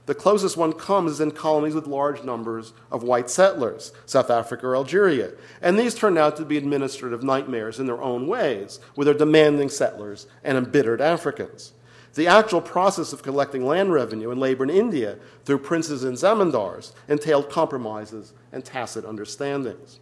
The 0.07 0.14
closest 0.14 0.57
one 0.57 0.75
comes 0.75 1.12
is 1.12 1.20
in 1.20 1.31
colonies 1.31 1.75
with 1.75 1.87
large 1.87 2.22
numbers 2.22 2.75
of 2.93 3.03
white 3.03 3.31
settlers, 3.31 3.93
South 4.05 4.31
Africa 4.31 4.66
or 4.66 4.77
Algeria. 4.77 5.33
And 5.62 5.79
these 5.79 5.95
turned 5.95 6.18
out 6.18 6.37
to 6.37 6.45
be 6.45 6.59
administrative 6.59 7.22
nightmares 7.22 7.81
in 7.81 7.87
their 7.87 8.03
own 8.03 8.27
ways, 8.27 8.81
with 8.97 9.07
their 9.07 9.14
demanding 9.14 9.70
settlers 9.70 10.27
and 10.45 10.59
embittered 10.59 11.01
Africans. 11.01 11.72
The 12.14 12.27
actual 12.29 12.61
process 12.61 13.12
of 13.12 13.22
collecting 13.22 13.64
land 13.64 13.93
revenue 13.93 14.31
and 14.31 14.39
labor 14.39 14.62
in 14.62 14.70
India 14.70 15.18
through 15.45 15.59
princes 15.59 16.05
and 16.05 16.16
zamindars 16.16 16.93
entailed 17.09 17.51
compromises 17.51 18.35
and 18.53 18.64
tacit 18.64 19.05
understandings. 19.05 19.99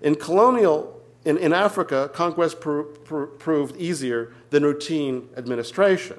In 0.00 0.14
colonial, 0.14 0.95
in, 1.26 1.36
in 1.38 1.52
Africa, 1.52 2.08
conquest 2.14 2.60
proved 2.60 3.76
easier 3.76 4.32
than 4.50 4.62
routine 4.62 5.28
administration 5.36 6.18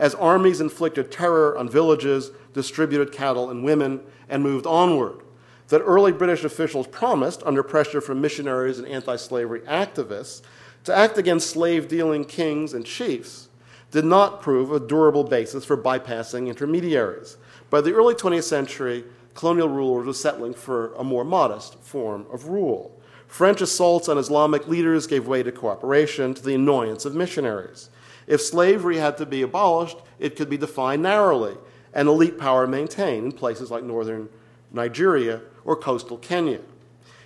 as 0.00 0.14
armies 0.16 0.60
inflicted 0.60 1.12
terror 1.12 1.56
on 1.56 1.68
villages, 1.68 2.32
distributed 2.54 3.12
cattle 3.12 3.50
and 3.50 3.62
women, 3.62 4.00
and 4.28 4.42
moved 4.42 4.66
onward. 4.66 5.20
That 5.68 5.80
early 5.80 6.10
British 6.10 6.42
officials 6.42 6.88
promised, 6.88 7.42
under 7.44 7.62
pressure 7.62 8.00
from 8.00 8.20
missionaries 8.20 8.78
and 8.78 8.88
anti 8.88 9.14
slavery 9.14 9.60
activists, 9.60 10.42
to 10.84 10.96
act 10.96 11.18
against 11.18 11.50
slave 11.50 11.86
dealing 11.86 12.24
kings 12.24 12.74
and 12.74 12.84
chiefs 12.84 13.48
did 13.92 14.04
not 14.04 14.42
prove 14.42 14.72
a 14.72 14.80
durable 14.80 15.24
basis 15.24 15.64
for 15.64 15.76
bypassing 15.76 16.48
intermediaries. 16.48 17.36
By 17.70 17.80
the 17.80 17.92
early 17.92 18.14
20th 18.14 18.42
century, 18.42 19.04
colonial 19.34 19.68
rulers 19.68 20.06
were 20.06 20.12
settling 20.12 20.54
for 20.54 20.94
a 20.94 21.04
more 21.04 21.24
modest 21.24 21.78
form 21.80 22.26
of 22.32 22.48
rule. 22.48 22.97
French 23.28 23.60
assaults 23.60 24.08
on 24.08 24.18
Islamic 24.18 24.66
leaders 24.66 25.06
gave 25.06 25.28
way 25.28 25.42
to 25.42 25.52
cooperation 25.52 26.34
to 26.34 26.42
the 26.42 26.54
annoyance 26.54 27.04
of 27.04 27.14
missionaries. 27.14 27.90
If 28.26 28.40
slavery 28.40 28.96
had 28.96 29.16
to 29.18 29.26
be 29.26 29.42
abolished, 29.42 29.98
it 30.18 30.34
could 30.34 30.50
be 30.50 30.56
defined 30.56 31.02
narrowly 31.02 31.56
and 31.92 32.08
elite 32.08 32.38
power 32.38 32.66
maintained 32.66 33.24
in 33.24 33.32
places 33.32 33.70
like 33.70 33.84
northern 33.84 34.28
Nigeria 34.72 35.40
or 35.64 35.76
coastal 35.76 36.18
Kenya. 36.18 36.60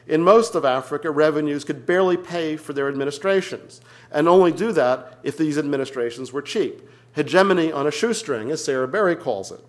In 0.06 0.22
most 0.22 0.54
of 0.54 0.64
Africa, 0.64 1.10
revenues 1.10 1.64
could 1.64 1.86
barely 1.86 2.16
pay 2.16 2.56
for 2.56 2.72
their 2.72 2.88
administrations, 2.88 3.80
and 4.10 4.28
only 4.28 4.50
do 4.52 4.72
that 4.72 5.18
if 5.22 5.36
these 5.36 5.58
administrations 5.58 6.32
were 6.32 6.42
cheap. 6.42 6.88
Hegemony 7.12 7.70
on 7.70 7.86
a 7.86 7.90
shoestring, 7.90 8.50
as 8.50 8.64
Sara 8.64 8.88
Berry 8.88 9.14
calls 9.14 9.52
it. 9.52 9.60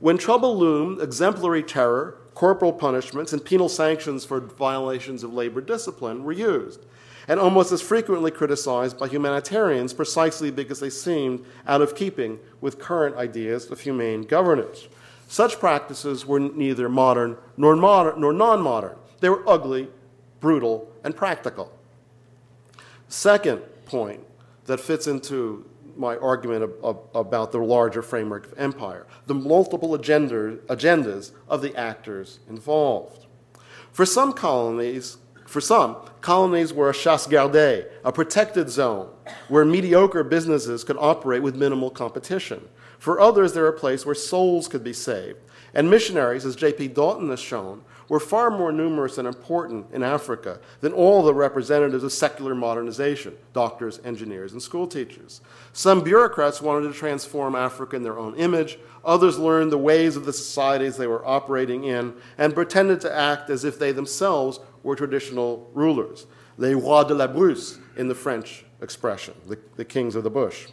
When 0.00 0.18
trouble 0.18 0.56
loomed, 0.56 1.00
exemplary 1.00 1.62
terror, 1.62 2.18
corporal 2.34 2.72
punishments, 2.72 3.32
and 3.32 3.44
penal 3.44 3.68
sanctions 3.68 4.24
for 4.24 4.40
violations 4.40 5.24
of 5.24 5.32
labor 5.32 5.60
discipline 5.60 6.22
were 6.22 6.32
used 6.32 6.84
and 7.28 7.38
almost 7.38 7.70
as 7.70 7.82
frequently 7.82 8.30
criticized 8.30 8.98
by 8.98 9.06
humanitarians 9.06 9.92
precisely 9.92 10.50
because 10.50 10.80
they 10.80 10.90
seemed 10.90 11.44
out 11.66 11.82
of 11.82 11.94
keeping 11.94 12.40
with 12.62 12.78
current 12.78 13.14
ideas 13.16 13.70
of 13.70 13.80
humane 13.80 14.22
governance. 14.22 14.88
Such 15.28 15.60
practices 15.60 16.24
were 16.24 16.40
neither 16.40 16.88
modern 16.88 17.36
nor, 17.58 17.76
modern, 17.76 18.18
nor 18.18 18.32
non 18.32 18.62
modern. 18.62 18.96
They 19.20 19.28
were 19.28 19.46
ugly, 19.46 19.88
brutal, 20.40 20.90
and 21.04 21.14
practical. 21.14 21.70
Second 23.08 23.60
point 23.84 24.24
that 24.64 24.80
fits 24.80 25.06
into 25.06 25.67
my 25.98 26.16
argument 26.16 26.70
about 27.14 27.52
the 27.52 27.58
larger 27.58 28.02
framework 28.02 28.46
of 28.46 28.58
empire 28.58 29.06
the 29.26 29.34
multiple 29.34 29.94
agenda, 29.94 30.56
agendas 30.68 31.32
of 31.48 31.60
the 31.60 31.76
actors 31.76 32.38
involved. 32.48 33.26
For 33.92 34.06
some 34.06 34.32
colonies, 34.32 35.18
for 35.46 35.60
some, 35.60 35.96
colonies 36.20 36.72
were 36.72 36.90
a 36.90 36.94
chasse 36.94 37.26
gardée, 37.26 37.86
a 38.04 38.12
protected 38.12 38.70
zone 38.70 39.08
where 39.48 39.64
mediocre 39.64 40.22
businesses 40.22 40.84
could 40.84 40.96
operate 40.98 41.42
with 41.42 41.56
minimal 41.56 41.90
competition. 41.90 42.68
For 42.98 43.20
others, 43.20 43.52
they're 43.52 43.66
a 43.66 43.72
place 43.72 44.04
where 44.04 44.14
souls 44.14 44.68
could 44.68 44.84
be 44.84 44.92
saved. 44.92 45.38
And 45.74 45.90
missionaries, 45.90 46.44
as 46.44 46.56
J.P. 46.56 46.90
Daughton 46.90 47.30
has 47.30 47.40
shown, 47.40 47.82
were 48.08 48.20
far 48.20 48.50
more 48.50 48.72
numerous 48.72 49.18
and 49.18 49.28
important 49.28 49.86
in 49.92 50.02
Africa 50.02 50.58
than 50.80 50.92
all 50.92 51.22
the 51.22 51.34
representatives 51.34 52.02
of 52.02 52.12
secular 52.12 52.54
modernization 52.54 53.36
doctors, 53.52 54.00
engineers, 54.04 54.52
and 54.52 54.62
school 54.62 54.86
teachers. 54.86 55.40
Some 55.72 56.02
bureaucrats 56.02 56.62
wanted 56.62 56.88
to 56.88 56.98
transform 56.98 57.54
Africa 57.54 57.96
in 57.96 58.02
their 58.02 58.18
own 58.18 58.34
image, 58.36 58.78
others 59.04 59.38
learned 59.38 59.72
the 59.72 59.78
ways 59.78 60.16
of 60.16 60.24
the 60.24 60.32
societies 60.32 60.96
they 60.96 61.06
were 61.06 61.26
operating 61.26 61.84
in 61.84 62.14
and 62.38 62.54
pretended 62.54 63.00
to 63.02 63.14
act 63.14 63.50
as 63.50 63.64
if 63.64 63.78
they 63.78 63.92
themselves 63.92 64.60
were 64.82 64.96
traditional 64.96 65.70
rulers, 65.74 66.26
les 66.56 66.74
rois 66.74 67.04
de 67.04 67.14
la 67.14 67.26
brousse 67.26 67.78
in 67.96 68.08
the 68.08 68.14
French 68.14 68.64
expression, 68.80 69.34
the, 69.46 69.58
the 69.76 69.84
kings 69.84 70.14
of 70.14 70.24
the 70.24 70.30
bush. 70.30 70.68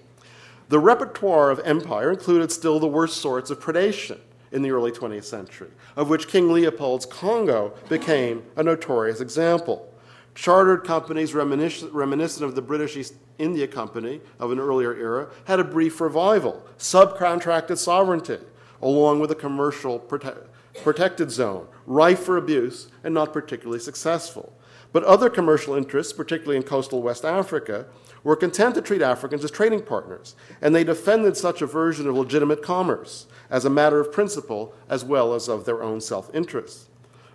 The 0.70 0.80
repertoire 0.80 1.52
of 1.52 1.60
empire 1.60 2.12
included 2.12 2.52
still 2.52 2.80
the 2.80 2.88
worst 2.88 3.18
sorts 3.18 3.52
of 3.52 3.60
predation 3.60 4.20
in 4.52 4.62
the 4.62 4.72
early 4.72 4.91
20th 4.91 5.24
century, 5.24 5.70
of 5.96 6.10
which 6.10 6.28
King 6.28 6.52
Leopold's 6.52 7.06
Congo 7.06 7.74
became 7.89 8.43
a 8.56 8.64
notorious 8.64 9.22
example. 9.22 9.91
Chartered 10.34 10.84
companies 10.84 11.34
reminiscent 11.34 12.43
of 12.43 12.56
the 12.56 12.62
British 12.62 12.98
East 12.98 13.14
India 13.38 13.68
Company 13.68 14.22
of 14.39 14.52
an 14.52 14.60
earlier 14.60 14.93
era 14.93 15.30
had 15.46 15.60
a 15.60 15.64
brief 15.64 16.00
revival, 16.02 16.66
subcontracted 16.78 17.78
sovereignty, 17.78 18.39
along 18.82 19.20
with 19.20 19.32
a 19.32 19.36
commercial 19.36 20.00
prote- 20.00 20.48
protected 20.84 21.32
zone, 21.32 21.68
rife 21.86 22.20
for 22.20 22.38
abuse 22.38 22.89
and 23.04 23.14
not 23.14 23.34
particularly 23.34 23.80
successful. 23.80 24.54
But 24.91 25.04
other 25.04 25.30
commercial 25.30 25.76
interests, 25.76 26.14
particularly 26.14 26.58
in 26.58 26.64
coastal 26.64 27.02
West 27.02 27.26
Africa, 27.26 27.86
were 28.26 28.36
content 28.36 28.74
to 28.74 28.82
treat 28.82 29.04
Africans 29.04 29.44
as 29.44 29.52
trading 29.52 29.84
partners, 29.84 30.36
and 30.60 30.74
they 30.74 30.84
defended 30.84 31.38
such 31.38 31.62
a 31.62 31.68
version 31.68 32.08
of 32.08 32.16
legitimate 32.16 32.64
commerce 32.64 33.28
as 33.52 33.64
a 33.64 33.70
matter 33.70 34.00
of 34.00 34.12
principle 34.12 34.74
as 34.90 35.06
well 35.06 35.36
as 35.36 35.48
of 35.48 35.64
their 35.64 35.84
own 35.84 36.02
self 36.02 36.34
interest. 36.34 36.90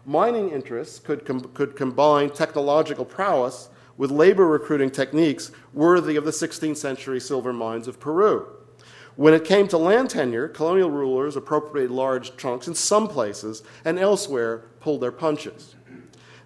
Mining 0.05 0.51
interests 0.51 0.99
could, 0.99 1.24
com- 1.24 1.45
could 1.55 1.76
combine 1.76 2.28
technological 2.28 3.05
prowess 3.05 3.70
with 3.97 4.11
labor 4.11 4.47
recruiting 4.49 4.91
techniques 4.91 5.53
worthy 5.72 6.16
of 6.16 6.24
the 6.24 6.32
16th 6.32 6.76
century 6.76 7.20
silver 7.20 7.53
mines 7.53 7.86
of 7.86 8.01
Peru. 8.01 8.49
When 9.14 9.32
it 9.32 9.45
came 9.45 9.68
to 9.68 9.78
land 9.78 10.11
tenure, 10.11 10.49
colonial 10.49 10.91
rulers 10.91 11.36
appropriated 11.36 11.93
large 11.93 12.36
chunks 12.36 12.66
in 12.66 12.74
some 12.74 13.07
places 13.07 13.62
and 13.84 13.97
elsewhere 13.97 14.64
pulled 14.80 15.03
their 15.03 15.12
punches. 15.12 15.76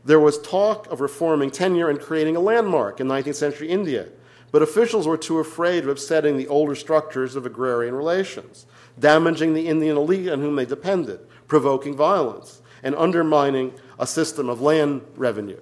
There 0.04 0.20
was 0.20 0.38
talk 0.42 0.86
of 0.88 1.00
reforming 1.00 1.50
tenure 1.50 1.88
and 1.88 1.98
creating 1.98 2.36
a 2.36 2.40
landmark 2.40 3.00
in 3.00 3.06
19th 3.06 3.36
century 3.36 3.70
India, 3.70 4.08
but 4.54 4.62
officials 4.62 5.04
were 5.04 5.16
too 5.16 5.40
afraid 5.40 5.82
of 5.82 5.88
upsetting 5.88 6.36
the 6.36 6.46
older 6.46 6.76
structures 6.76 7.34
of 7.34 7.44
agrarian 7.44 7.92
relations, 7.92 8.66
damaging 8.96 9.52
the 9.52 9.66
Indian 9.66 9.96
elite 9.96 10.28
on 10.28 10.40
whom 10.40 10.54
they 10.54 10.64
depended, 10.64 11.18
provoking 11.48 11.96
violence, 11.96 12.62
and 12.80 12.94
undermining 12.94 13.72
a 13.98 14.06
system 14.06 14.48
of 14.48 14.60
land 14.60 15.02
revenue, 15.16 15.60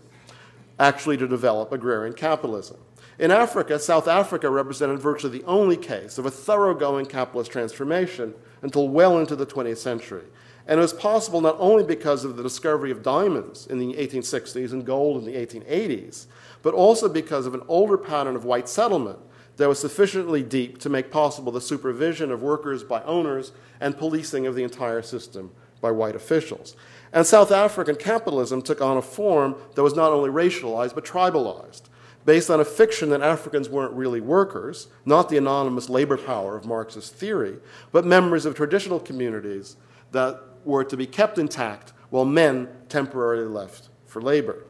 actually 0.78 1.16
to 1.16 1.26
develop 1.26 1.72
agrarian 1.72 2.12
capitalism. 2.12 2.76
In 3.18 3.30
Africa, 3.30 3.78
South 3.78 4.08
Africa 4.08 4.50
represented 4.50 4.98
virtually 4.98 5.38
the 5.38 5.46
only 5.46 5.78
case 5.78 6.18
of 6.18 6.26
a 6.26 6.30
thoroughgoing 6.30 7.06
capitalist 7.06 7.50
transformation 7.50 8.34
until 8.60 8.90
well 8.90 9.18
into 9.18 9.34
the 9.34 9.46
20th 9.46 9.78
century. 9.78 10.24
And 10.66 10.78
it 10.78 10.82
was 10.82 10.92
possible 10.92 11.40
not 11.40 11.56
only 11.58 11.82
because 11.82 12.26
of 12.26 12.36
the 12.36 12.42
discovery 12.42 12.90
of 12.90 13.02
diamonds 13.02 13.66
in 13.66 13.78
the 13.78 13.94
1860s 13.94 14.72
and 14.72 14.84
gold 14.84 15.16
in 15.16 15.32
the 15.32 15.46
1880s, 15.46 16.26
but 16.62 16.74
also 16.74 17.08
because 17.08 17.46
of 17.46 17.54
an 17.54 17.62
older 17.68 17.98
pattern 17.98 18.36
of 18.36 18.44
white 18.44 18.68
settlement 18.68 19.18
that 19.56 19.68
was 19.68 19.78
sufficiently 19.78 20.42
deep 20.42 20.78
to 20.78 20.88
make 20.88 21.10
possible 21.10 21.52
the 21.52 21.60
supervision 21.60 22.30
of 22.30 22.42
workers 22.42 22.82
by 22.82 23.02
owners 23.02 23.52
and 23.80 23.98
policing 23.98 24.46
of 24.46 24.54
the 24.54 24.62
entire 24.62 25.02
system 25.02 25.50
by 25.80 25.90
white 25.90 26.16
officials. 26.16 26.74
And 27.12 27.26
South 27.26 27.52
African 27.52 27.96
capitalism 27.96 28.62
took 28.62 28.80
on 28.80 28.96
a 28.96 29.02
form 29.02 29.56
that 29.74 29.82
was 29.82 29.94
not 29.94 30.12
only 30.12 30.30
racialized 30.30 30.94
but 30.94 31.04
tribalized 31.04 31.82
based 32.24 32.50
on 32.50 32.60
a 32.60 32.64
fiction 32.64 33.10
that 33.10 33.20
Africans 33.20 33.68
weren't 33.68 33.92
really 33.92 34.20
workers, 34.20 34.86
not 35.04 35.28
the 35.28 35.36
anonymous 35.36 35.88
labor 35.88 36.16
power 36.16 36.56
of 36.56 36.64
Marxist 36.64 37.14
theory, 37.14 37.56
but 37.90 38.04
members 38.04 38.46
of 38.46 38.54
traditional 38.54 39.00
communities 39.00 39.76
that 40.12 40.40
were 40.64 40.84
to 40.84 40.96
be 40.96 41.06
kept 41.06 41.36
intact 41.38 41.92
while 42.10 42.24
men 42.24 42.68
temporarily 42.88 43.46
left 43.46 43.88
for 44.06 44.22
labor. 44.22 44.64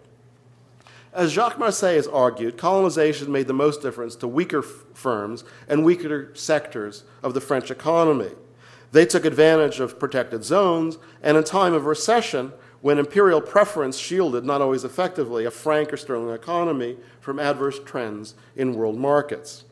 As 1.14 1.32
Jacques 1.32 1.58
Marseille 1.58 1.96
has 1.96 2.06
argued, 2.06 2.56
colonization 2.56 3.30
made 3.30 3.46
the 3.46 3.52
most 3.52 3.82
difference 3.82 4.16
to 4.16 4.28
weaker 4.28 4.60
f- 4.60 4.84
firms 4.94 5.44
and 5.68 5.84
weaker 5.84 6.30
sectors 6.34 7.04
of 7.22 7.34
the 7.34 7.40
French 7.40 7.70
economy. 7.70 8.30
They 8.92 9.04
took 9.04 9.26
advantage 9.26 9.78
of 9.78 9.98
protected 9.98 10.42
zones, 10.42 10.96
and 11.22 11.36
in 11.36 11.44
time 11.44 11.74
of 11.74 11.84
recession, 11.84 12.52
when 12.80 12.98
imperial 12.98 13.42
preference 13.42 13.98
shielded, 13.98 14.44
not 14.44 14.62
always 14.62 14.84
effectively, 14.84 15.44
a 15.44 15.50
franc 15.50 15.92
or 15.92 15.98
sterling 15.98 16.34
economy 16.34 16.96
from 17.20 17.38
adverse 17.38 17.78
trends 17.84 18.34
in 18.56 18.74
world 18.74 18.96
markets. 18.96 19.64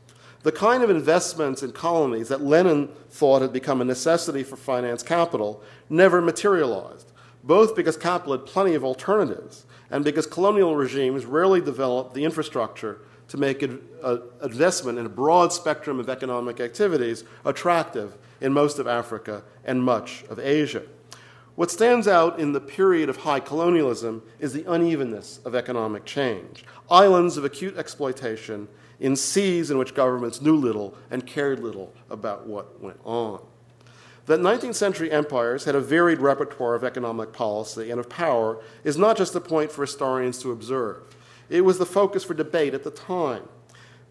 The 0.42 0.52
kind 0.52 0.82
of 0.82 0.90
investments 0.90 1.62
in 1.62 1.72
colonies 1.72 2.28
that 2.28 2.42
Lenin 2.42 2.88
thought 3.08 3.40
had 3.40 3.52
become 3.52 3.80
a 3.80 3.84
necessity 3.84 4.42
for 4.42 4.56
finance 4.56 5.02
capital 5.02 5.62
never 5.88 6.20
materialized, 6.20 7.12
both 7.42 7.74
because 7.74 7.96
capital 7.96 8.36
had 8.36 8.46
plenty 8.46 8.74
of 8.74 8.84
alternatives 8.84 9.64
and 9.90 10.04
because 10.04 10.26
colonial 10.26 10.76
regimes 10.76 11.24
rarely 11.24 11.60
developed 11.60 12.14
the 12.14 12.24
infrastructure 12.24 13.00
to 13.28 13.36
make 13.36 13.62
an 13.62 13.80
uh, 14.02 14.18
investment 14.42 14.98
in 14.98 15.06
a 15.06 15.08
broad 15.08 15.52
spectrum 15.52 16.00
of 16.00 16.08
economic 16.08 16.60
activities 16.60 17.24
attractive 17.44 18.16
in 18.40 18.52
most 18.52 18.78
of 18.78 18.86
Africa 18.86 19.42
and 19.64 19.82
much 19.82 20.24
of 20.28 20.38
Asia. 20.38 20.82
What 21.54 21.70
stands 21.70 22.08
out 22.08 22.40
in 22.40 22.52
the 22.52 22.60
period 22.60 23.08
of 23.08 23.18
high 23.18 23.40
colonialism 23.40 24.22
is 24.38 24.52
the 24.52 24.64
unevenness 24.70 25.40
of 25.44 25.54
economic 25.54 26.04
change, 26.04 26.64
islands 26.90 27.36
of 27.36 27.44
acute 27.44 27.76
exploitation 27.76 28.66
in 28.98 29.16
seas 29.16 29.70
in 29.70 29.78
which 29.78 29.94
governments 29.94 30.40
knew 30.40 30.56
little 30.56 30.94
and 31.10 31.26
cared 31.26 31.60
little 31.60 31.92
about 32.08 32.46
what 32.46 32.80
went 32.80 32.98
on. 33.04 33.40
That 34.30 34.38
19th 34.38 34.76
century 34.76 35.10
empires 35.10 35.64
had 35.64 35.74
a 35.74 35.80
varied 35.80 36.20
repertoire 36.20 36.76
of 36.76 36.84
economic 36.84 37.32
policy 37.32 37.90
and 37.90 37.98
of 37.98 38.08
power 38.08 38.62
is 38.84 38.96
not 38.96 39.16
just 39.16 39.34
a 39.34 39.40
point 39.40 39.72
for 39.72 39.82
historians 39.82 40.38
to 40.42 40.52
observe. 40.52 41.02
It 41.48 41.62
was 41.62 41.78
the 41.78 41.84
focus 41.84 42.22
for 42.22 42.34
debate 42.34 42.72
at 42.72 42.84
the 42.84 42.92
time. 42.92 43.48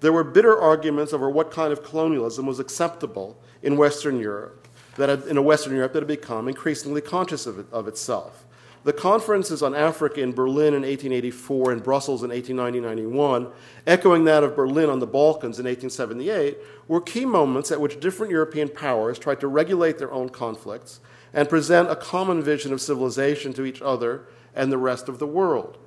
There 0.02 0.12
were 0.12 0.26
bitter 0.26 0.60
arguments 0.60 1.14
over 1.14 1.30
what 1.30 1.52
kind 1.52 1.72
of 1.72 1.86
colonialism 1.86 2.46
was 2.46 2.60
acceptable 2.60 3.38
in 3.64 3.78
Western 3.78 4.20
Europe, 4.20 4.68
that 4.98 5.08
had, 5.08 5.24
in 5.24 5.38
a 5.38 5.42
Western 5.42 5.74
Europe 5.74 5.94
that 5.94 6.02
had 6.02 6.08
become 6.08 6.50
increasingly 6.50 7.00
conscious 7.00 7.46
of, 7.46 7.58
it, 7.58 7.68
of 7.72 7.88
itself. 7.88 8.44
The 8.86 8.94
conferences 8.94 9.62
on 9.62 9.76
Africa 9.76 10.22
in 10.22 10.32
Berlin 10.32 10.74
in 10.74 10.84
1884 10.84 11.72
and 11.74 11.84
Brussels 11.84 12.24
in 12.24 12.30
1890-91, 12.30 13.52
echoing 13.86 14.24
that 14.24 14.44
of 14.44 14.56
Berlin 14.56 14.90
on 14.90 15.00
the 15.00 15.08
Balkans 15.08 15.60
in 15.60 15.66
1878, 15.66 16.58
were 16.88 17.02
key 17.02 17.26
moments 17.26 17.72
at 17.72 17.82
which 17.82 18.00
different 18.00 18.32
European 18.32 18.70
powers 18.70 19.20
tried 19.20 19.42
to 19.42 19.48
regulate 19.48 19.98
their 19.98 20.12
own 20.14 20.30
conflicts 20.30 21.02
and 21.34 21.50
present 21.50 21.92
a 21.92 21.96
common 21.96 22.42
vision 22.42 22.72
of 22.72 22.80
civilization 22.80 23.52
to 23.54 23.66
each 23.66 23.82
other 23.82 24.26
and 24.56 24.72
the 24.72 24.78
rest 24.78 25.10
of 25.10 25.20
the 25.20 25.28
world. 25.28 25.78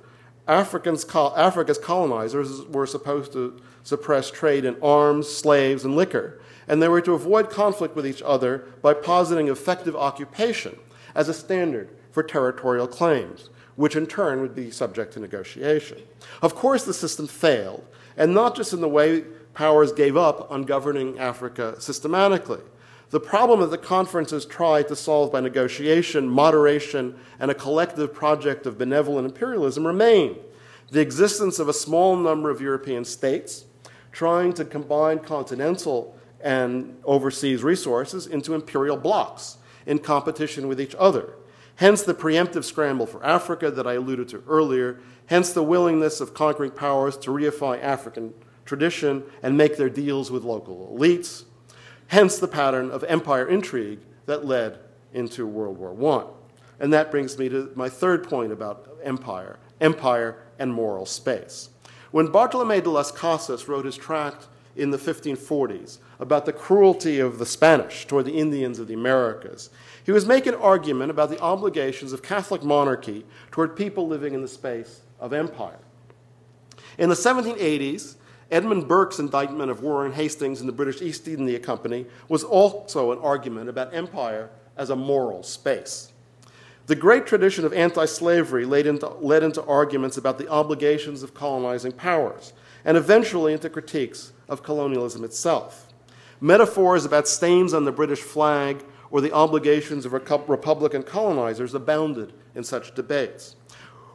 Africans, 0.47 1.03
Africa's 1.15 1.79
colonizers 1.79 2.61
were 2.67 2.85
supposed 2.85 3.33
to 3.33 3.59
suppress 3.81 4.29
trade 4.29 4.65
in 4.65 4.79
arms, 4.83 5.27
slaves, 5.27 5.83
and 5.83 5.95
liquor, 5.95 6.39
and 6.67 6.79
they 6.81 6.87
were 6.87 7.01
to 7.01 7.13
avoid 7.13 7.49
conflict 7.49 7.95
with 7.95 8.05
each 8.05 8.21
other 8.21 8.65
by 8.83 8.93
positing 8.93 9.47
effective 9.47 9.95
occupation 9.95 10.77
as 11.15 11.27
a 11.27 11.33
standard 11.33 11.89
for 12.13 12.21
territorial 12.21 12.87
claims, 12.87 13.49
which 13.75 13.95
in 13.95 14.05
turn 14.05 14.39
would 14.39 14.55
be 14.55 14.69
subject 14.69 15.13
to 15.13 15.19
negotiation. 15.19 15.97
Of 16.43 16.53
course, 16.53 16.85
the 16.85 16.93
system 16.93 17.25
failed, 17.25 17.83
and 18.15 18.33
not 18.33 18.55
just 18.55 18.71
in 18.71 18.81
the 18.81 18.87
way 18.87 19.21
powers 19.55 19.91
gave 19.91 20.15
up 20.15 20.49
on 20.51 20.63
governing 20.63 21.17
Africa 21.17 21.75
systematically. 21.79 22.61
The 23.09 23.19
problem 23.19 23.61
that 23.61 23.71
the 23.71 23.79
conferences 23.79 24.45
tried 24.45 24.87
to 24.89 24.95
solve 24.95 25.31
by 25.31 25.39
negotiation, 25.39 26.29
moderation, 26.29 27.15
and 27.39 27.49
a 27.49 27.55
collective 27.55 28.13
project 28.13 28.67
of 28.67 28.77
benevolent 28.77 29.25
imperialism 29.25 29.85
remained. 29.85 30.37
The 30.91 31.01
existence 31.01 31.57
of 31.57 31.67
a 31.67 31.73
small 31.73 32.15
number 32.15 32.51
of 32.51 32.61
European 32.61 33.05
states 33.05 33.65
trying 34.11 34.53
to 34.53 34.65
combine 34.65 35.17
continental 35.17 36.15
and 36.41 36.95
overseas 37.03 37.63
resources 37.63 38.27
into 38.27 38.53
imperial 38.53 38.97
blocks 38.97 39.57
in 39.87 39.97
competition 39.97 40.67
with 40.67 40.79
each 40.79 40.95
other. 40.99 41.33
Hence 41.77 42.03
the 42.03 42.13
preemptive 42.13 42.63
scramble 42.63 43.05
for 43.05 43.23
Africa 43.25 43.71
that 43.71 43.87
I 43.87 43.93
alluded 43.93 44.29
to 44.29 44.43
earlier, 44.47 44.99
hence 45.27 45.51
the 45.51 45.63
willingness 45.63 46.21
of 46.21 46.33
conquering 46.33 46.71
powers 46.71 47.17
to 47.17 47.31
reify 47.31 47.81
African 47.81 48.33
tradition 48.65 49.23
and 49.41 49.57
make 49.57 49.77
their 49.77 49.89
deals 49.89 50.31
with 50.31 50.43
local 50.43 50.95
elites, 50.95 51.43
hence 52.07 52.37
the 52.37 52.47
pattern 52.47 52.91
of 52.91 53.03
empire 53.05 53.47
intrigue 53.47 53.99
that 54.25 54.45
led 54.45 54.79
into 55.13 55.47
World 55.47 55.77
War 55.77 56.21
I. 56.21 56.25
And 56.79 56.93
that 56.93 57.11
brings 57.11 57.37
me 57.37 57.49
to 57.49 57.71
my 57.75 57.89
third 57.89 58.27
point 58.27 58.51
about 58.51 58.87
empire 59.03 59.57
empire 59.83 60.37
and 60.57 60.73
moral 60.73 61.05
space. 61.05 61.69
When 62.11 62.27
Bartolome 62.27 62.81
de 62.81 62.89
las 62.89 63.11
Casas 63.11 63.67
wrote 63.67 63.85
his 63.85 63.97
tract 63.97 64.47
in 64.75 64.89
the 64.89 64.97
1540s 64.97 65.99
about 66.19 66.45
the 66.45 66.53
cruelty 66.53 67.19
of 67.19 67.37
the 67.37 67.45
Spanish 67.45 68.07
toward 68.07 68.25
the 68.25 68.37
Indians 68.37 68.79
of 68.79 68.87
the 68.87 68.93
Americas, 68.93 69.69
he 70.05 70.11
was 70.11 70.25
making 70.25 70.53
an 70.53 70.59
argument 70.59 71.11
about 71.11 71.29
the 71.29 71.39
obligations 71.39 72.13
of 72.13 72.21
Catholic 72.21 72.63
monarchy 72.63 73.25
toward 73.51 73.75
people 73.75 74.07
living 74.07 74.33
in 74.33 74.41
the 74.41 74.47
space 74.47 75.01
of 75.19 75.33
empire. 75.33 75.79
In 76.97 77.09
the 77.09 77.15
1780s, 77.15 78.15
Edmund 78.51 78.87
Burke's 78.87 79.17
indictment 79.17 79.71
of 79.71 79.81
Warren 79.81 80.11
Hastings 80.13 80.59
and 80.59 80.69
the 80.69 80.73
British 80.73 81.01
East 81.01 81.27
India 81.27 81.59
Company 81.59 82.05
was 82.27 82.43
also 82.43 83.11
an 83.11 83.19
argument 83.19 83.69
about 83.69 83.93
empire 83.93 84.49
as 84.77 84.89
a 84.89 84.95
moral 84.95 85.41
space. 85.43 86.11
The 86.85 86.95
great 86.95 87.25
tradition 87.25 87.63
of 87.63 87.73
anti 87.73 88.05
slavery 88.05 88.65
led 88.65 88.85
into, 88.85 89.07
led 89.07 89.41
into 89.41 89.63
arguments 89.63 90.17
about 90.17 90.37
the 90.37 90.49
obligations 90.49 91.23
of 91.23 91.33
colonizing 91.33 91.93
powers, 91.93 92.51
and 92.83 92.97
eventually 92.97 93.53
into 93.53 93.69
critiques 93.69 94.33
of 94.49 94.63
colonialism 94.63 95.23
itself. 95.23 95.87
Metaphors 96.41 97.05
about 97.05 97.27
stains 97.27 97.73
on 97.73 97.85
the 97.85 97.91
British 97.91 98.19
flag 98.19 98.83
or 99.13 99.21
the 99.21 99.31
obligations 99.31 100.07
of 100.07 100.13
Republican 100.49 101.03
colonizers 101.03 101.75
abounded 101.75 102.33
in 102.55 102.63
such 102.63 102.95
debates. 102.95 103.55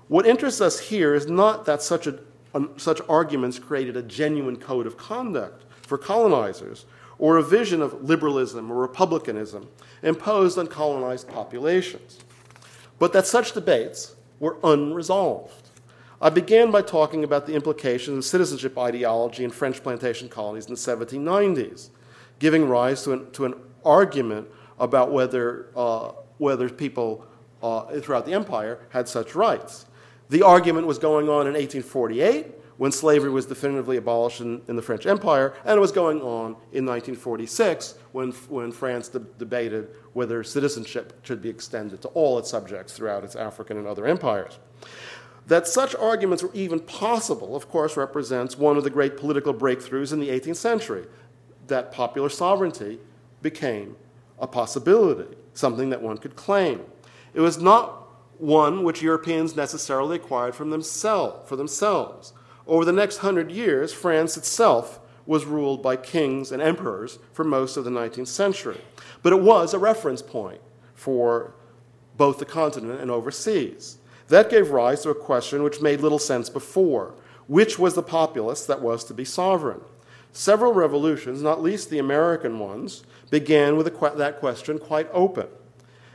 What 0.09 0.26
interests 0.26 0.61
us 0.61 0.80
here 0.80 1.14
is 1.14 1.28
not 1.28 1.64
that 1.66 1.82
such, 1.82 2.09
a, 2.09 2.18
um, 2.53 2.72
such 2.76 3.01
arguments 3.09 3.61
created 3.61 3.96
a 3.96 4.03
genuine 4.03 4.57
code 4.57 4.88
of 4.88 4.96
conduct 4.96 5.64
for 5.82 5.99
colonizers 5.99 6.84
or 7.16 7.36
a 7.36 7.44
vision 7.44 7.80
of 7.80 8.03
liberalism 8.03 8.72
or 8.72 8.74
republicanism 8.74 9.68
imposed 10.03 10.59
on 10.59 10.66
colonized 10.66 11.28
populations, 11.28 12.18
but 12.99 13.12
that 13.12 13.24
such 13.24 13.53
debates 13.53 14.16
were 14.40 14.57
unresolved. 14.64 15.68
I 16.20 16.30
began 16.30 16.72
by 16.72 16.82
talking 16.82 17.22
about 17.22 17.46
the 17.46 17.55
implications 17.55 18.18
of 18.18 18.24
citizenship 18.24 18.76
ideology 18.76 19.44
in 19.44 19.51
French 19.51 19.80
plantation 19.80 20.28
colonies 20.28 20.66
in 20.66 20.74
the 20.74 20.76
1790s, 20.76 21.90
giving 22.40 22.68
rise 22.68 23.05
to 23.05 23.12
an, 23.12 23.30
to 23.30 23.44
an 23.44 23.55
argument 23.84 24.49
about 24.79 25.12
whether, 25.12 25.68
uh, 25.76 26.12
whether 26.39 26.68
people 26.68 27.24
uh, 27.62 28.01
throughout 28.01 28.26
the 28.26 28.33
empire 28.33 28.79
had 28.91 29.09
such 29.09 29.35
rights. 29.35 29.87
The 30.31 30.43
argument 30.43 30.87
was 30.87 30.99
going 30.99 31.29
on 31.29 31.47
in 31.47 31.55
1848 31.55 32.47
when 32.76 32.93
slavery 32.93 33.31
was 33.31 33.45
definitively 33.45 33.97
abolished 33.97 34.41
in, 34.41 34.62
in 34.68 34.76
the 34.76 34.83
French 34.83 35.05
Empire, 35.05 35.53
and 35.64 35.76
it 35.76 35.81
was 35.81 35.91
going 35.91 36.20
on 36.20 36.53
in 36.72 36.87
1946 36.87 37.95
when, 38.12 38.31
when 38.49 38.70
France 38.70 39.09
de- 39.09 39.18
debated 39.18 39.89
whether 40.12 40.45
citizenship 40.45 41.18
should 41.24 41.43
be 41.43 41.49
extended 41.49 42.01
to 42.01 42.09
all 42.09 42.39
its 42.39 42.49
subjects 42.49 42.93
throughout 42.93 43.24
its 43.24 43.35
African 43.35 43.79
and 43.79 43.87
other 43.87 44.07
empires. 44.07 44.61
That 45.49 45.66
such 45.66 45.95
arguments 45.97 46.43
were 46.43 46.53
even 46.55 46.79
possible, 46.79 47.57
of 47.57 47.68
course, 47.68 47.97
represents 47.97 48.57
one 48.57 48.76
of 48.76 48.85
the 48.85 48.91
great 48.91 49.16
political 49.16 49.53
breakthroughs 49.53 50.12
in 50.12 50.20
the 50.20 50.29
18th 50.29 50.57
century 50.57 51.07
that 51.66 51.91
popular 51.91 52.29
sovereignty 52.29 52.99
became 53.43 53.97
a 54.41 54.47
possibility, 54.47 55.36
something 55.55 55.91
that 55.91 56.03
one 56.03 56.18
could 56.18 56.36
claim. 56.36 56.80
It 57.34 57.41
was 57.41 57.59
not 57.59 58.07
one 58.39 58.84
which 58.84 59.03
Europeans 59.03 59.57
necessarily 59.57 60.16
acquired 60.16 60.55
from 60.55 60.70
themselves, 60.70 61.49
for 61.49 61.57
themselves. 61.57 62.32
Over 62.66 62.84
the 62.84 62.93
next 62.93 63.18
hundred 63.18 63.51
years, 63.51 63.93
France 63.93 64.36
itself 64.36 65.01
was 65.26 65.45
ruled 65.45 65.82
by 65.82 65.97
kings 65.97 66.53
and 66.53 66.62
emperors 66.62 67.18
for 67.32 67.45
most 67.45 67.76
of 67.76 67.84
the 67.84 67.91
19th 67.91 68.28
century. 68.28 68.80
But 69.22 69.32
it 69.32 69.41
was 69.41 69.74
a 69.74 69.78
reference 69.78 70.22
point 70.22 70.61
for 70.95 71.55
both 72.16 72.39
the 72.39 72.45
continent 72.45 73.01
and 73.01 73.11
overseas. 73.11 73.99
That 74.28 74.51
gave 74.51 74.70
rise 74.70 75.03
to 75.03 75.11
a 75.11 75.14
question 75.14 75.62
which 75.62 75.80
made 75.80 76.01
little 76.01 76.18
sense 76.18 76.49
before 76.49 77.14
which 77.49 77.78
was 77.78 77.95
the 77.95 78.03
populace 78.03 78.64
that 78.66 78.80
was 78.80 79.03
to 79.05 79.14
be 79.14 79.24
sovereign? 79.24 79.80
Several 80.32 80.72
revolutions, 80.72 81.43
not 81.43 81.62
least 81.62 81.91
the 81.91 81.99
American 81.99 82.59
ones, 82.59 83.03
began 83.31 83.76
with 83.76 83.99
que- 83.99 84.16
that 84.16 84.41
question 84.41 84.79
quite 84.79 85.09
open. 85.12 85.47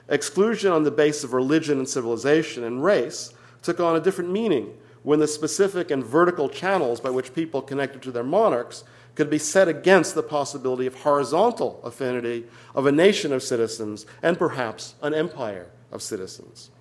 Exclusion 0.10 0.72
on 0.72 0.84
the 0.84 0.92
basis 0.92 1.24
of 1.24 1.34
religion 1.34 1.78
and 1.78 1.88
civilization 1.88 2.64
and 2.64 2.84
race 2.84 3.34
took 3.62 3.80
on 3.80 3.96
a 3.96 4.00
different 4.00 4.32
meaning 4.32 4.78
when 5.04 5.20
the 5.20 5.28
specific 5.28 5.92
and 5.92 6.04
vertical 6.04 6.50
channels 6.50 7.00
by 7.00 7.10
which 7.10 7.34
people 7.34 7.62
connected 7.62 8.02
to 8.02 8.12
their 8.12 8.24
monarchs 8.24 8.84
could 9.16 9.30
be 9.30 9.38
set 9.38 9.68
against 9.68 10.16
the 10.16 10.24
possibility 10.24 10.88
of 10.88 10.96
horizontal 10.96 11.80
affinity 11.84 12.46
of 12.74 12.86
a 12.86 12.92
nation 12.92 13.32
of 13.32 13.44
citizens 13.44 14.06
and 14.22 14.40
perhaps 14.40 14.96
an 15.02 15.14
empire 15.14 15.68
of 15.92 16.02
citizens. 16.02 16.72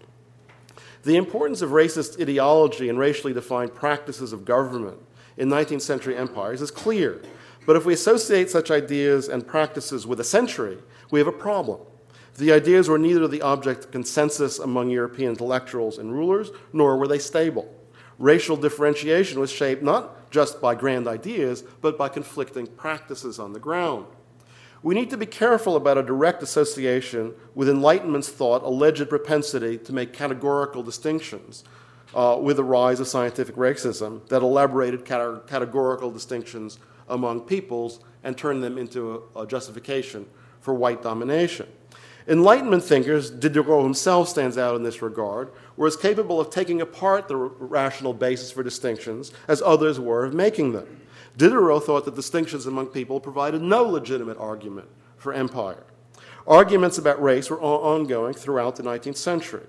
The 1.04 1.16
importance 1.16 1.62
of 1.62 1.70
racist 1.70 2.20
ideology 2.20 2.88
and 2.88 2.98
racially 2.98 3.32
defined 3.32 3.74
practices 3.74 4.32
of 4.32 4.44
government 4.44 4.98
in 5.36 5.48
19th 5.48 5.82
century 5.82 6.16
empires 6.16 6.62
is 6.62 6.70
clear. 6.70 7.20
But 7.66 7.76
if 7.76 7.84
we 7.84 7.94
associate 7.94 8.50
such 8.50 8.70
ideas 8.70 9.28
and 9.28 9.46
practices 9.46 10.06
with 10.06 10.20
a 10.20 10.24
century, 10.24 10.78
we 11.10 11.20
have 11.20 11.28
a 11.28 11.32
problem. 11.32 11.80
The 12.36 12.52
ideas 12.52 12.88
were 12.88 12.98
neither 12.98 13.28
the 13.28 13.42
object 13.42 13.84
of 13.84 13.90
consensus 13.90 14.58
among 14.58 14.90
European 14.90 15.30
intellectuals 15.30 15.98
and 15.98 16.12
rulers, 16.12 16.50
nor 16.72 16.96
were 16.96 17.06
they 17.06 17.18
stable. 17.18 17.72
Racial 18.18 18.56
differentiation 18.56 19.38
was 19.38 19.50
shaped 19.50 19.82
not 19.82 20.30
just 20.30 20.60
by 20.60 20.74
grand 20.74 21.06
ideas, 21.06 21.62
but 21.80 21.98
by 21.98 22.08
conflicting 22.08 22.66
practices 22.66 23.38
on 23.38 23.52
the 23.52 23.60
ground. 23.60 24.06
We 24.82 24.94
need 24.94 25.10
to 25.10 25.16
be 25.16 25.26
careful 25.26 25.76
about 25.76 25.98
a 25.98 26.02
direct 26.02 26.42
association 26.42 27.34
with 27.54 27.68
Enlightenment's 27.68 28.28
thought 28.28 28.64
alleged 28.64 29.08
propensity 29.08 29.78
to 29.78 29.92
make 29.92 30.12
categorical 30.12 30.82
distinctions 30.82 31.62
uh, 32.14 32.38
with 32.40 32.56
the 32.56 32.64
rise 32.64 32.98
of 32.98 33.06
scientific 33.06 33.54
racism 33.54 34.26
that 34.28 34.42
elaborated 34.42 35.04
cate- 35.04 35.46
categorical 35.46 36.10
distinctions 36.10 36.78
among 37.12 37.42
peoples 37.42 38.00
and 38.24 38.36
turn 38.36 38.60
them 38.60 38.78
into 38.78 39.22
a, 39.34 39.42
a 39.42 39.46
justification 39.46 40.26
for 40.60 40.74
white 40.74 41.02
domination. 41.02 41.66
Enlightenment 42.28 42.84
thinkers, 42.84 43.30
Diderot 43.30 43.82
himself 43.82 44.28
stands 44.28 44.56
out 44.56 44.76
in 44.76 44.84
this 44.84 45.02
regard, 45.02 45.50
were 45.76 45.88
as 45.88 45.96
capable 45.96 46.40
of 46.40 46.50
taking 46.50 46.80
apart 46.80 47.26
the 47.26 47.36
rational 47.36 48.14
basis 48.14 48.52
for 48.52 48.62
distinctions 48.62 49.32
as 49.48 49.60
others 49.62 49.98
were 49.98 50.24
of 50.24 50.34
making 50.34 50.72
them. 50.72 51.00
Diderot 51.36 51.84
thought 51.84 52.04
that 52.04 52.14
distinctions 52.14 52.66
among 52.66 52.88
people 52.88 53.18
provided 53.18 53.62
no 53.62 53.82
legitimate 53.82 54.38
argument 54.38 54.88
for 55.16 55.32
empire. 55.32 55.84
Arguments 56.46 56.98
about 56.98 57.22
race 57.22 57.50
were 57.50 57.60
ongoing 57.60 58.34
throughout 58.34 58.76
the 58.76 58.82
19th 58.82 59.16
century. 59.16 59.66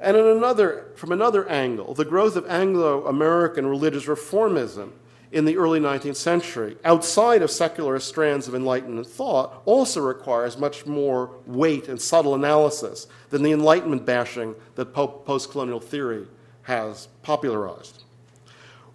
And 0.00 0.16
another, 0.16 0.86
from 0.94 1.12
another 1.12 1.48
angle, 1.48 1.94
the 1.94 2.04
growth 2.04 2.36
of 2.36 2.46
Anglo 2.46 3.06
American 3.06 3.66
religious 3.66 4.06
reformism 4.06 4.92
in 5.30 5.44
the 5.44 5.56
early 5.56 5.78
19th 5.78 6.16
century, 6.16 6.76
outside 6.84 7.42
of 7.42 7.50
secular 7.50 7.98
strands 8.00 8.48
of 8.48 8.54
Enlightenment 8.54 9.06
thought, 9.06 9.62
also 9.64 10.00
requires 10.00 10.56
much 10.56 10.86
more 10.86 11.30
weight 11.46 11.88
and 11.88 12.00
subtle 12.00 12.34
analysis 12.34 13.06
than 13.30 13.42
the 13.42 13.52
Enlightenment 13.52 14.06
bashing 14.06 14.54
that 14.74 14.94
post 14.94 15.50
colonial 15.50 15.80
theory 15.80 16.26
has 16.62 17.08
popularized. 17.22 18.04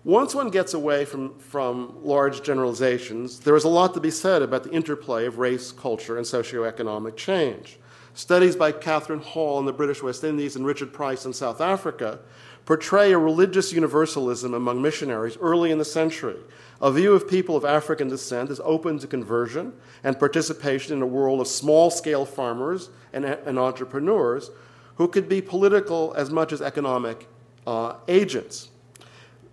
Once 0.03 0.35
one 0.35 0.49
gets 0.49 0.73
away 0.73 1.05
from, 1.05 1.37
from 1.39 1.95
large 2.03 2.43
generalizations, 2.43 3.39
there 3.39 3.55
is 3.55 3.63
a 3.63 3.69
lot 3.69 3.93
to 3.93 4.01
be 4.01 4.11
said 4.11 4.41
about 4.41 4.63
the 4.63 4.71
interplay 4.71 5.25
of 5.25 5.37
race, 5.37 5.71
culture, 5.71 6.17
and 6.17 6.25
socioeconomic 6.25 7.15
change. 7.15 7.79
Studies 8.13 8.55
by 8.55 8.71
Catherine 8.71 9.21
Hall 9.21 9.59
in 9.59 9.65
the 9.65 9.71
British 9.71 10.03
West 10.03 10.23
Indies 10.23 10.55
and 10.55 10.65
Richard 10.65 10.91
Price 10.91 11.25
in 11.25 11.31
South 11.31 11.61
Africa 11.61 12.19
portray 12.65 13.11
a 13.11 13.17
religious 13.17 13.73
universalism 13.73 14.53
among 14.53 14.81
missionaries 14.81 15.37
early 15.41 15.71
in 15.71 15.77
the 15.77 15.85
century, 15.85 16.37
a 16.81 16.91
view 16.91 17.13
of 17.13 17.27
people 17.27 17.55
of 17.55 17.65
African 17.65 18.07
descent 18.07 18.49
as 18.49 18.61
open 18.63 18.99
to 18.99 19.07
conversion 19.07 19.73
and 20.03 20.19
participation 20.19 20.97
in 20.97 21.01
a 21.01 21.07
world 21.07 21.41
of 21.41 21.47
small 21.47 21.89
scale 21.89 22.25
farmers 22.25 22.89
and, 23.11 23.25
and, 23.25 23.59
entrepreneurs 23.59 24.49
who 24.95 25.07
could 25.07 25.27
be 25.27 25.41
political 25.41 26.13
as 26.15 26.29
much 26.29 26.51
as 26.51 26.61
economic 26.61 27.27
uh, 27.67 27.95
agents. 28.07 28.69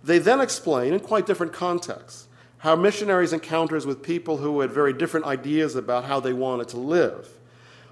They 0.03 0.19
then 0.19 0.41
explain, 0.41 0.93
in 0.93 0.99
quite 0.99 1.25
different 1.25 1.53
contexts, 1.53 2.27
how 2.59 2.75
missionaries' 2.75 3.33
encounters 3.33 3.85
with 3.85 4.03
people 4.03 4.37
who 4.37 4.59
had 4.59 4.71
very 4.71 4.93
different 4.93 5.25
ideas 5.25 5.75
about 5.75 6.05
how 6.05 6.19
they 6.19 6.33
wanted 6.33 6.67
to 6.69 6.77
live 6.77 7.27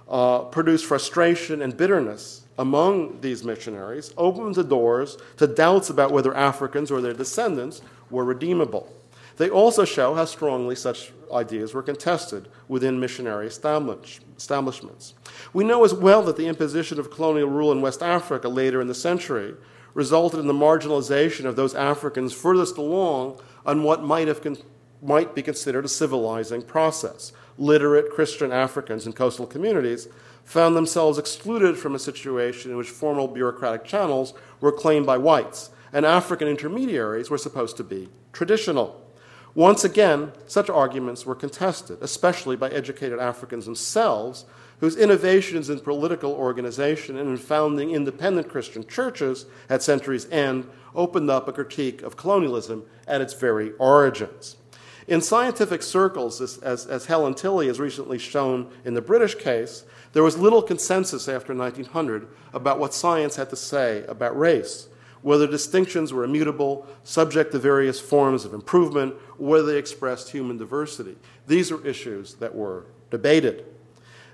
uh, 0.08 0.40
produced 0.40 0.86
frustration 0.86 1.62
and 1.62 1.76
bitterness 1.76 2.44
among 2.60 3.22
these 3.22 3.46
missionaries, 3.46 4.14
opened 4.18 4.54
the 4.54 4.64
doors 4.66 5.18
to 5.38 5.48
doubts 5.48 5.90
about 5.90 6.12
whether 6.12 6.36
Africans 6.36 6.92
or 6.92 7.00
their 7.00 7.14
descendants 7.14 7.82
were 8.12 8.26
redeemable. 8.26 8.94
They 9.38 9.50
also 9.50 9.86
show 9.86 10.14
how 10.14 10.26
strongly 10.26 10.76
such 10.76 11.14
ideas 11.34 11.74
were 11.74 11.82
contested 11.82 12.50
within 12.68 13.00
missionary 13.00 13.48
establishments. 13.48 15.14
We 15.54 15.64
know 15.64 15.86
as 15.86 15.94
well 15.94 16.22
that 16.24 16.36
the 16.36 16.48
imposition 16.48 17.00
of 17.00 17.10
colonial 17.10 17.48
rule 17.48 17.72
in 17.72 17.80
West 17.80 18.04
Africa 18.04 18.50
later 18.50 18.82
in 18.82 18.88
the 18.88 18.94
century 18.94 19.56
resulted 19.94 20.42
in 20.42 20.48
the 20.48 20.54
marginalization 20.54 21.46
of 21.46 21.56
those 21.56 21.74
Africans 21.74 22.34
furthest 22.34 22.78
along 22.78 23.40
on 23.66 23.84
what 23.84 24.04
might, 24.04 24.28
have 24.28 24.42
con- 24.42 24.58
might 25.02 25.34
be 25.34 25.42
considered 25.42 25.86
a 25.86 25.90
civilizing 25.90 26.62
process. 26.62 27.32
Literate 27.58 28.12
Christian 28.12 28.52
Africans 28.52 29.06
in 29.06 29.14
coastal 29.14 29.48
communities 29.48 30.10
found 30.50 30.76
themselves 30.76 31.20
excluded 31.20 31.78
from 31.78 31.94
a 31.94 32.00
situation 32.00 32.72
in 32.72 32.78
which 32.78 32.90
formal 32.90 33.28
bureaucratic 33.28 33.86
channels 33.86 34.34
were 34.60 34.72
claimed 34.72 35.06
by 35.06 35.16
whites, 35.16 35.70
and 35.94 36.04
African 36.04 36.48
intermediaries 36.48 37.30
were 37.30 37.38
supposed 37.38 37.78
to 37.78 37.84
be 37.84 38.10
traditional. 38.34 39.00
Once 39.54 39.84
again, 39.84 40.32
such 40.48 40.68
arguments 40.68 41.24
were 41.24 41.36
contested, 41.36 42.00
especially 42.02 42.56
by 42.56 42.68
educated 42.70 43.20
Africans 43.20 43.66
themselves, 43.66 44.46
whose 44.80 44.96
innovations 44.96 45.70
in 45.70 45.80
political 45.82 46.32
organization 46.32 47.16
and 47.16 47.30
in 47.30 47.38
founding 47.38 47.92
independent 47.92 48.50
Christian 48.50 48.84
churches 48.88 49.46
at 49.70 49.84
century's 49.84 50.28
end 50.32 50.68
opened 50.96 51.30
up 51.30 51.48
a 51.48 51.54
critique 51.54 52.02
of 52.02 52.18
colonialism 52.18 52.84
at 53.08 53.22
its 53.22 53.36
very 53.36 53.74
origins. 53.74 54.56
In 55.10 55.22
scientific 55.22 55.82
circles, 55.82 56.40
as, 56.40 56.60
as, 56.60 56.86
as, 56.86 57.08
Helen 57.08 57.34
Tilley 57.34 57.66
has 57.66 57.80
recently 57.80 58.20
shown 58.20 58.70
in 58.86 58.94
the 58.94 59.02
British 59.02 59.34
case, 59.34 59.84
there 60.12 60.24
was 60.24 60.38
little 60.38 60.62
consensus 60.62 61.28
after 61.28 61.54
1900 61.54 62.28
about 62.54 62.80
what 62.80 62.94
science 62.94 63.36
had 63.36 63.50
to 63.52 63.56
say 63.56 64.04
about 64.06 64.38
race, 64.38 64.88
whether 65.22 65.46
distinctions 65.46 66.12
were 66.12 66.24
immutable, 66.24 66.88
subject 67.04 67.52
to 67.52 67.60
various 67.60 68.00
forms 68.00 68.46
of 68.46 68.54
improvement, 68.54 69.14
or 69.38 69.48
whether 69.48 69.72
they 69.72 69.78
expressed 69.78 70.32
human 70.32 70.58
diversity. 70.58 71.16
These 71.48 71.72
were 71.72 71.86
issues 71.86 72.36
that 72.36 72.56
were 72.56 72.86
debated. 73.12 73.66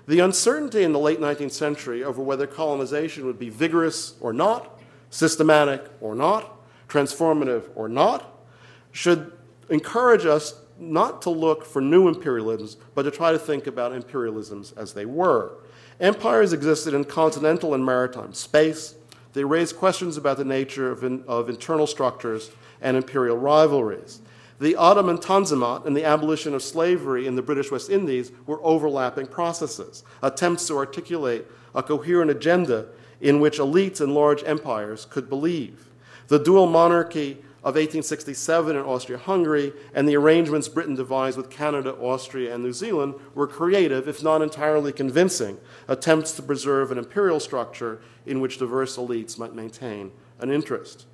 The 0.06 0.20
uncertainty 0.20 0.84
in 0.84 0.92
the 0.92 0.98
late 0.98 1.20
19th 1.20 1.52
century 1.52 2.04
over 2.04 2.22
whether 2.22 2.46
colonization 2.46 3.26
would 3.26 3.38
be 3.38 3.50
vigorous 3.50 4.14
or 4.20 4.32
not, 4.32 4.80
systematic 5.10 5.84
or 6.00 6.14
not, 6.14 6.56
transformative 6.88 7.64
or 7.74 7.88
not, 7.88 8.38
should 8.92 9.32
encourage 9.68 10.24
us 10.24 10.54
not 10.78 11.22
to 11.22 11.30
look 11.30 11.64
for 11.64 11.80
new 11.80 12.12
imperialisms, 12.12 12.76
but 12.94 13.02
to 13.02 13.10
try 13.10 13.32
to 13.32 13.38
think 13.38 13.66
about 13.66 13.92
imperialisms 13.92 14.76
as 14.76 14.92
they 14.92 15.06
were. 15.06 15.54
Empires 16.00 16.52
existed 16.52 16.92
in 16.92 17.04
continental 17.04 17.72
and 17.74 17.84
maritime 17.84 18.34
space. 18.34 18.94
They 19.32 19.44
raised 19.44 19.76
questions 19.76 20.16
about 20.16 20.36
the 20.36 20.44
nature 20.44 20.90
of, 20.90 21.04
in, 21.04 21.24
of 21.26 21.48
internal 21.48 21.86
structures 21.86 22.50
and 22.80 22.96
imperial 22.96 23.38
rivalries. 23.38 24.20
The 24.58 24.76
Ottoman 24.76 25.18
Tanzimat 25.18 25.86
and 25.86 25.96
the 25.96 26.04
abolition 26.04 26.54
of 26.54 26.62
slavery 26.62 27.26
in 27.26 27.34
the 27.34 27.42
British 27.42 27.70
West 27.70 27.90
Indies 27.90 28.32
were 28.46 28.62
overlapping 28.62 29.26
processes, 29.26 30.02
attempts 30.22 30.66
to 30.68 30.76
articulate 30.76 31.46
a 31.74 31.82
coherent 31.82 32.30
agenda 32.30 32.86
in 33.20 33.40
which 33.40 33.58
elites 33.58 34.00
and 34.00 34.14
large 34.14 34.42
empires 34.44 35.06
could 35.06 35.28
believe. 35.28 35.88
The 36.28 36.38
dual 36.38 36.66
monarchy 36.66 37.38
of 37.66 37.74
1867 37.74 38.76
in 38.76 38.82
Austria 38.84 39.18
Hungary 39.18 39.72
and 39.92 40.08
the 40.08 40.14
arrangements 40.14 40.68
Britain 40.68 40.94
devised 40.94 41.36
with 41.36 41.50
Canada, 41.50 41.90
Austria, 41.94 42.54
and 42.54 42.62
New 42.62 42.72
Zealand 42.72 43.16
were 43.34 43.48
creative, 43.48 44.06
if 44.06 44.22
not 44.22 44.40
entirely 44.40 44.92
convincing, 44.92 45.58
attempts 45.88 46.30
to 46.30 46.42
preserve 46.42 46.92
an 46.92 46.98
imperial 46.98 47.40
structure 47.40 48.00
in 48.24 48.40
which 48.40 48.58
diverse 48.58 48.96
elites 48.96 49.36
might 49.36 49.52
maintain 49.52 50.12
an 50.38 50.52
interest. 50.52 51.06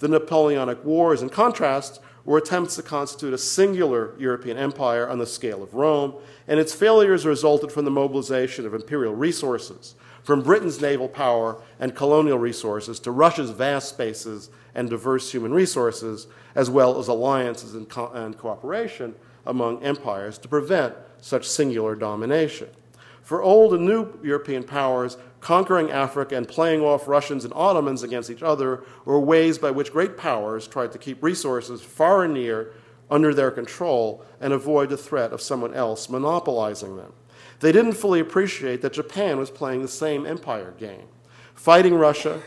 The 0.00 0.08
Napoleonic 0.08 0.84
Wars, 0.84 1.22
in 1.22 1.28
contrast, 1.28 2.00
were 2.24 2.38
attempts 2.38 2.74
to 2.74 2.82
constitute 2.82 3.32
a 3.32 3.38
singular 3.38 4.12
European 4.18 4.56
empire 4.56 5.08
on 5.08 5.20
the 5.20 5.26
scale 5.26 5.62
of 5.62 5.74
Rome, 5.74 6.14
and 6.48 6.58
its 6.58 6.74
failures 6.74 7.24
resulted 7.24 7.70
from 7.70 7.84
the 7.84 7.90
mobilization 7.92 8.66
of 8.66 8.74
imperial 8.74 9.14
resources, 9.14 9.94
from 10.24 10.42
Britain's 10.42 10.80
naval 10.80 11.08
power 11.08 11.62
and 11.78 11.94
colonial 11.94 12.38
resources 12.38 12.98
to 12.98 13.12
Russia's 13.12 13.50
vast 13.50 13.90
spaces 13.90 14.50
and 14.74 14.90
diverse 14.90 15.32
human 15.32 15.52
resources, 15.52 16.26
as 16.54 16.70
well 16.70 16.98
as 16.98 17.08
alliances 17.08 17.74
and, 17.74 17.88
co- 17.88 18.10
and 18.12 18.36
cooperation 18.38 19.14
among 19.46 19.82
empires 19.82 20.38
to 20.38 20.48
prevent 20.48 20.94
such 21.20 21.48
singular 21.48 21.94
domination. 21.94 22.68
For 23.22 23.42
old 23.42 23.74
and 23.74 23.86
new 23.86 24.18
European 24.22 24.64
powers, 24.64 25.16
conquering 25.40 25.90
Africa 25.90 26.36
and 26.36 26.48
playing 26.48 26.80
off 26.80 27.08
Russians 27.08 27.44
and 27.44 27.54
Ottomans 27.54 28.02
against 28.02 28.30
each 28.30 28.42
other 28.42 28.84
were 29.04 29.20
ways 29.20 29.58
by 29.58 29.70
which 29.70 29.92
great 29.92 30.16
powers 30.16 30.66
tried 30.66 30.92
to 30.92 30.98
keep 30.98 31.22
resources 31.22 31.82
far 31.82 32.24
and 32.24 32.34
near 32.34 32.72
under 33.10 33.34
their 33.34 33.50
control 33.50 34.24
and 34.40 34.52
avoid 34.52 34.88
the 34.88 34.96
threat 34.96 35.32
of 35.32 35.40
someone 35.40 35.74
else 35.74 36.08
monopolizing 36.08 36.96
them. 36.96 37.12
They 37.60 37.72
didn't 37.72 37.92
fully 37.92 38.20
appreciate 38.20 38.82
that 38.82 38.92
Japan 38.92 39.38
was 39.38 39.50
playing 39.50 39.82
the 39.82 39.88
same 39.88 40.26
empire 40.26 40.74
game, 40.78 41.06
fighting 41.54 41.94
Russia 41.94 42.40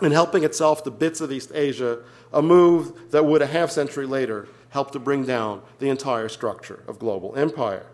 and 0.00 0.12
helping 0.12 0.44
itself 0.44 0.82
to 0.84 0.90
bits 0.90 1.20
of 1.20 1.30
East 1.30 1.52
Asia, 1.54 2.00
a 2.32 2.42
move 2.42 3.10
that 3.10 3.24
would 3.24 3.42
a 3.42 3.46
half 3.46 3.70
century 3.70 4.06
later 4.06 4.48
help 4.70 4.90
to 4.90 4.98
bring 4.98 5.24
down 5.24 5.62
the 5.78 5.88
entire 5.88 6.28
structure 6.28 6.82
of 6.88 6.98
global 6.98 7.34
empire. 7.36 7.86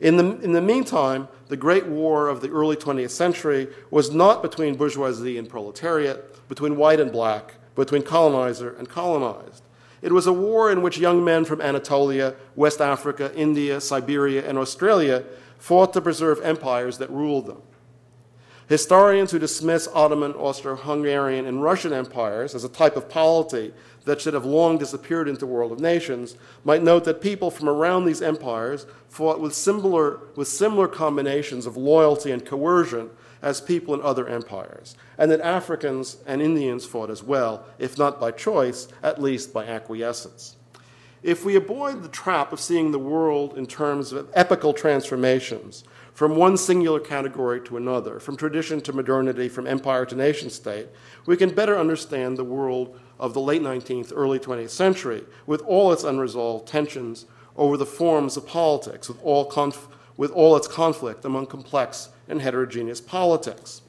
In 0.00 0.16
the, 0.16 0.38
in 0.40 0.52
the 0.52 0.60
meantime, 0.60 1.28
the 1.48 1.56
great 1.56 1.86
war 1.86 2.28
of 2.28 2.40
the 2.40 2.50
early 2.50 2.76
20th 2.76 3.10
century 3.10 3.68
was 3.90 4.10
not 4.10 4.42
between 4.42 4.76
bourgeoisie 4.76 5.38
and 5.38 5.48
proletariat, 5.48 6.48
between 6.48 6.76
white 6.76 7.00
and 7.00 7.12
black, 7.12 7.54
between 7.74 8.02
colonizer 8.02 8.74
and 8.78 8.88
colonized. 8.88 9.62
It 10.02 10.12
was 10.12 10.26
a 10.26 10.32
war 10.32 10.70
in 10.70 10.82
which 10.82 10.98
young 10.98 11.24
men 11.24 11.44
from 11.44 11.60
Anatolia, 11.60 12.34
West 12.54 12.80
Africa, 12.80 13.32
India, 13.34 13.80
Siberia, 13.80 14.46
and 14.46 14.58
Australia 14.58 15.24
fought 15.58 15.92
to 15.94 16.00
preserve 16.00 16.40
empires 16.42 16.98
that 16.98 17.10
ruled 17.10 17.46
them. 17.46 17.62
Historians 18.68 19.30
who 19.30 19.38
dismiss 19.38 19.88
Ottoman, 19.94 20.32
Austro 20.32 20.74
Hungarian, 20.74 21.46
and 21.46 21.62
Russian 21.62 21.92
empires 21.92 22.52
as 22.52 22.64
a 22.64 22.68
type 22.68 22.96
of 22.96 23.08
polity 23.08 23.72
that 24.04 24.20
should 24.20 24.34
have 24.34 24.44
long 24.44 24.76
disappeared 24.76 25.28
into 25.28 25.40
the 25.40 25.46
world 25.46 25.70
of 25.70 25.78
nations 25.78 26.36
might 26.64 26.82
note 26.82 27.04
that 27.04 27.20
people 27.20 27.50
from 27.50 27.68
around 27.68 28.04
these 28.06 28.22
empires 28.22 28.86
fought 29.08 29.40
with 29.40 29.54
similar, 29.54 30.18
with 30.34 30.48
similar 30.48 30.88
combinations 30.88 31.64
of 31.64 31.76
loyalty 31.76 32.32
and 32.32 32.44
coercion 32.44 33.10
as 33.40 33.60
people 33.60 33.94
in 33.94 34.00
other 34.02 34.26
empires, 34.26 34.96
and 35.16 35.30
that 35.30 35.40
Africans 35.40 36.16
and 36.26 36.42
Indians 36.42 36.84
fought 36.84 37.10
as 37.10 37.22
well, 37.22 37.64
if 37.78 37.96
not 37.96 38.18
by 38.18 38.32
choice, 38.32 38.88
at 39.00 39.22
least 39.22 39.52
by 39.52 39.64
acquiescence. 39.64 40.56
If 41.22 41.44
we 41.44 41.56
avoid 41.56 42.02
the 42.02 42.08
trap 42.08 42.52
of 42.52 42.60
seeing 42.60 42.90
the 42.90 42.98
world 42.98 43.56
in 43.56 43.66
terms 43.66 44.12
of 44.12 44.28
epical 44.34 44.72
transformations, 44.72 45.84
from 46.16 46.34
one 46.34 46.56
singular 46.56 46.98
category 46.98 47.60
to 47.60 47.76
another, 47.76 48.18
from 48.18 48.38
tradition 48.38 48.80
to 48.80 48.90
modernity, 48.90 49.50
from 49.50 49.66
empire 49.66 50.06
to 50.06 50.16
nation 50.16 50.48
state, 50.48 50.88
we 51.26 51.36
can 51.36 51.54
better 51.54 51.78
understand 51.78 52.38
the 52.38 52.42
world 52.42 52.98
of 53.20 53.34
the 53.34 53.40
late 53.40 53.60
19th, 53.60 54.14
early 54.16 54.38
20th 54.38 54.70
century 54.70 55.22
with 55.44 55.60
all 55.66 55.92
its 55.92 56.04
unresolved 56.04 56.66
tensions 56.66 57.26
over 57.54 57.76
the 57.76 57.84
forms 57.84 58.38
of 58.38 58.46
politics, 58.46 59.08
with 59.08 59.22
all, 59.22 59.44
conf- 59.44 59.88
with 60.16 60.30
all 60.30 60.56
its 60.56 60.66
conflict 60.66 61.26
among 61.26 61.44
complex 61.44 62.08
and 62.28 62.40
heterogeneous 62.40 63.02
politics. 63.02 63.82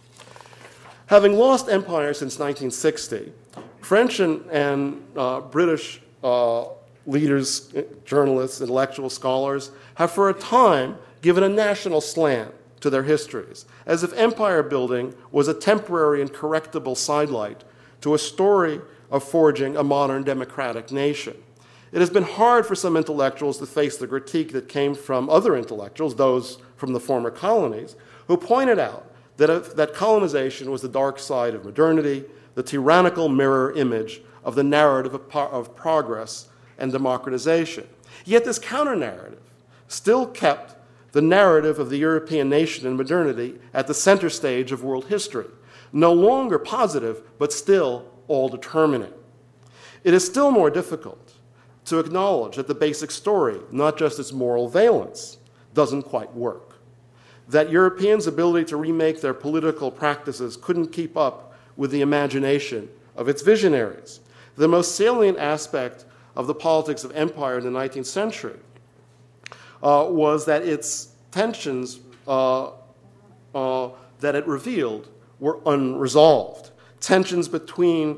Having 1.05 1.31
lost 1.31 1.69
empire 1.69 2.13
since 2.13 2.37
1960, 2.37 3.31
French 3.79 4.19
and, 4.19 4.45
and 4.51 5.01
uh, 5.15 5.39
British 5.39 6.01
uh, 6.25 6.65
leaders, 7.05 7.73
journalists, 8.03 8.59
intellectual 8.59 9.09
scholars 9.09 9.71
have 9.95 10.11
for 10.11 10.29
a 10.29 10.33
time 10.33 10.97
given 11.21 11.43
a 11.43 11.49
national 11.49 12.01
slant 12.01 12.53
to 12.79 12.89
their 12.89 13.03
histories, 13.03 13.65
as 13.85 14.03
if 14.03 14.13
empire 14.13 14.63
building 14.63 15.15
was 15.31 15.47
a 15.47 15.53
temporary 15.53 16.21
and 16.21 16.33
correctable 16.33 16.95
sidelight 16.95 17.63
to 18.01 18.13
a 18.13 18.19
story 18.19 18.81
of 19.09 19.23
forging 19.23 19.75
a 19.75 19.83
modern 19.83 20.23
democratic 20.23 20.91
nation. 20.91 21.35
It 21.91 21.99
has 21.99 22.09
been 22.09 22.23
hard 22.23 22.65
for 22.65 22.75
some 22.75 22.97
intellectuals 22.97 23.57
to 23.59 23.65
face 23.65 23.97
the 23.97 24.07
critique 24.07 24.51
that 24.51 24.67
came 24.67 24.93
from 24.93 25.29
other 25.29 25.55
intellectuals, 25.55 26.15
those 26.15 26.59
from 26.75 26.93
the 26.93 26.99
former 26.99 27.31
colonies, 27.31 27.95
who 28.27 28.37
pointed 28.37 28.77
out 28.77 29.09
that, 29.37 29.49
if, 29.49 29.75
that 29.75 29.93
colonization 29.93 30.69
was 30.69 30.81
the 30.81 30.89
dark 30.89 31.17
side 31.17 31.55
of 31.55 31.63
modernity, 31.63 32.25
the 32.55 32.63
tyrannical 32.63 33.29
mirror 33.29 33.71
image 33.73 34.21
of 34.43 34.55
the 34.55 34.63
narrative 34.63 35.13
of, 35.13 35.35
of 35.35 35.75
progress 35.75 36.49
and 36.77 36.91
democratization. 36.91 37.87
Yet 38.25 38.45
this 38.45 38.59
counter 38.59 38.95
narrative 38.95 39.41
still 39.87 40.25
kept 40.25 40.75
the 41.17 41.21
narrative 41.23 41.79
of 41.79 41.89
the 41.89 41.97
European 41.97 42.47
nation 42.47 42.85
and 42.85 42.95
modernity 42.95 43.55
at 43.73 43.87
the 43.87 43.93
center 43.95 44.29
stage 44.29 44.71
of 44.71 44.83
world 44.83 45.05
history, 45.05 45.47
no 45.91 46.13
longer 46.13 46.59
positive, 46.59 47.23
but 47.39 47.51
still 47.51 48.05
all 48.27 48.47
determining. 48.47 49.11
It 50.03 50.13
is 50.13 50.23
still 50.23 50.51
more 50.51 50.69
difficult 50.69 51.33
to 51.85 51.97
acknowledge 51.97 52.57
that 52.57 52.67
the 52.67 52.75
basic 52.75 53.09
story, 53.09 53.59
not 53.71 53.97
just 53.97 54.19
its 54.19 54.31
moral 54.31 54.69
valence, 54.69 55.39
doesn't 55.73 56.03
quite 56.03 56.31
work. 56.35 56.75
That 57.47 57.71
Europeans' 57.71 58.27
ability 58.27 58.65
to 58.65 58.77
remake 58.77 59.19
their 59.19 59.33
political 59.33 59.89
practices 59.89 60.55
couldn't 60.55 60.89
keep 60.89 61.17
up 61.17 61.57
with 61.75 61.89
the 61.89 62.01
imagination 62.01 62.89
of 63.15 63.27
its 63.27 63.41
visionaries. 63.41 64.19
The 64.55 64.67
most 64.67 64.95
salient 64.95 65.39
aspect 65.39 66.05
of 66.35 66.45
the 66.45 66.53
politics 66.53 67.03
of 67.03 67.11
empire 67.15 67.57
in 67.57 67.63
the 67.63 67.71
19th 67.71 68.05
century 68.05 68.59
uh, 69.81 70.05
was 70.07 70.45
that 70.45 70.63
its 70.63 71.06
tensions 71.31 71.99
uh, 72.27 72.71
uh, 73.53 73.89
that 74.19 74.35
it 74.35 74.47
revealed 74.47 75.09
were 75.39 75.59
unresolved. 75.65 76.71
Tensions 76.99 77.47
between 77.47 78.17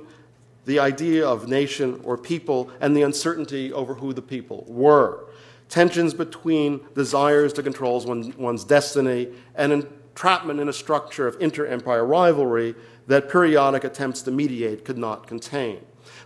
the 0.65 0.79
idea 0.79 1.27
of 1.27 1.47
nation 1.47 1.99
or 2.03 2.17
people 2.17 2.69
and 2.79 2.95
the 2.95 3.01
uncertainty 3.01 3.73
over 3.73 3.95
who 3.95 4.13
the 4.13 4.21
people 4.21 4.65
were. 4.67 5.25
Tensions 5.67 6.13
between 6.13 6.81
desires 6.95 7.53
to 7.53 7.63
control 7.63 8.01
one, 8.01 8.33
one's 8.37 8.63
destiny 8.63 9.29
and 9.55 9.71
entrapment 9.71 10.59
in 10.59 10.69
a 10.69 10.73
structure 10.73 11.27
of 11.27 11.37
inter 11.39 11.65
empire 11.65 12.05
rivalry 12.05 12.75
that 13.07 13.29
periodic 13.29 13.83
attempts 13.83 14.21
to 14.23 14.31
mediate 14.31 14.85
could 14.85 14.97
not 14.97 15.27
contain. 15.27 15.79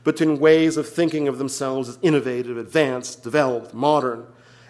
Between 0.04 0.40
ways 0.40 0.78
of 0.78 0.88
thinking 0.88 1.28
of 1.28 1.38
themselves 1.38 1.88
as 1.88 1.98
innovative, 2.02 2.58
advanced, 2.58 3.24
developed, 3.24 3.74
modern, 3.74 4.26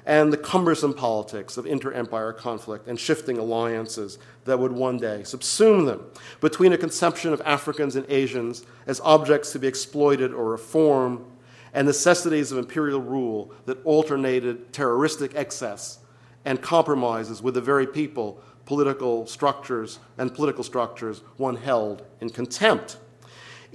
and 0.05 0.33
the 0.33 0.37
cumbersome 0.37 0.93
politics 0.93 1.57
of 1.57 1.65
inter 1.65 1.91
empire 1.91 2.33
conflict 2.33 2.87
and 2.87 2.99
shifting 2.99 3.37
alliances 3.37 4.17
that 4.45 4.59
would 4.59 4.71
one 4.71 4.97
day 4.97 5.21
subsume 5.23 5.85
them, 5.85 6.03
between 6.41 6.73
a 6.73 6.77
conception 6.77 7.31
of 7.31 7.41
Africans 7.45 7.95
and 7.95 8.05
Asians 8.09 8.65
as 8.85 8.99
objects 9.01 9.51
to 9.51 9.59
be 9.59 9.67
exploited 9.67 10.33
or 10.33 10.49
reformed, 10.49 11.25
and 11.73 11.87
necessities 11.87 12.51
of 12.51 12.57
imperial 12.57 13.01
rule 13.01 13.51
that 13.65 13.83
alternated 13.85 14.71
terroristic 14.71 15.35
excess 15.35 15.99
and 16.45 16.61
compromises 16.61 17.41
with 17.41 17.55
the 17.55 17.61
very 17.61 17.87
people, 17.87 18.41
political 18.65 19.25
structures, 19.25 19.99
and 20.17 20.33
political 20.33 20.63
structures 20.63 21.21
one 21.37 21.55
held 21.55 22.05
in 22.21 22.29
contempt. 22.29 22.97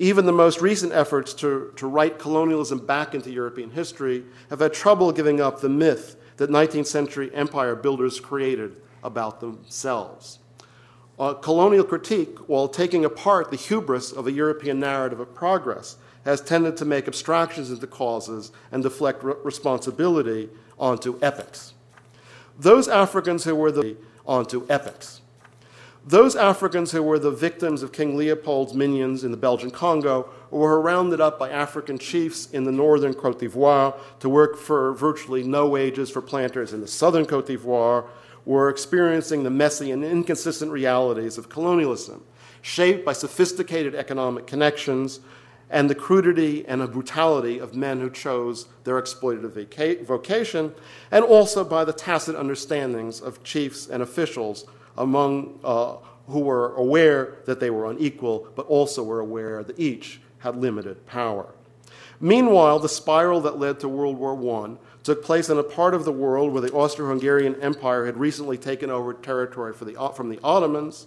Even 0.01 0.27
the 0.27 0.33
most 0.33 0.61
recent 0.61 0.93
efforts 0.93 1.35
to, 1.35 1.73
to 1.75 1.89
write 1.89 2.21
colonialism 2.21 2.87
back 2.87 3.17
into 3.17 3.33
European 3.33 3.71
history 3.71 4.25
have 4.49 4.61
had 4.61 4.73
trouble 4.73 5.11
giving 5.11 5.41
up 5.41 5.61
the 5.61 5.69
myth 5.69 6.17
that 6.37 6.51
19th 6.51 6.87
century 6.87 7.35
empire 7.35 7.75
builders 7.75 8.21
created 8.21 8.81
about 9.03 9.41
themselves. 9.41 10.39
Uh, 11.19 11.35
colonial 11.35 11.83
critique, 11.83 12.39
while 12.49 12.69
taking 12.69 13.05
apart 13.05 13.51
the 13.51 13.57
hubris 13.57 14.13
of 14.13 14.29
a 14.29 14.33
European 14.33 14.79
narrative 14.79 15.19
of 15.19 15.35
progress, 15.35 15.97
has 16.25 16.41
tended 16.41 16.77
to 16.77 16.85
make 16.85 17.09
abstractions 17.09 17.71
into 17.71 17.87
causes 17.89 18.53
and 18.71 18.85
deflect 18.85 19.25
re- 19.25 19.35
responsibility 19.43 20.49
onto 20.79 21.19
epics. 21.21 21.75
Those 22.57 22.87
Africans 22.87 23.43
who 23.43 23.57
were 23.57 23.73
the 23.73 23.97
onto 24.25 24.65
epics. 24.69 25.23
Those 26.09 26.37
Africans 26.37 26.93
who 26.93 27.03
were 27.03 27.19
the 27.19 27.31
victims 27.31 27.83
of 27.83 27.93
King 27.93 28.17
Leopold's 28.17 28.73
minions 28.73 29.25
in 29.25 29.31
the 29.31 29.37
Belgian 29.37 29.71
Congo 29.71 30.31
were 30.51 30.81
rounded 30.81 31.21
up 31.21 31.39
by 31.39 31.51
African 31.51 31.99
chiefs 31.99 32.51
in 32.51 32.65
the 32.65 32.73
northern 32.73 33.13
Cote 33.13 33.39
d'Ivoire 33.39 33.95
to 34.21 34.29
work 34.31 34.57
for 34.57 34.95
virtually 34.95 35.43
no 35.43 35.69
wages 35.69 36.09
for 36.09 36.23
planters 36.23 36.73
in 36.73 36.81
the 36.81 36.89
southern 36.89 37.27
Cote 37.27 37.49
d'Ivoire 37.49 38.07
were 38.47 38.71
experiencing 38.71 39.43
the 39.43 39.51
messy 39.51 39.91
and 39.91 40.03
inconsistent 40.03 40.73
realities 40.73 41.37
of 41.37 41.51
colonialism, 41.51 42.25
shaped 42.63 43.05
by 43.05 43.13
sophisticated 43.13 43.95
economic 43.95 44.47
connections 44.47 45.21
and 45.69 45.91
the 45.91 45.95
crudity 45.95 46.67
and 46.67 46.81
the 46.81 46.87
brutality 46.87 47.59
of 47.59 47.75
men 47.75 48.01
who 48.01 48.09
chose 48.09 48.67
their 48.85 48.99
exploitative 48.99 50.07
vocation, 50.07 50.75
and 51.11 51.23
also 51.23 51.63
by 51.63 51.85
the 51.85 51.93
tacit 51.93 52.35
understandings 52.35 53.21
of 53.21 53.45
chiefs 53.45 53.87
and 53.87 54.03
officials 54.03 54.65
among 54.99 55.59
uh, 55.65 55.97
who 56.29 56.41
were 56.41 56.75
aware 56.75 57.39
that 57.47 57.59
they 57.59 57.71
were 57.71 57.91
unequal, 57.91 58.49
but 58.55 58.67
also 58.67 59.03
were 59.03 59.21
aware 59.21 59.65
that 59.65 59.79
each 59.79 60.21
had 60.39 60.57
limited 60.57 61.07
power. 61.07 61.55
Meanwhile, 62.21 62.81
the 62.81 62.89
spiral 62.89 63.41
that 63.43 63.59
led 63.59 63.81
to 63.81 63.89
World 63.89 64.19
War 64.19 64.65
I 64.65 64.77
took 65.05 65.25
place 65.25 65.49
in 65.49 65.57
a 65.57 65.63
part 65.63 65.95
of 65.95 66.05
the 66.05 66.13
world 66.13 66.53
where 66.53 66.61
the 66.61 66.73
Austro 66.73 67.09
Hungarian 67.09 67.55
Empire 67.63 68.05
had 68.05 68.19
recently 68.19 68.59
taken 68.59 68.91
over 68.91 69.15
territory 69.15 69.73
the, 69.73 70.13
from 70.15 70.29
the 70.29 70.39
Ottomans, 70.43 71.07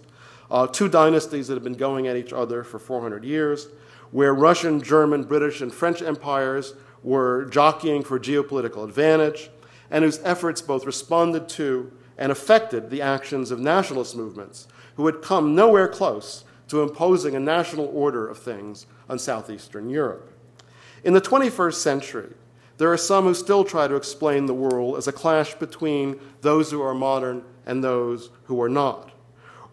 uh, 0.50 0.66
two 0.66 0.88
dynasties 0.88 1.48
that 1.48 1.54
had 1.54 1.62
been 1.62 1.74
going 1.74 2.08
at 2.08 2.16
each 2.16 2.32
other 2.32 2.64
for 2.64 2.78
400 2.78 3.24
years, 3.24 3.68
where 4.10 4.34
Russian, 4.34 4.82
German, 4.82 5.24
British, 5.24 5.60
and 5.60 5.72
French 5.72 6.02
empires 6.02 6.74
were 7.02 7.44
jockeying 7.46 8.02
for 8.02 8.18
geopolitical 8.18 8.84
advantage, 8.84 9.50
and 9.90 10.04
whose 10.04 10.20
efforts 10.24 10.62
both 10.62 10.84
responded 10.84 11.48
to 11.50 11.92
and 12.22 12.30
affected 12.30 12.88
the 12.88 13.02
actions 13.02 13.50
of 13.50 13.58
nationalist 13.58 14.14
movements 14.14 14.68
who 14.94 15.06
had 15.06 15.20
come 15.22 15.56
nowhere 15.56 15.88
close 15.88 16.44
to 16.68 16.80
imposing 16.80 17.34
a 17.34 17.40
national 17.40 17.86
order 17.86 18.28
of 18.28 18.38
things 18.38 18.86
on 19.08 19.18
southeastern 19.18 19.90
Europe. 19.90 20.32
In 21.02 21.14
the 21.14 21.20
21st 21.20 21.74
century, 21.74 22.32
there 22.78 22.92
are 22.92 22.96
some 22.96 23.24
who 23.24 23.34
still 23.34 23.64
try 23.64 23.88
to 23.88 23.96
explain 23.96 24.46
the 24.46 24.54
world 24.54 24.96
as 24.96 25.08
a 25.08 25.12
clash 25.12 25.54
between 25.54 26.20
those 26.42 26.70
who 26.70 26.80
are 26.80 26.94
modern 26.94 27.42
and 27.66 27.82
those 27.82 28.30
who 28.44 28.62
are 28.62 28.68
not, 28.68 29.10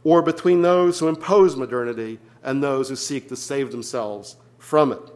or 0.04 0.24
between 0.24 0.64
those 0.64 0.98
who 0.98 1.08
impose 1.08 1.56
modernity 1.56 2.18
and 2.42 2.64
those 2.64 2.90
who 2.90 2.96
seek 2.96 3.30
to 3.30 3.36
save 3.36 3.70
themselves 3.72 4.38
from 4.58 4.92
it. 4.92 5.14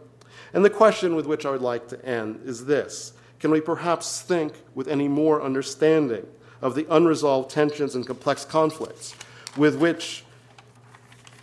And 0.53 0.63
the 0.63 0.69
question 0.69 1.15
with 1.15 1.25
which 1.25 1.47
I 1.47 1.49
would 1.49 1.63
like 1.63 1.87
to 1.87 2.05
end 2.05 2.41
is 2.45 2.67
this 2.67 3.13
Can 3.39 3.49
we 3.49 3.59
perhaps 3.59 4.21
think 4.21 4.53
with 4.75 4.87
any 4.87 5.07
more 5.07 5.41
understanding 5.41 6.27
of 6.63 6.75
the 6.75 6.87
unresolved 6.89 7.49
tensions 7.49 7.93
and 7.93 8.07
complex 8.07 8.45
conflicts 8.45 9.15
with 9.57 9.75
which 9.75 10.23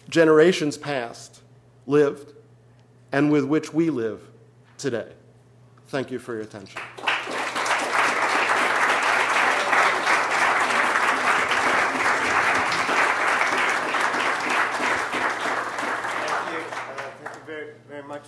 generations 0.08 0.78
past 0.78 1.42
lived 1.86 2.32
and 3.12 3.30
with 3.30 3.44
which 3.44 3.74
we 3.74 3.90
live 3.90 4.22
today. 4.78 5.12
Thank 5.88 6.10
you 6.10 6.18
for 6.18 6.32
your 6.32 6.42
attention. 6.42 6.80
Thank 6.96 7.08
you. 16.52 16.60
Uh, 16.70 17.10
thank 17.22 17.34
you 17.34 17.42
very, 17.46 17.72
very 17.86 18.02
much. 18.04 18.22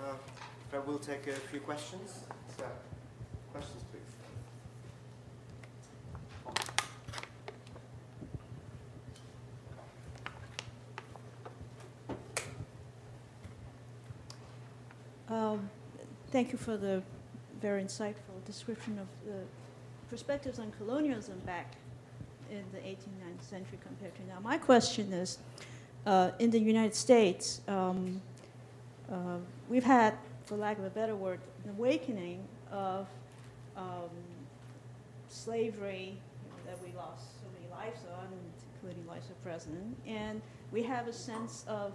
Uh, 0.00 0.76
I 0.76 0.78
will 0.78 1.00
take 1.00 1.26
a 1.26 1.32
few 1.32 1.58
questions. 1.58 2.20
So, 2.56 2.64
questions, 3.52 3.82
please. 3.90 4.00
Um, 15.30 15.70
Thank 16.30 16.52
you 16.52 16.58
for 16.58 16.76
the 16.76 17.02
very 17.60 17.82
insightful 17.82 18.44
description 18.46 19.00
of 19.00 19.08
the 19.26 19.40
perspectives 20.08 20.60
on 20.60 20.70
colonialism 20.78 21.40
back 21.44 21.74
in 22.48 22.62
the 22.72 22.78
18th, 22.78 23.18
19th 23.26 23.42
century 23.42 23.78
compared 23.82 24.14
to 24.14 24.22
now. 24.28 24.38
My 24.40 24.56
question 24.56 25.12
is, 25.12 25.38
uh, 26.06 26.30
in 26.38 26.52
the 26.52 26.60
United 26.60 26.94
States, 26.94 27.62
um, 27.66 28.22
uh, 29.10 29.38
we've 29.68 29.82
had, 29.82 30.14
for 30.44 30.56
lack 30.56 30.78
of 30.78 30.84
a 30.84 30.90
better 30.90 31.16
word, 31.16 31.40
an 31.64 31.70
awakening 31.70 32.44
of 32.70 33.08
um, 33.76 34.10
slavery 35.28 36.16
that 36.64 36.80
we 36.80 36.96
lost 36.96 37.24
so 37.40 37.48
many 37.58 37.68
lives 37.72 38.02
on, 38.16 38.28
including 38.76 39.04
lives 39.08 39.28
of 39.30 39.42
president, 39.42 39.96
and 40.06 40.40
we 40.70 40.84
have 40.84 41.08
a 41.08 41.12
sense 41.12 41.64
of 41.66 41.92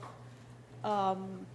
um, 0.84 1.46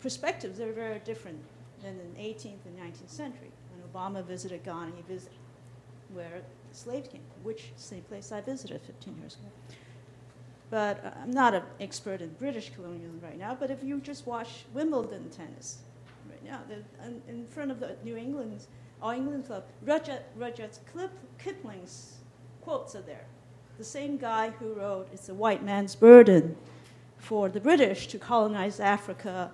perspectives 0.00 0.56
that 0.56 0.66
are 0.66 0.72
very 0.72 0.98
different 1.00 1.38
than 1.82 1.98
in 2.00 2.14
the 2.14 2.20
18th 2.20 2.64
and 2.64 2.78
19th 2.78 3.10
century. 3.10 3.50
When 3.70 3.82
Obama 3.88 4.24
visited 4.24 4.64
Ghana, 4.64 4.92
he 4.96 5.02
visited 5.02 5.36
where 6.12 6.42
slaves 6.72 7.08
came 7.08 7.22
from, 7.32 7.44
which 7.44 7.72
same 7.76 8.02
place 8.02 8.32
I 8.32 8.40
visited 8.40 8.80
15 8.82 9.16
years 9.18 9.34
ago. 9.34 9.48
But 10.70 11.04
uh, 11.04 11.10
I'm 11.22 11.30
not 11.30 11.54
an 11.54 11.62
expert 11.80 12.20
in 12.20 12.30
British 12.30 12.70
colonialism 12.74 13.20
right 13.22 13.38
now, 13.38 13.56
but 13.58 13.70
if 13.70 13.82
you 13.84 14.00
just 14.00 14.26
watch 14.26 14.64
Wimbledon 14.74 15.30
tennis 15.30 15.78
right 16.28 16.44
now, 16.44 16.60
in- 17.28 17.46
front 17.48 17.70
of 17.70 17.80
the 17.80 17.96
New 18.04 18.16
England, 18.16 18.66
All 19.00 19.10
England 19.10 19.46
Club, 19.46 19.64
Rudyard, 19.84 20.22
Rudyard 20.36 20.70
Kip- 20.92 21.38
Kipling's 21.38 22.14
quotes 22.62 22.94
are 22.96 23.02
there. 23.02 23.26
The 23.78 23.84
same 23.84 24.16
guy 24.16 24.50
who 24.50 24.72
wrote 24.72 25.08
It's 25.12 25.28
a 25.28 25.34
White 25.34 25.62
Man's 25.62 25.94
Burden 25.94 26.56
for 27.18 27.48
the 27.48 27.60
British 27.60 28.06
to 28.08 28.18
colonize 28.18 28.80
Africa 28.80 29.52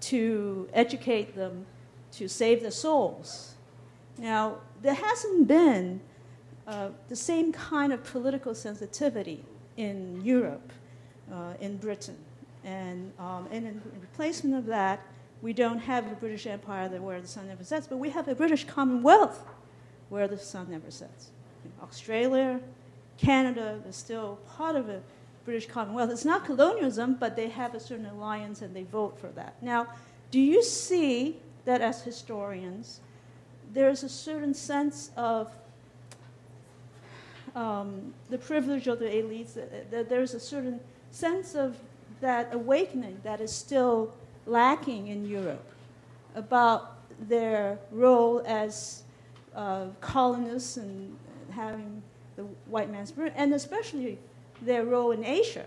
to 0.00 0.68
educate 0.72 1.34
them, 1.34 1.66
to 2.12 2.28
save 2.28 2.62
their 2.62 2.70
souls. 2.70 3.54
Now, 4.18 4.58
there 4.82 4.94
hasn't 4.94 5.48
been 5.48 6.00
uh, 6.66 6.88
the 7.08 7.16
same 7.16 7.52
kind 7.52 7.92
of 7.92 8.04
political 8.04 8.54
sensitivity 8.54 9.44
in 9.76 10.20
Europe, 10.24 10.72
uh, 11.32 11.54
in 11.60 11.76
Britain. 11.76 12.16
And, 12.64 13.12
um, 13.18 13.48
and 13.50 13.66
in 13.66 13.82
replacement 14.00 14.56
of 14.56 14.66
that, 14.66 15.00
we 15.40 15.52
don't 15.52 15.78
have 15.78 16.10
a 16.10 16.14
British 16.16 16.46
Empire 16.46 16.88
where 17.00 17.20
the 17.20 17.28
sun 17.28 17.48
never 17.48 17.64
sets, 17.64 17.86
but 17.86 17.98
we 17.98 18.10
have 18.10 18.26
a 18.28 18.34
British 18.34 18.64
Commonwealth 18.64 19.44
where 20.08 20.26
the 20.26 20.38
sun 20.38 20.66
never 20.70 20.90
sets. 20.90 21.30
Australia, 21.82 22.60
Canada 23.18 23.80
is 23.88 23.96
still 23.96 24.38
part 24.56 24.74
of 24.74 24.88
a 24.88 25.00
British 25.48 25.66
Commonwealth. 25.66 26.10
It's 26.10 26.26
not 26.26 26.44
colonialism, 26.44 27.14
but 27.14 27.34
they 27.34 27.48
have 27.48 27.74
a 27.74 27.80
certain 27.80 28.04
alliance 28.04 28.60
and 28.60 28.76
they 28.76 28.82
vote 28.82 29.18
for 29.18 29.28
that. 29.28 29.54
Now, 29.62 29.86
do 30.30 30.38
you 30.38 30.62
see 30.62 31.38
that 31.64 31.80
as 31.80 32.02
historians, 32.02 33.00
there's 33.72 34.02
a 34.02 34.10
certain 34.10 34.52
sense 34.52 35.10
of 35.16 35.50
um, 37.56 38.12
the 38.28 38.36
privilege 38.36 38.88
of 38.88 38.98
the 38.98 39.06
elites, 39.06 39.54
that, 39.54 39.90
that 39.90 40.10
there's 40.10 40.34
a 40.34 40.40
certain 40.40 40.80
sense 41.12 41.54
of 41.54 41.78
that 42.20 42.52
awakening 42.52 43.18
that 43.22 43.40
is 43.40 43.50
still 43.50 44.12
lacking 44.44 45.08
in 45.08 45.24
Europe 45.24 45.64
about 46.34 46.98
their 47.26 47.78
role 47.90 48.42
as 48.44 49.02
uh, 49.56 49.86
colonists 50.02 50.76
and 50.76 51.16
having 51.52 52.02
the 52.36 52.42
white 52.66 52.92
man's 52.92 53.08
spirit, 53.08 53.32
and 53.34 53.54
especially 53.54 54.18
their 54.62 54.84
role 54.84 55.12
in 55.12 55.24
Asia. 55.24 55.64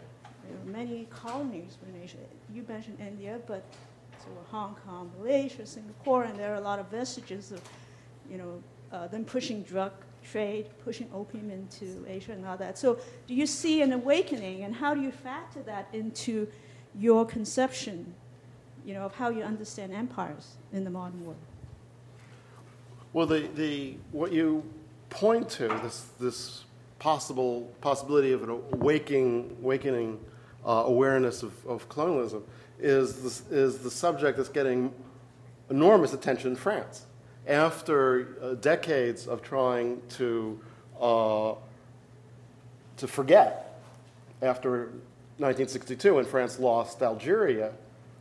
There 0.47 0.57
were 0.65 0.71
many 0.71 1.07
colonies 1.09 1.77
in 1.87 2.01
Asia. 2.01 2.17
You 2.53 2.65
mentioned 2.67 2.99
India, 2.99 3.39
but 3.47 3.63
so 4.19 4.27
Hong 4.51 4.75
Kong, 4.85 5.11
Malaysia, 5.19 5.65
Singapore, 5.65 6.23
and 6.23 6.37
there 6.37 6.51
are 6.51 6.57
a 6.57 6.61
lot 6.61 6.79
of 6.79 6.87
vestiges 6.87 7.51
of, 7.51 7.61
you 8.29 8.37
know, 8.37 8.61
uh, 8.91 9.07
them 9.07 9.25
pushing 9.25 9.63
drug 9.63 9.93
trade, 10.23 10.67
pushing 10.83 11.09
opium 11.13 11.49
into 11.49 12.05
Asia 12.07 12.33
and 12.33 12.45
all 12.45 12.57
that. 12.57 12.77
So, 12.77 12.99
do 13.27 13.33
you 13.33 13.47
see 13.47 13.81
an 13.81 13.93
awakening, 13.93 14.63
and 14.63 14.75
how 14.75 14.93
do 14.93 15.01
you 15.01 15.11
factor 15.11 15.63
that 15.63 15.87
into 15.93 16.47
your 16.99 17.25
conception, 17.25 18.13
you 18.85 18.93
know, 18.93 19.01
of 19.01 19.15
how 19.15 19.29
you 19.29 19.43
understand 19.43 19.93
empires 19.93 20.55
in 20.73 20.83
the 20.83 20.89
modern 20.89 21.25
world? 21.25 21.37
Well, 23.13 23.25
the, 23.25 23.49
the, 23.55 23.97
what 24.11 24.31
you 24.31 24.63
point 25.09 25.49
to, 25.51 25.67
this, 25.67 26.07
this 26.19 26.63
possible 27.01 27.61
possibility 27.81 28.31
of 28.31 28.43
an 28.43 28.61
awakening, 28.73 29.57
awakening 29.63 30.19
uh, 30.63 30.83
awareness 30.85 31.41
of, 31.41 31.51
of 31.65 31.89
colonialism, 31.89 32.43
is, 32.79 33.23
this, 33.23 33.41
is 33.49 33.79
the 33.79 33.89
subject 33.89 34.37
that's 34.37 34.49
getting 34.49 34.93
enormous 35.71 36.13
attention 36.13 36.51
in 36.51 36.55
France. 36.55 37.07
After 37.47 38.37
uh, 38.39 38.53
decades 38.53 39.25
of 39.25 39.41
trying 39.41 39.99
to, 40.09 40.61
uh, 40.99 41.55
to 42.97 43.07
forget, 43.07 43.81
after 44.43 44.91
1962, 45.39 46.13
when 46.13 46.25
France 46.25 46.59
lost 46.59 47.01
Algeria, 47.01 47.71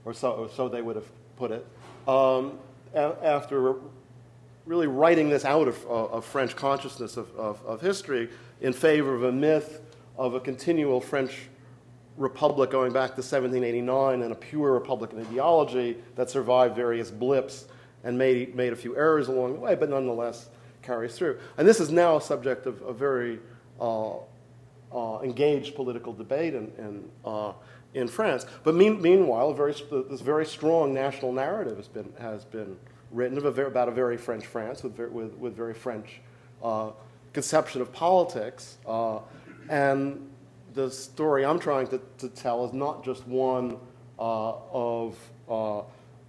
or 0.07 0.15
so, 0.15 0.33
or 0.33 0.49
so 0.49 0.71
they 0.71 0.81
would 0.81 0.97
have 0.97 1.11
put 1.37 1.51
it, 1.51 1.67
um, 2.09 2.59
a- 2.95 3.15
after 3.23 3.75
really 4.65 4.87
writing 4.87 5.29
this 5.29 5.45
out 5.45 5.69
of, 5.69 5.85
uh, 5.85 6.07
of 6.07 6.25
French 6.25 6.57
consciousness 6.57 7.19
of, 7.19 7.31
of, 7.37 7.63
of 7.67 7.83
history 7.83 8.31
in 8.61 8.73
favor 8.73 9.15
of 9.15 9.25
a 9.25 9.33
myth 9.33 9.81
of 10.17 10.35
a 10.35 10.41
continual 10.41 11.01
French 11.01 11.49
republic 12.17 12.71
going 12.71 12.93
back 12.93 13.11
to 13.11 13.23
1789 13.23 14.23
and 14.23 14.33
a 14.33 14.35
pure 14.35 14.73
Republican 14.73 15.21
ideology 15.21 15.97
that 16.17 16.29
survived 16.29 16.77
various 16.77 17.11
blips 17.11 17.67
and 18.05 18.17
made, 18.17 18.55
made 18.55 18.73
a 18.73 18.77
few 18.77 18.97
errors 18.97 19.29
along 19.29 19.55
the 19.55 19.61
way, 19.61 19.75
but 19.75 19.89
nonetheless 19.89 20.49
carries 20.83 21.15
through. 21.15 21.39
And 21.57 21.67
this 21.67 21.81
is 21.81 21.91
now 21.91 22.17
a 22.17 22.21
subject 22.21 22.67
of 22.67 22.81
a 22.83 22.93
very 22.93 23.39
uh, 23.81 24.17
uh, 24.93 25.21
engaged 25.23 25.75
political 25.75 26.13
debate 26.13 26.55
in, 26.55 26.71
in, 26.79 27.09
uh, 27.25 27.53
in 27.95 28.09
France. 28.09 28.45
But 28.65 28.75
mean, 28.75 29.01
meanwhile, 29.01 29.53
very, 29.55 29.75
this 30.09 30.21
very 30.21 30.47
strong 30.47 30.93
national 30.93 31.33
narrative 31.33 31.77
has 31.77 31.89
been, 31.89 32.13
has 32.19 32.45
been 32.45 32.77
written 33.11 33.39
a 33.39 33.51
very, 33.51 33.69
about 33.69 33.89
a 33.89 33.93
very 33.93 34.17
French 34.17 34.47
France 34.47 34.83
with, 34.83 34.99
with, 34.99 35.33
with 35.35 35.57
very 35.57 35.75
French 35.75 36.21
uh, 36.63 36.91
conception 37.33 37.81
of 37.81 37.93
politics. 37.93 38.79
Uh, 38.87 39.19
and 39.69 40.29
the 40.75 40.91
story 40.91 41.45
I'm 41.45 41.59
trying 41.59 41.89
to, 41.89 42.01
to 42.19 42.29
tell 42.29 42.65
is 42.65 42.73
not 42.73 43.05
just 43.05 43.27
one 43.27 43.79
uh, 44.19 44.53
of, 44.73 45.17
uh, 45.49 45.83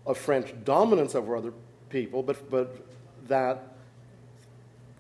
of 0.06 0.18
French 0.18 0.54
dominance 0.64 1.16
over 1.16 1.36
other 1.36 1.54
people, 1.90 2.24
but, 2.24 2.50
but 2.50 2.86
that 3.28 3.76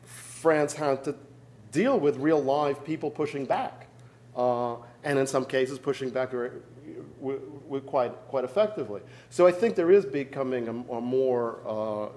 France 0.05 0.73
had 0.73 1.03
to 1.03 1.15
deal 1.71 1.99
with 1.99 2.17
real 2.17 2.41
live 2.41 2.83
people 2.83 3.09
pushing 3.09 3.45
back, 3.45 3.87
uh, 4.35 4.75
and 5.03 5.17
in 5.17 5.25
some 5.25 5.45
cases 5.45 5.79
pushing 5.79 6.09
back 6.09 6.31
very, 6.31 6.51
w- 7.19 7.39
w- 7.65 7.83
quite, 7.85 8.11
quite 8.27 8.43
effectively. 8.43 9.01
So 9.29 9.47
I 9.47 9.51
think 9.51 9.75
there 9.75 9.91
is 9.91 10.05
becoming 10.05 10.67
a, 10.67 10.93
a 10.93 11.01
more 11.01 11.59
uh, 11.65 12.09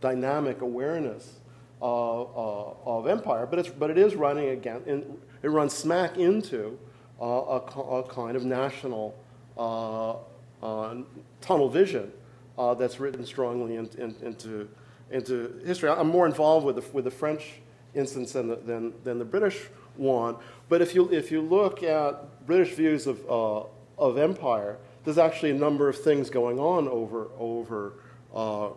dynamic 0.00 0.60
awareness 0.60 1.39
of 1.82 3.06
empire, 3.06 3.46
but, 3.46 3.58
it's, 3.58 3.68
but 3.68 3.90
it 3.90 3.98
is 3.98 4.14
running 4.14 4.50
again, 4.50 4.82
in, 4.86 5.18
it 5.42 5.48
runs 5.48 5.72
smack 5.72 6.18
into 6.18 6.78
uh, 7.20 7.24
a, 7.24 7.80
a 7.80 8.02
kind 8.04 8.36
of 8.36 8.44
national 8.44 9.14
uh, 9.56 10.14
uh, 10.62 10.96
tunnel 11.40 11.68
vision 11.68 12.12
uh, 12.58 12.74
that's 12.74 13.00
written 13.00 13.24
strongly 13.24 13.76
in, 13.76 13.88
in, 13.98 14.14
into, 14.22 14.68
into 15.10 15.60
history. 15.64 15.88
I'm 15.88 16.08
more 16.08 16.26
involved 16.26 16.66
with 16.66 16.76
the, 16.76 16.84
with 16.92 17.04
the 17.04 17.10
French 17.10 17.60
instance 17.94 18.32
than 18.32 18.48
the, 18.48 18.56
than, 18.56 18.92
than 19.04 19.18
the 19.18 19.24
British 19.24 19.66
one, 19.96 20.36
but 20.68 20.80
if 20.80 20.94
you, 20.94 21.10
if 21.12 21.30
you 21.30 21.40
look 21.40 21.82
at 21.82 22.46
British 22.46 22.74
views 22.74 23.06
of, 23.06 23.18
uh, 23.28 23.64
of 23.98 24.18
empire, 24.18 24.78
there's 25.04 25.18
actually 25.18 25.50
a 25.50 25.54
number 25.54 25.88
of 25.88 25.98
things 25.98 26.30
going 26.30 26.58
on 26.58 26.88
over, 26.88 27.28
over, 27.38 27.94
uh, 28.34 28.68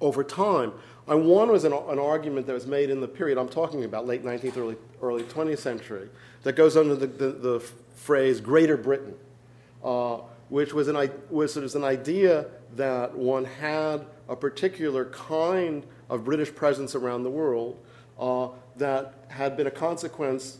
over 0.00 0.24
time. 0.24 0.72
And 1.08 1.26
one 1.26 1.50
was 1.50 1.64
an, 1.64 1.72
an, 1.72 1.98
argument 1.98 2.46
that 2.46 2.52
was 2.52 2.66
made 2.66 2.90
in 2.90 3.00
the 3.00 3.06
period 3.06 3.38
I'm 3.38 3.48
talking 3.48 3.84
about, 3.84 4.06
late 4.06 4.24
19th, 4.24 4.56
early, 4.56 4.76
early 5.00 5.22
20th 5.22 5.58
century, 5.58 6.08
that 6.42 6.54
goes 6.54 6.76
under 6.76 6.96
the, 6.96 7.06
the, 7.06 7.28
the 7.28 7.60
phrase 7.94 8.40
Greater 8.40 8.76
Britain, 8.76 9.14
uh, 9.84 10.18
which 10.48 10.72
was 10.72 10.88
an, 10.88 11.10
was, 11.30 11.56
an 11.56 11.84
idea 11.84 12.46
that 12.74 13.16
one 13.16 13.44
had 13.44 14.04
a 14.28 14.34
particular 14.34 15.04
kind 15.06 15.84
of 16.10 16.24
British 16.24 16.52
presence 16.52 16.94
around 16.94 17.22
the 17.22 17.30
world 17.30 17.78
uh, 18.18 18.48
that 18.76 19.14
had 19.28 19.56
been 19.56 19.66
a 19.66 19.70
consequence 19.70 20.58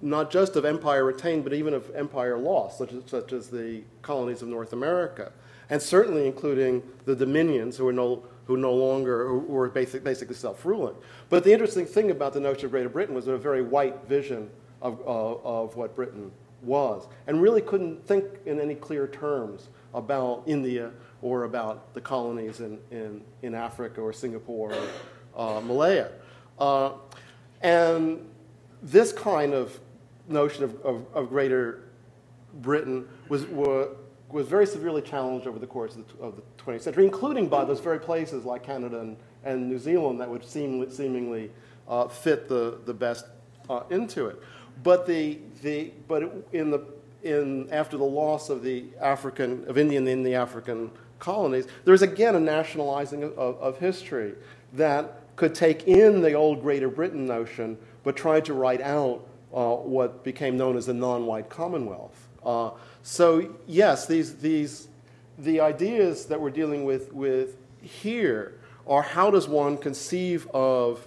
not 0.00 0.30
just 0.30 0.54
of 0.56 0.64
empire 0.64 1.04
retained, 1.04 1.42
but 1.42 1.52
even 1.52 1.74
of 1.74 1.90
empire 1.94 2.38
lost, 2.38 2.78
such 2.78 2.92
as, 2.92 3.02
such 3.06 3.32
as 3.32 3.48
the 3.48 3.82
colonies 4.02 4.42
of 4.42 4.48
North 4.48 4.72
America, 4.72 5.32
and 5.70 5.82
certainly 5.82 6.26
including 6.26 6.82
the 7.04 7.16
dominions 7.16 7.76
who 7.76 7.84
were 7.84 7.92
no, 7.92 8.22
who 8.48 8.56
no 8.56 8.72
longer 8.72 9.28
who 9.28 9.40
were 9.40 9.68
basic, 9.68 10.02
basically 10.02 10.34
self-ruling. 10.34 10.96
But 11.28 11.44
the 11.44 11.52
interesting 11.52 11.84
thing 11.84 12.10
about 12.10 12.32
the 12.32 12.40
notion 12.40 12.64
of 12.64 12.70
Greater 12.70 12.88
Britain 12.88 13.14
was 13.14 13.28
a 13.28 13.36
very 13.36 13.62
white 13.62 14.08
vision 14.08 14.50
of, 14.80 14.98
uh, 15.00 15.34
of 15.44 15.76
what 15.76 15.94
Britain 15.94 16.32
was, 16.62 17.06
and 17.26 17.42
really 17.42 17.60
couldn't 17.60 18.06
think 18.06 18.24
in 18.46 18.58
any 18.58 18.74
clear 18.74 19.06
terms 19.06 19.68
about 19.92 20.44
India 20.46 20.90
or 21.20 21.44
about 21.44 21.92
the 21.92 22.00
colonies 22.00 22.60
in, 22.60 22.78
in, 22.90 23.20
in 23.42 23.54
Africa 23.54 24.00
or 24.00 24.14
Singapore 24.14 24.72
or 24.72 24.88
uh, 25.36 25.60
Malaya. 25.60 26.08
Uh, 26.58 26.92
and 27.60 28.26
this 28.82 29.12
kind 29.12 29.52
of 29.52 29.78
notion 30.26 30.64
of, 30.64 30.74
of, 30.86 31.04
of 31.12 31.28
Greater 31.28 31.90
Britain 32.54 33.06
was, 33.28 33.44
was, 33.44 33.94
was, 34.30 34.46
very 34.46 34.66
severely 34.66 35.02
challenged 35.02 35.46
over 35.46 35.58
the 35.58 35.66
course 35.66 35.96
of 35.96 36.06
the, 36.08 36.24
of 36.24 36.36
the, 36.36 36.42
20th 36.62 36.82
century, 36.82 37.04
including 37.04 37.48
by 37.48 37.64
those 37.64 37.80
very 37.80 37.98
places 37.98 38.44
like 38.44 38.62
Canada 38.62 39.00
and, 39.00 39.16
and 39.44 39.68
New 39.68 39.78
Zealand 39.78 40.20
that 40.20 40.28
would 40.28 40.44
seem, 40.44 40.90
seemingly 40.90 41.50
uh, 41.88 42.08
fit 42.08 42.48
the, 42.48 42.78
the 42.84 42.92
best 42.92 43.26
uh, 43.70 43.82
into 43.90 44.26
it. 44.26 44.40
But, 44.82 45.06
the, 45.06 45.38
the, 45.62 45.92
but 46.06 46.22
in 46.52 46.70
the, 46.70 46.84
in, 47.22 47.68
after 47.72 47.96
the 47.96 48.04
loss 48.04 48.50
of 48.50 48.62
the 48.62 48.84
African, 49.00 49.64
of 49.66 49.78
Indian 49.78 50.06
in 50.06 50.22
the 50.22 50.34
African 50.34 50.90
colonies, 51.18 51.66
there's 51.84 52.02
again 52.02 52.34
a 52.36 52.40
nationalizing 52.40 53.22
of, 53.24 53.38
of, 53.38 53.58
of 53.60 53.78
history 53.78 54.34
that 54.74 55.22
could 55.36 55.54
take 55.54 55.86
in 55.86 56.20
the 56.20 56.34
old 56.34 56.60
Greater 56.62 56.88
Britain 56.88 57.26
notion, 57.26 57.78
but 58.04 58.16
try 58.16 58.40
to 58.40 58.52
write 58.52 58.80
out 58.80 59.26
uh, 59.54 59.74
what 59.74 60.22
became 60.24 60.56
known 60.56 60.76
as 60.76 60.86
the 60.86 60.94
non-white 60.94 61.48
Commonwealth. 61.48 62.28
Uh, 62.44 62.70
so 63.02 63.54
yes, 63.66 64.06
these, 64.06 64.36
these, 64.36 64.88
the 65.38 65.60
ideas 65.60 66.26
that 66.26 66.40
we're 66.40 66.50
dealing 66.50 66.84
with, 66.84 67.12
with 67.12 67.56
here 67.80 68.58
are 68.86 69.02
how 69.02 69.30
does 69.30 69.48
one 69.48 69.76
conceive 69.76 70.48
of 70.48 71.06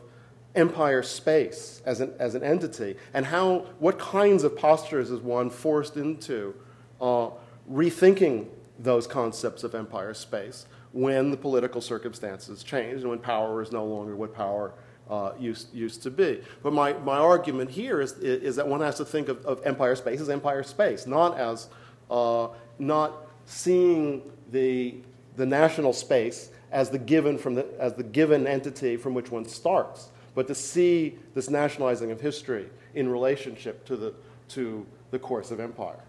empire 0.55 1.03
space 1.03 1.81
as 1.85 2.01
an, 2.01 2.13
as 2.19 2.35
an 2.35 2.43
entity, 2.43 2.95
and 3.13 3.25
how, 3.25 3.59
what 3.79 3.97
kinds 3.97 4.43
of 4.43 4.57
postures 4.57 5.09
is 5.09 5.19
one 5.21 5.49
forced 5.49 5.97
into 5.97 6.53
uh, 6.99 7.29
rethinking 7.71 8.47
those 8.79 9.07
concepts 9.07 9.63
of 9.63 9.75
empire 9.75 10.13
space 10.13 10.65
when 10.91 11.31
the 11.31 11.37
political 11.37 11.81
circumstances 11.81 12.63
change 12.63 13.01
and 13.01 13.09
when 13.09 13.19
power 13.19 13.61
is 13.61 13.71
no 13.71 13.85
longer 13.85 14.15
what 14.15 14.35
power 14.35 14.73
uh, 15.09 15.31
used, 15.39 15.73
used 15.73 16.03
to 16.03 16.11
be. 16.11 16.41
But 16.63 16.73
my, 16.73 16.93
my 16.93 17.17
argument 17.17 17.69
here 17.69 18.01
is, 18.01 18.13
is 18.13 18.55
that 18.55 18.67
one 18.67 18.81
has 18.81 18.95
to 18.97 19.05
think 19.05 19.29
of, 19.29 19.45
of 19.45 19.65
empire 19.65 19.95
space 19.95 20.21
as 20.21 20.29
empire 20.29 20.63
space, 20.63 21.07
not 21.07 21.37
as 21.37 21.69
uh, 22.11 22.49
not 22.77 23.13
seeing 23.45 24.21
the, 24.51 24.95
the 25.37 25.45
national 25.45 25.93
space 25.93 26.49
as 26.71 26.89
the 26.89 26.99
given 26.99 27.37
from 27.37 27.55
the, 27.55 27.65
as 27.79 27.93
the 27.93 28.03
given 28.03 28.45
entity 28.45 28.97
from 28.97 29.13
which 29.13 29.31
one 29.31 29.45
starts, 29.45 30.09
but 30.35 30.47
to 30.47 30.55
see 30.55 31.17
this 31.33 31.49
nationalizing 31.49 32.11
of 32.11 32.21
history 32.21 32.67
in 32.93 33.09
relationship 33.09 33.85
to 33.85 33.95
the, 33.95 34.13
to 34.49 34.85
the 35.11 35.19
course 35.19 35.51
of 35.51 35.59
empire. 35.59 35.99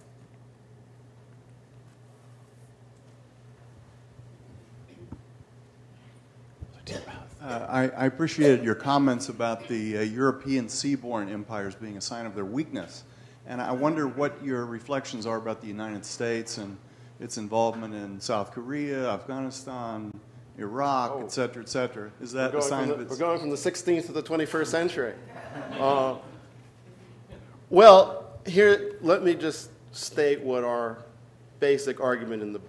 Uh, 7.41 7.67
I, 7.69 7.83
I, 7.89 8.07
appreciated 8.07 8.65
your 8.65 8.77
comments 8.77 9.29
about 9.29 9.67
the 9.67 9.99
uh, 9.99 10.01
European 10.03 10.67
seaborne 10.67 11.29
empires 11.29 11.75
being 11.75 11.97
a 11.97 12.01
sign 12.01 12.25
of 12.25 12.37
their 12.37 12.45
weakness. 12.45 13.03
And 13.47 13.61
I 13.61 13.73
wonder 13.73 14.07
what 14.07 14.43
your 14.45 14.67
reflections 14.67 15.27
are 15.27 15.37
about 15.37 15.61
the 15.61 15.67
United 15.67 16.05
States 16.05 16.59
and 16.59 16.77
its 17.21 17.39
involvement 17.39 17.95
in 17.95 18.21
South 18.21 18.53
Korea, 18.53 19.11
Afghanistan, 19.11 20.13
Iraq, 20.59 21.13
oh. 21.15 21.23
et 21.23 21.33
cetera, 21.33 21.63
et 21.63 21.69
cetera. 21.69 22.11
Is 22.21 22.33
that 22.33 22.55
a 22.55 22.63
sign 22.63 22.89
the, 22.89 22.95
of 22.95 23.01
its... 23.01 23.11
We're 23.11 23.17
going 23.17 23.41
from 23.41 23.51
the 23.51 23.57
16th 23.57 24.07
to 24.07 24.13
the 24.13 24.23
21st 24.23 24.67
century. 24.67 25.15
Uh, 25.79 26.17
well, 27.69 28.39
here, 28.47 28.97
let 29.03 29.23
me 29.23 29.35
just 29.35 29.69
state 29.91 30.41
what 30.41 30.65
our 30.65 31.05
basic 31.61 32.01
argument 32.01 32.43
in 32.43 32.55
the 32.55 32.61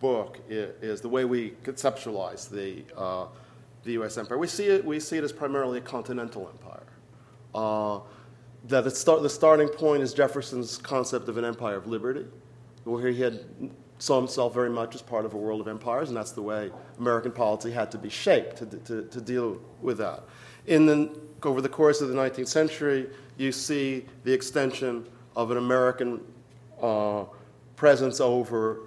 book 0.00 0.38
is, 0.46 0.74
is 0.82 1.00
the 1.00 1.08
way 1.08 1.24
we 1.24 1.52
conceptualize 1.64 2.50
the 2.50 2.84
uh, 2.94 3.26
the 3.86 3.92
U.S. 3.92 4.18
empire. 4.18 4.36
We 4.36 4.48
see 4.48 4.66
it, 4.66 4.84
we 4.84 5.00
see 5.00 5.16
it 5.16 5.24
as 5.24 5.32
primarily 5.32 5.78
a 5.78 5.80
continental 5.80 6.50
empire. 6.52 6.82
Uh, 7.54 8.00
that 8.68 8.84
the, 8.84 8.90
start, 8.90 9.22
the 9.22 9.30
starting 9.30 9.68
point 9.68 10.02
is 10.02 10.12
Jefferson's 10.12 10.78
concept 10.78 11.28
of 11.28 11.36
an 11.36 11.44
empire 11.44 11.76
of 11.76 11.86
liberty, 11.86 12.24
where 12.84 13.08
he 13.08 13.20
had 13.20 13.44
saw 13.98 14.18
himself 14.18 14.52
very 14.52 14.70
much 14.70 14.94
as 14.94 15.02
part 15.02 15.24
of 15.24 15.34
a 15.34 15.36
world 15.36 15.60
of 15.60 15.68
empires, 15.68 16.08
and 16.08 16.16
that's 16.16 16.32
the 16.32 16.42
way 16.42 16.70
American 16.98 17.32
policy 17.32 17.70
had 17.70 17.90
to 17.90 17.98
be 17.98 18.10
shaped 18.10 18.58
to, 18.58 18.66
to, 18.66 19.02
to 19.04 19.20
deal 19.20 19.60
with 19.80 19.98
that. 19.98 20.22
In 20.66 20.86
the, 20.86 21.16
over 21.42 21.60
the 21.60 21.68
course 21.68 22.00
of 22.00 22.08
the 22.08 22.14
19th 22.14 22.48
century, 22.48 23.08
you 23.36 23.52
see 23.52 24.04
the 24.24 24.32
extension 24.32 25.06
of 25.34 25.50
an 25.50 25.56
American 25.56 26.20
uh, 26.82 27.24
presence 27.76 28.20
over, 28.20 28.80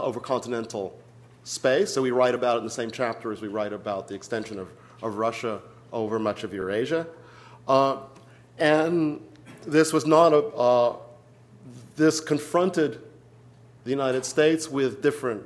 over 0.00 0.20
continental 0.20 0.98
space. 1.44 1.92
So 1.92 2.02
we 2.02 2.10
write 2.10 2.34
about 2.34 2.56
it 2.56 2.58
in 2.60 2.64
the 2.64 2.70
same 2.70 2.90
chapter 2.90 3.32
as 3.32 3.40
we 3.40 3.48
write 3.48 3.72
about 3.72 4.08
the 4.08 4.14
extension 4.14 4.58
of, 4.58 4.68
of 5.02 5.16
Russia 5.16 5.60
over 5.92 6.18
much 6.18 6.44
of 6.44 6.52
Eurasia. 6.52 7.06
Uh, 7.66 7.98
and 8.58 9.20
this 9.66 9.92
was 9.92 10.06
not 10.06 10.32
a, 10.32 10.38
uh, 10.38 10.96
this 11.96 12.20
confronted 12.20 13.00
the 13.84 13.90
United 13.90 14.24
States 14.24 14.68
with 14.68 15.02
different 15.02 15.44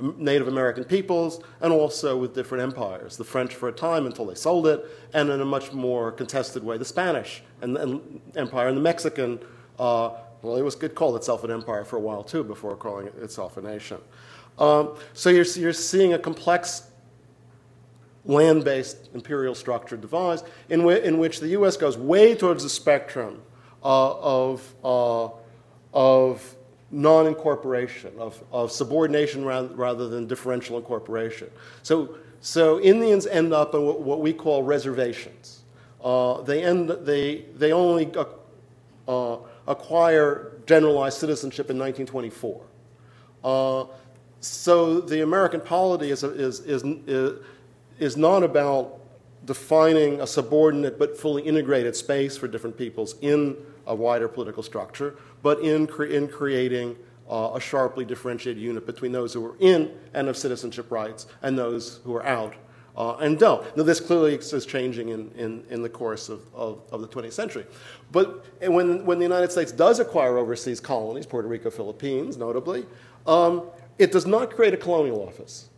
Native 0.00 0.46
American 0.46 0.84
peoples 0.84 1.42
and 1.60 1.72
also 1.72 2.16
with 2.16 2.34
different 2.34 2.62
empires. 2.62 3.16
The 3.16 3.24
French 3.24 3.54
for 3.54 3.68
a 3.68 3.72
time 3.72 4.06
until 4.06 4.26
they 4.26 4.34
sold 4.34 4.66
it, 4.66 4.84
and 5.12 5.28
in 5.30 5.40
a 5.40 5.44
much 5.44 5.72
more 5.72 6.12
contested 6.12 6.62
way, 6.62 6.78
the 6.78 6.84
Spanish 6.84 7.42
and, 7.62 7.76
and 7.76 8.20
Empire 8.36 8.68
and 8.68 8.76
the 8.76 8.80
Mexican. 8.80 9.40
Uh, 9.78 10.10
well, 10.42 10.56
it 10.56 10.62
was 10.62 10.80
it 10.82 10.94
called 10.94 11.16
itself 11.16 11.42
an 11.42 11.50
empire 11.50 11.84
for 11.84 11.96
a 11.96 12.00
while 12.00 12.22
too 12.22 12.44
before 12.44 12.76
calling 12.76 13.08
itself 13.20 13.56
a 13.56 13.60
nation. 13.60 13.98
Um, 14.58 14.96
so 15.14 15.30
you're, 15.30 15.44
you're 15.44 15.72
seeing 15.72 16.12
a 16.14 16.18
complex 16.18 16.87
land 18.28 18.62
based 18.62 19.08
imperial 19.14 19.54
structure 19.54 19.96
devised 19.96 20.44
in, 20.68 20.80
w- 20.80 21.00
in 21.00 21.18
which 21.18 21.40
the 21.40 21.48
US 21.48 21.76
goes 21.76 21.98
way 21.98 22.36
towards 22.36 22.62
the 22.62 22.68
spectrum 22.68 23.42
uh, 23.82 24.18
of, 24.20 24.74
uh, 24.84 25.28
of 25.92 26.54
non 26.90 27.26
incorporation, 27.26 28.12
of, 28.18 28.40
of 28.52 28.70
subordination 28.70 29.44
rather, 29.44 29.68
rather 29.68 30.08
than 30.08 30.26
differential 30.26 30.76
incorporation. 30.76 31.50
So, 31.82 32.16
so 32.40 32.80
Indians 32.80 33.26
end 33.26 33.52
up 33.52 33.74
in 33.74 33.84
what, 33.84 34.00
what 34.02 34.20
we 34.20 34.32
call 34.32 34.62
reservations. 34.62 35.62
Uh, 36.04 36.42
they, 36.42 36.62
end, 36.62 36.90
they, 36.90 37.46
they 37.56 37.72
only 37.72 38.12
uh, 39.08 39.36
acquire 39.66 40.52
generalized 40.66 41.18
citizenship 41.18 41.70
in 41.70 41.78
1924. 41.78 42.60
Uh, 43.42 43.84
so 44.40 45.00
the 45.00 45.22
American 45.22 45.60
polity 45.60 46.10
is, 46.10 46.22
is, 46.22 46.60
is, 46.60 46.84
is 46.84 47.38
not 48.16 48.42
about 48.42 49.00
defining 49.44 50.20
a 50.20 50.26
subordinate 50.26 50.98
but 50.98 51.16
fully 51.16 51.42
integrated 51.42 51.96
space 51.96 52.36
for 52.36 52.48
different 52.48 52.76
peoples 52.76 53.14
in 53.20 53.56
a 53.86 53.94
wider 53.94 54.28
political 54.28 54.62
structure, 54.62 55.16
but 55.42 55.60
in, 55.60 55.86
cre- 55.86 56.04
in 56.04 56.28
creating 56.28 56.96
uh, 57.30 57.52
a 57.54 57.60
sharply 57.60 58.04
differentiated 58.04 58.62
unit 58.62 58.86
between 58.86 59.12
those 59.12 59.32
who 59.32 59.44
are 59.44 59.56
in 59.60 59.90
and 60.14 60.28
of 60.28 60.36
citizenship 60.36 60.90
rights 60.90 61.26
and 61.42 61.58
those 61.58 62.00
who 62.04 62.14
are 62.14 62.24
out 62.24 62.54
uh, 62.98 63.16
and 63.18 63.38
don't. 63.38 63.64
Now, 63.76 63.84
this 63.84 64.00
clearly 64.00 64.34
is 64.34 64.66
changing 64.66 65.10
in, 65.10 65.30
in, 65.36 65.64
in 65.70 65.82
the 65.82 65.88
course 65.88 66.28
of, 66.28 66.40
of, 66.52 66.82
of, 66.90 67.00
the 67.00 67.06
20th 67.06 67.32
century. 67.32 67.64
But 68.10 68.44
when, 68.60 69.06
when 69.06 69.18
the 69.18 69.24
United 69.24 69.52
States 69.52 69.70
does 69.70 70.00
acquire 70.00 70.36
overseas 70.36 70.80
colonies, 70.80 71.24
Puerto 71.24 71.46
Rico, 71.46 71.70
Philippines, 71.70 72.36
notably, 72.36 72.86
um, 73.24 73.62
it 73.98 74.10
does 74.10 74.26
not 74.26 74.50
create 74.50 74.74
a 74.74 74.76
colonial 74.76 75.22
office. 75.22 75.68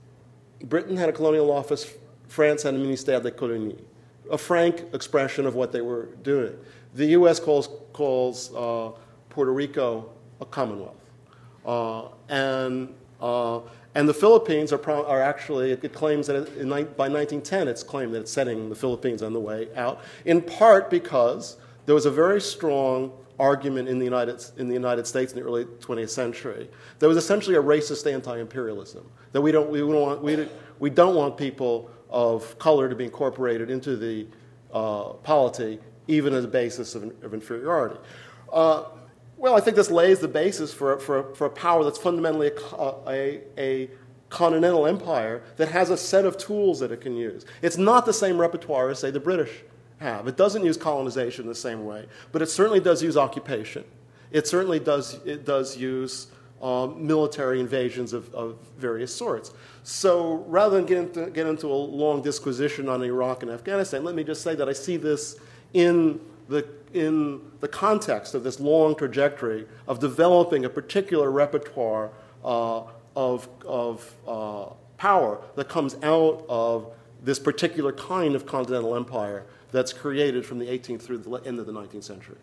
Britain 0.64 0.97
had 0.97 1.11
a 1.11 1.12
colonial 1.12 1.53
office, 1.53 1.93
France 2.31 2.62
had 2.62 2.74
a 2.74 2.78
ministère 2.78 3.22
des 3.22 3.33
colonies, 3.33 3.76
a 4.31 4.39
frank 4.39 4.85
expression 4.95 5.47
of 5.47 5.55
what 5.57 5.72
they 5.72 5.81
were 5.81 6.07
doing. 6.22 6.57
The 6.95 7.07
U.S. 7.07 7.41
calls, 7.41 7.68
calls 7.93 8.55
uh, 8.55 8.93
Puerto 9.28 9.53
Rico 9.53 10.11
a 10.41 10.47
commonwealth. 10.47 10.97
Uh, 11.66 12.05
and, 12.28 12.95
uh, 13.20 13.61
And 13.97 14.09
the 14.09 14.14
Philippines 14.14 14.72
are, 14.72 14.91
are 14.91 15.20
actually, 15.20 15.72
it 15.72 15.93
claims 15.93 16.28
that 16.28 16.37
it, 16.37 16.57
by 16.97 17.09
1910, 17.09 17.66
it's 17.66 17.83
claimed 17.83 18.14
that 18.14 18.20
it's 18.20 18.33
setting 18.33 18.68
the 18.68 18.76
Philippines 18.76 19.22
on 19.22 19.33
the 19.33 19.41
way 19.41 19.68
out, 19.74 20.05
in 20.24 20.41
part 20.41 20.89
because 20.89 21.57
there 21.87 21.95
was 21.95 22.07
a 22.07 22.11
very 22.11 22.41
strong 22.41 23.12
argument 23.41 23.89
in 23.89 23.99
the 23.99 24.05
United, 24.05 24.45
in 24.59 24.68
the 24.68 24.74
United 24.74 25.07
States 25.07 25.33
in 25.33 25.41
the 25.41 25.45
early 25.45 25.64
20th 25.64 26.11
century 26.11 26.68
that 27.01 27.09
was 27.09 27.16
essentially 27.16 27.57
a 27.57 27.62
racist 27.62 28.11
anti 28.12 28.39
imperialism. 28.39 29.11
That 29.33 29.41
we 29.41 29.51
don't, 29.51 29.70
we, 29.70 29.81
don't 29.81 29.95
want, 29.95 30.22
we, 30.22 30.49
we 30.78 30.91
don't 30.91 31.16
want 31.16 31.37
people 31.37 31.91
of 32.11 32.59
color 32.59 32.89
to 32.89 32.95
be 32.95 33.05
incorporated 33.05 33.71
into 33.71 33.97
the 33.97 34.27
uh, 34.73 35.13
polity, 35.23 35.79
even 36.09 36.35
as 36.35 36.45
a 36.45 36.49
basis 36.49 36.95
of, 36.95 37.05
of 37.23 37.35
inferiority. 37.35 37.97
Uh, 38.53 38.85
well, 39.37 39.57
I 39.57 39.61
think 39.61 39.77
this 39.77 39.91
lays 39.91 40.19
the 40.19 40.29
basis 40.29 40.73
for, 40.75 40.99
for, 40.99 41.35
for 41.35 41.47
a 41.47 41.51
power 41.51 41.83
that's 41.83 41.99
fundamentally 41.99 42.51
a, 42.79 42.95
a, 43.09 43.41
a, 43.57 43.91
continental 44.29 44.87
empire 44.87 45.43
that 45.57 45.69
has 45.69 45.91
a 45.91 45.97
set 45.97 46.25
of 46.25 46.39
tools 46.39 46.79
that 46.79 46.93
it 46.93 47.01
can 47.01 47.17
use. 47.17 47.45
It's 47.63 47.77
not 47.77 48.07
the 48.07 48.13
same 48.13 48.39
repertoire 48.39 48.89
as, 48.89 49.01
say, 49.01 49.11
the 49.11 49.19
British 49.19 49.51
have. 49.99 50.29
It 50.29 50.37
doesn't 50.37 50.65
use 50.65 50.77
colonization 50.77 51.49
the 51.49 51.55
same 51.55 51.85
way, 51.85 52.07
but 52.31 52.41
it 52.41 52.47
certainly 52.47 52.79
does 52.79 53.03
use 53.03 53.17
occupation. 53.17 53.85
It 54.31 54.47
certainly 54.47 54.79
does, 54.79 55.15
it 55.25 55.45
does 55.45 55.77
use 55.77 56.29
um, 56.63 57.07
military 57.07 57.59
invasions 57.59 58.13
of, 58.13 58.33
of, 58.35 58.59
various 58.77 59.15
sorts. 59.15 59.53
So 59.83 60.45
rather 60.47 60.76
than 60.76 60.87
get 60.87 60.99
into, 60.99 61.31
get 61.31 61.47
into 61.47 61.66
a 61.66 61.74
long 61.74 62.22
disquisition 62.22 62.89
on 62.89 63.03
Iraq 63.03 63.43
and 63.43 63.51
Afghanistan, 63.51 64.05
let 64.05 64.14
me 64.14 64.24
just 64.24 64.43
say 64.43 64.55
that 64.55 64.68
I 64.68 64.72
see 64.72 64.97
this 64.97 65.37
in 65.72 66.20
the 66.49 66.66
in 66.93 67.41
the 67.61 67.68
context 67.68 68.35
of 68.35 68.43
this 68.43 68.59
long 68.59 68.97
trajectory 68.97 69.66
of 69.87 70.01
developing 70.01 70.64
a 70.64 70.68
particular 70.68 71.31
repertoire 71.31 72.11
uh, 72.45 72.83
of, 73.14 73.49
of 73.64 74.14
uh, 74.26 74.66
power 74.97 75.41
that 75.57 75.68
comes 75.68 75.97
out 76.03 76.45
of 76.49 76.93
this 77.22 77.39
particular 77.39 77.93
kind 77.93 78.35
of 78.35 78.47
continental 78.47 78.97
empire 78.97 79.45
that's 79.72 79.93
created 79.93 80.45
from 80.45 80.59
the 80.59 80.66
18th 80.66 81.03
through 81.03 81.18
the 81.18 81.31
end 81.47 81.59
of 81.59 81.66
the 81.66 81.72
19th 81.72 82.05
century. 82.05 82.37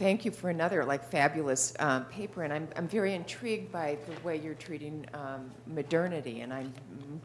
Thank 0.00 0.24
you 0.24 0.30
for 0.30 0.48
another 0.48 0.82
like 0.84 1.04
fabulous 1.04 1.74
um, 1.78 2.06
paper, 2.06 2.42
and 2.42 2.52
I'm, 2.52 2.68
I'm 2.74 2.88
very 2.88 3.14
intrigued 3.14 3.70
by 3.70 3.98
the 4.06 4.26
way 4.26 4.38
you're 4.38 4.54
treating 4.54 5.06
um, 5.12 5.50
modernity, 5.66 6.40
and 6.40 6.52
I'm 6.52 6.72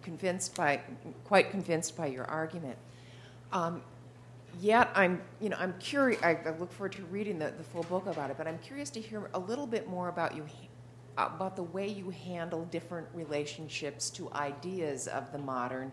convinced 0.03 0.55
by 0.55 0.82
quite 1.23 1.49
convinced 1.49 1.95
by 1.97 2.07
your 2.07 2.26
argument. 2.26 2.78
Um, 3.53 3.82
yet 4.59 4.89
I'm 4.93 5.21
you 5.39 5.49
know 5.49 5.57
I'm 5.57 5.73
curious. 5.80 6.21
I, 6.21 6.38
I, 6.45 6.51
look 6.59 6.71
forward 6.71 6.91
to 6.93 7.05
reading 7.05 7.39
the, 7.39 7.53
the 7.57 7.63
full 7.63 7.84
book 7.84 8.07
about 8.07 8.30
it, 8.30 8.38
but 8.38 8.45
I'm 8.45 8.59
curious 8.59 8.89
to 8.91 9.01
hear 9.01 9.30
a 9.34 9.39
little 9.39 9.65
bit 9.65 9.88
more 9.88 10.09
about 10.09 10.36
you 10.36 10.45
about 11.17 11.55
the 11.55 11.63
way 11.63 11.88
you 11.88 12.09
handle 12.09 12.65
different 12.65 13.07
relationships 13.13 14.09
to 14.09 14.30
ideas 14.34 15.07
of 15.07 15.32
the 15.32 15.38
modern 15.38 15.89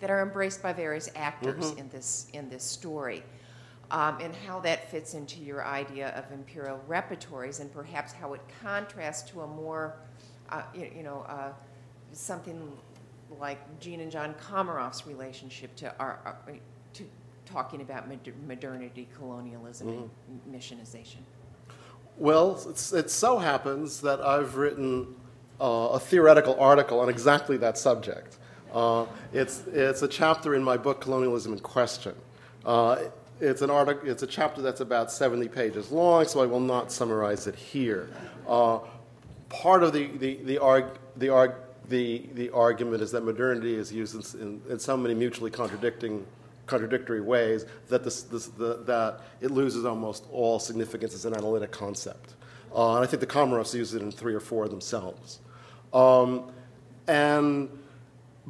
that 0.00 0.10
are 0.10 0.20
embraced 0.20 0.62
by 0.62 0.74
various 0.74 1.08
actors 1.16 1.70
mm-hmm. 1.70 1.78
in 1.78 1.88
this 1.88 2.26
in 2.34 2.50
this 2.50 2.62
story 2.62 3.22
um, 3.90 4.18
and 4.20 4.34
how 4.34 4.60
that 4.60 4.90
fits 4.90 5.14
into 5.14 5.40
your 5.40 5.64
idea 5.64 6.08
of 6.10 6.30
imperial 6.32 6.80
repertories 6.86 7.60
and 7.60 7.72
perhaps 7.72 8.12
how 8.12 8.34
it 8.34 8.40
contrasts 8.62 9.30
to 9.30 9.42
a 9.42 9.46
more, 9.46 9.94
uh, 10.50 10.62
you, 10.74 10.90
you, 10.96 11.02
know, 11.02 11.24
uh, 11.28 11.52
something 12.12 12.72
like 13.38 13.58
Jean 13.80 14.00
and 14.00 14.10
John 14.10 14.34
Comaroff's 14.34 15.06
relationship 15.06 15.74
to 15.76 15.94
our, 15.98 16.18
uh, 16.26 16.52
to 16.94 17.04
talking 17.44 17.80
about 17.80 18.08
modernity, 18.46 19.08
colonialism, 19.16 19.88
mm-hmm. 19.88 20.02
and 20.28 20.60
missionization. 20.60 21.18
Well, 22.16 22.58
it 22.94 23.10
so 23.10 23.38
happens 23.38 24.00
that 24.00 24.20
I've 24.20 24.56
written 24.56 25.14
uh, 25.60 25.90
a 25.92 26.00
theoretical 26.00 26.58
article 26.58 27.00
on 27.00 27.08
exactly 27.08 27.56
that 27.58 27.76
subject. 27.76 28.38
Uh, 28.72 29.06
it's, 29.32 29.64
it's 29.68 30.02
a 30.02 30.08
chapter 30.08 30.54
in 30.54 30.62
my 30.62 30.76
book, 30.76 31.00
Colonialism 31.00 31.52
in 31.52 31.58
Question. 31.60 32.14
Uh, 32.64 32.98
it's 33.40 33.62
an 33.62 33.70
article. 33.70 34.08
It's 34.08 34.22
a 34.22 34.26
chapter 34.26 34.62
that's 34.62 34.80
about 34.80 35.12
70 35.12 35.48
pages 35.48 35.90
long, 35.90 36.24
so 36.26 36.42
I 36.42 36.46
will 36.46 36.60
not 36.60 36.90
summarize 36.90 37.46
it 37.46 37.54
here. 37.54 38.08
Uh, 38.48 38.80
part 39.48 39.82
of 39.82 39.92
the 39.92 40.06
the 40.18 40.36
the, 40.44 40.58
arg, 40.58 40.86
the, 41.16 41.28
arg, 41.28 41.54
the, 41.88 42.26
the 42.34 42.50
argument 42.50 43.02
is 43.02 43.10
that 43.12 43.24
modernity 43.24 43.74
is 43.74 43.92
used 43.92 44.34
in, 44.34 44.40
in, 44.40 44.62
in 44.70 44.78
so 44.78 44.96
many 44.96 45.14
mutually 45.14 45.50
contradicting 45.50 46.26
contradictory 46.66 47.20
ways 47.20 47.64
that 47.88 48.02
this, 48.02 48.22
this, 48.24 48.46
the, 48.48 48.82
that 48.84 49.20
it 49.40 49.52
loses 49.52 49.84
almost 49.84 50.24
all 50.32 50.58
significance 50.58 51.14
as 51.14 51.24
an 51.24 51.34
analytic 51.34 51.70
concept. 51.70 52.34
Uh, 52.74 52.96
and 52.96 53.04
I 53.04 53.06
think 53.06 53.20
the 53.20 53.26
Comaroffs 53.26 53.72
use 53.72 53.94
it 53.94 54.02
in 54.02 54.10
three 54.10 54.34
or 54.34 54.40
four 54.40 54.68
themselves. 54.68 55.38
Um, 55.94 56.50
and 57.06 57.68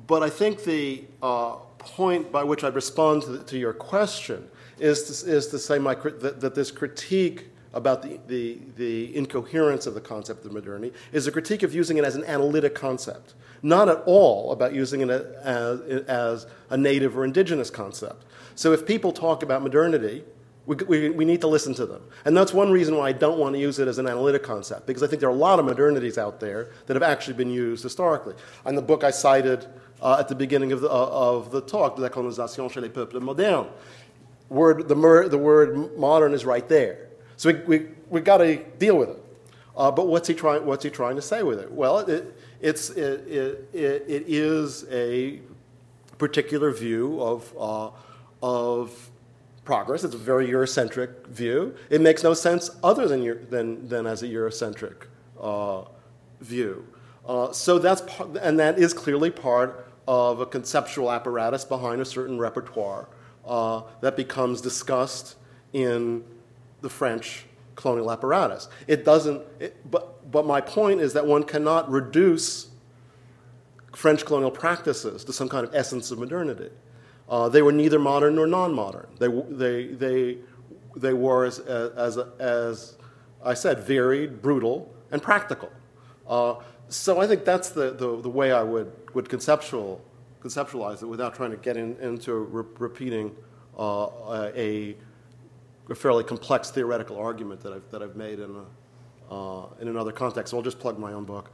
but 0.07 0.23
I 0.23 0.31
think 0.31 0.65
the 0.65 1.05
uh, 1.23 1.57
point 1.79 2.33
by 2.33 2.43
which 2.43 2.65
I 2.65 2.69
respond 2.69 3.23
to, 3.23 3.33
the, 3.33 3.45
to 3.45 3.59
your 3.59 3.73
question 3.73 4.49
is 4.79 5.23
to, 5.23 5.31
is 5.31 5.47
to 5.49 5.59
say 5.59 5.79
my, 5.79 5.95
that, 5.95 6.41
that 6.41 6.55
this 6.55 6.71
critique 6.71 7.49
about 7.77 8.03
the, 8.03 8.19
the, 8.27 8.59
the 8.77 9.15
incoherence 9.17 9.87
of 9.87 9.95
the 9.95 10.01
concept 10.01 10.45
of 10.47 10.53
modernity 10.53 10.97
is 11.13 11.27
a 11.27 11.33
critique 11.33 11.63
of 11.63 11.75
using 11.75 11.99
it 11.99 12.05
as 12.05 12.17
an 12.17 12.25
analytic 12.25 12.75
concept, 12.75 13.35
not 13.63 13.89
at 13.89 14.03
all 14.07 14.53
about 14.53 14.73
using 14.73 15.03
it 15.03 15.11
as, 15.11 15.81
as 16.09 16.47
a 16.71 16.77
native 16.77 17.17
or 17.17 17.25
indigenous 17.25 17.69
concept. 17.69 18.25
So 18.55 18.73
if 18.73 18.87
people 18.87 19.13
talk 19.13 19.43
about 19.43 19.63
modernity, 19.63 20.25
we, 20.65 20.77
we, 20.89 21.11
we, 21.11 21.25
need 21.25 21.41
to 21.43 21.47
listen 21.47 21.75
to 21.75 21.87
them. 21.87 22.03
And 22.25 22.37
that's 22.37 22.53
one 22.53 22.73
reason 22.73 22.97
why 22.97 23.09
I 23.09 23.13
don't 23.13 23.39
want 23.39 23.55
to 23.55 23.61
use 23.61 23.79
it 23.79 23.87
as 23.87 23.99
an 23.99 24.09
analytic 24.09 24.43
concept, 24.43 24.87
because 24.87 25.03
I 25.03 25.07
think 25.07 25.21
there 25.21 25.29
are 25.29 25.33
a 25.33 25.37
lot 25.37 25.61
of 25.61 25.67
modernities 25.67 26.19
out 26.19 26.41
there 26.41 26.71
that 26.87 26.95
have 26.95 27.05
actually 27.05 27.35
been 27.35 27.51
used 27.51 27.83
historically. 27.83 28.35
In 28.65 28.75
the 28.75 28.83
book 28.83 29.05
I 29.05 29.11
cited 29.11 29.67
uh, 30.03 30.17
at 30.19 30.29
the 30.29 30.35
beginning 30.35 30.73
of 30.73 30.81
the, 30.81 30.91
uh, 30.91 31.09
of 31.11 31.53
the 31.53 31.61
talk, 31.61 31.99
La 31.99 32.09
colonisation 32.09 32.69
chez 32.69 32.81
les 32.81 32.89
peuples 32.89 33.23
modernes, 33.23 33.69
word, 34.49 34.89
the, 34.89 34.95
the 35.29 35.39
word 35.39 35.97
modern 35.99 36.35
is 36.35 36.45
right 36.45 36.69
there. 36.69 37.09
So 37.37 37.53
we, 37.53 37.79
we, 37.79 37.87
we 38.11 38.21
got 38.21 38.39
to 38.39 38.57
deal 38.79 38.97
with 38.97 39.11
it. 39.11 39.23
Uh, 39.77 39.91
but 39.91 40.07
what's 40.07 40.27
he, 40.27 40.35
trying, 40.35 40.65
what's 40.65 40.85
he 40.85 40.91
trying 40.91 41.17
to 41.17 41.23
say 41.23 41.43
with 41.43 41.59
it? 41.59 41.71
Well, 41.71 41.99
it, 41.99 42.35
it's, 42.61 42.91
it, 42.91 43.29
it, 43.29 43.69
it 43.75 44.25
is 44.27 44.87
a 44.91 45.41
particular 46.17 46.71
view 46.71 47.21
of, 47.21 47.53
uh, 47.59 47.91
of 48.43 49.11
progress. 49.65 50.03
It's 50.03 50.15
a 50.15 50.19
very 50.19 50.49
Eurocentric 50.49 51.27
view. 51.27 51.75
It 51.91 52.01
makes 52.01 52.23
no 52.23 52.33
sense 52.33 52.71
other 52.83 53.07
than, 53.07 53.51
than, 53.51 53.89
than 53.89 54.07
as 54.07 54.23
a 54.23 54.27
Eurocentric 54.27 55.07
uh, 55.39 55.83
view. 56.41 56.87
Uh, 57.27 57.53
so 57.53 57.79
that's, 57.79 58.03
and 58.41 58.59
that 58.59 58.79
is 58.79 58.95
clearly 58.95 59.31
part 59.31 59.91
of 60.09 60.41
a 60.41 60.47
conceptual 60.47 61.11
apparatus 61.11 61.65
behind 61.65 62.01
a 62.01 62.05
certain 62.05 62.39
repertoire 62.39 63.09
uh, 63.47 63.83
that 64.01 64.17
becomes 64.17 64.61
discussed 64.61 65.37
in 65.73 66.25
the 66.81 66.91
French 66.91 67.47
colonial 67.75 68.11
apparatus. 68.11 68.69
It 68.87 69.05
doesn't, 69.05 69.43
it, 69.61 69.91
but, 69.91 70.31
but 70.31 70.47
my 70.47 70.61
point 70.61 71.01
is 71.01 71.13
that 71.13 71.27
one 71.27 71.45
cannot 71.45 71.91
reduce 71.91 72.69
French 73.95 74.25
colonial 74.25 74.51
practices 74.51 75.25
to 75.25 75.33
some 75.33 75.49
kind 75.49 75.67
of 75.67 75.75
essence 75.75 76.11
of 76.11 76.19
modernity. 76.19 76.71
Uh, 77.29 77.49
they 77.49 77.63
were 77.63 77.73
neither 77.73 77.99
modern 77.99 78.37
nor 78.37 78.47
non 78.47 78.73
modern. 78.73 79.07
They, 79.19 79.29
they, 79.29 79.87
they, 79.87 80.39
they 80.97 81.13
were, 81.13 81.45
as, 81.45 81.59
as, 81.61 82.19
as 82.39 82.97
I 83.45 83.55
said, 83.55 83.81
varied, 83.81 84.43
brutal, 84.43 84.93
and 85.11 85.23
practical. 85.23 85.71
Uh, 86.29 86.57
so 86.89 87.21
I 87.21 87.27
think 87.27 87.45
that's 87.45 87.71
the, 87.71 87.91
the, 87.91 88.21
the, 88.21 88.29
way 88.29 88.53
I 88.53 88.63
would, 88.63 88.93
would 89.15 89.29
conceptual, 89.29 90.01
conceptualize 90.47 91.03
it 91.03 91.07
without 91.07 91.35
trying 91.35 91.51
to 91.51 91.57
get 91.57 91.77
in, 91.77 91.97
into 92.01 92.35
re- 92.35 92.65
repeating 92.79 93.35
uh, 93.79 94.09
a, 94.55 94.97
a, 95.91 95.95
fairly 95.95 96.25
complex 96.25 96.71
theoretical 96.71 97.19
argument 97.19 97.61
that 97.61 97.73
I've, 97.73 97.91
that 97.91 98.03
I've 98.03 98.17
made 98.17 98.39
in, 98.41 98.57
a, 99.31 99.35
uh, 99.35 99.67
in 99.81 99.89
another 99.89 100.13
context. 100.13 100.51
So 100.51 100.57
I'll 100.57 100.63
just 100.63 100.79
plug 100.79 100.99
my 100.99 101.13
own 101.13 101.25
book. 101.25 101.51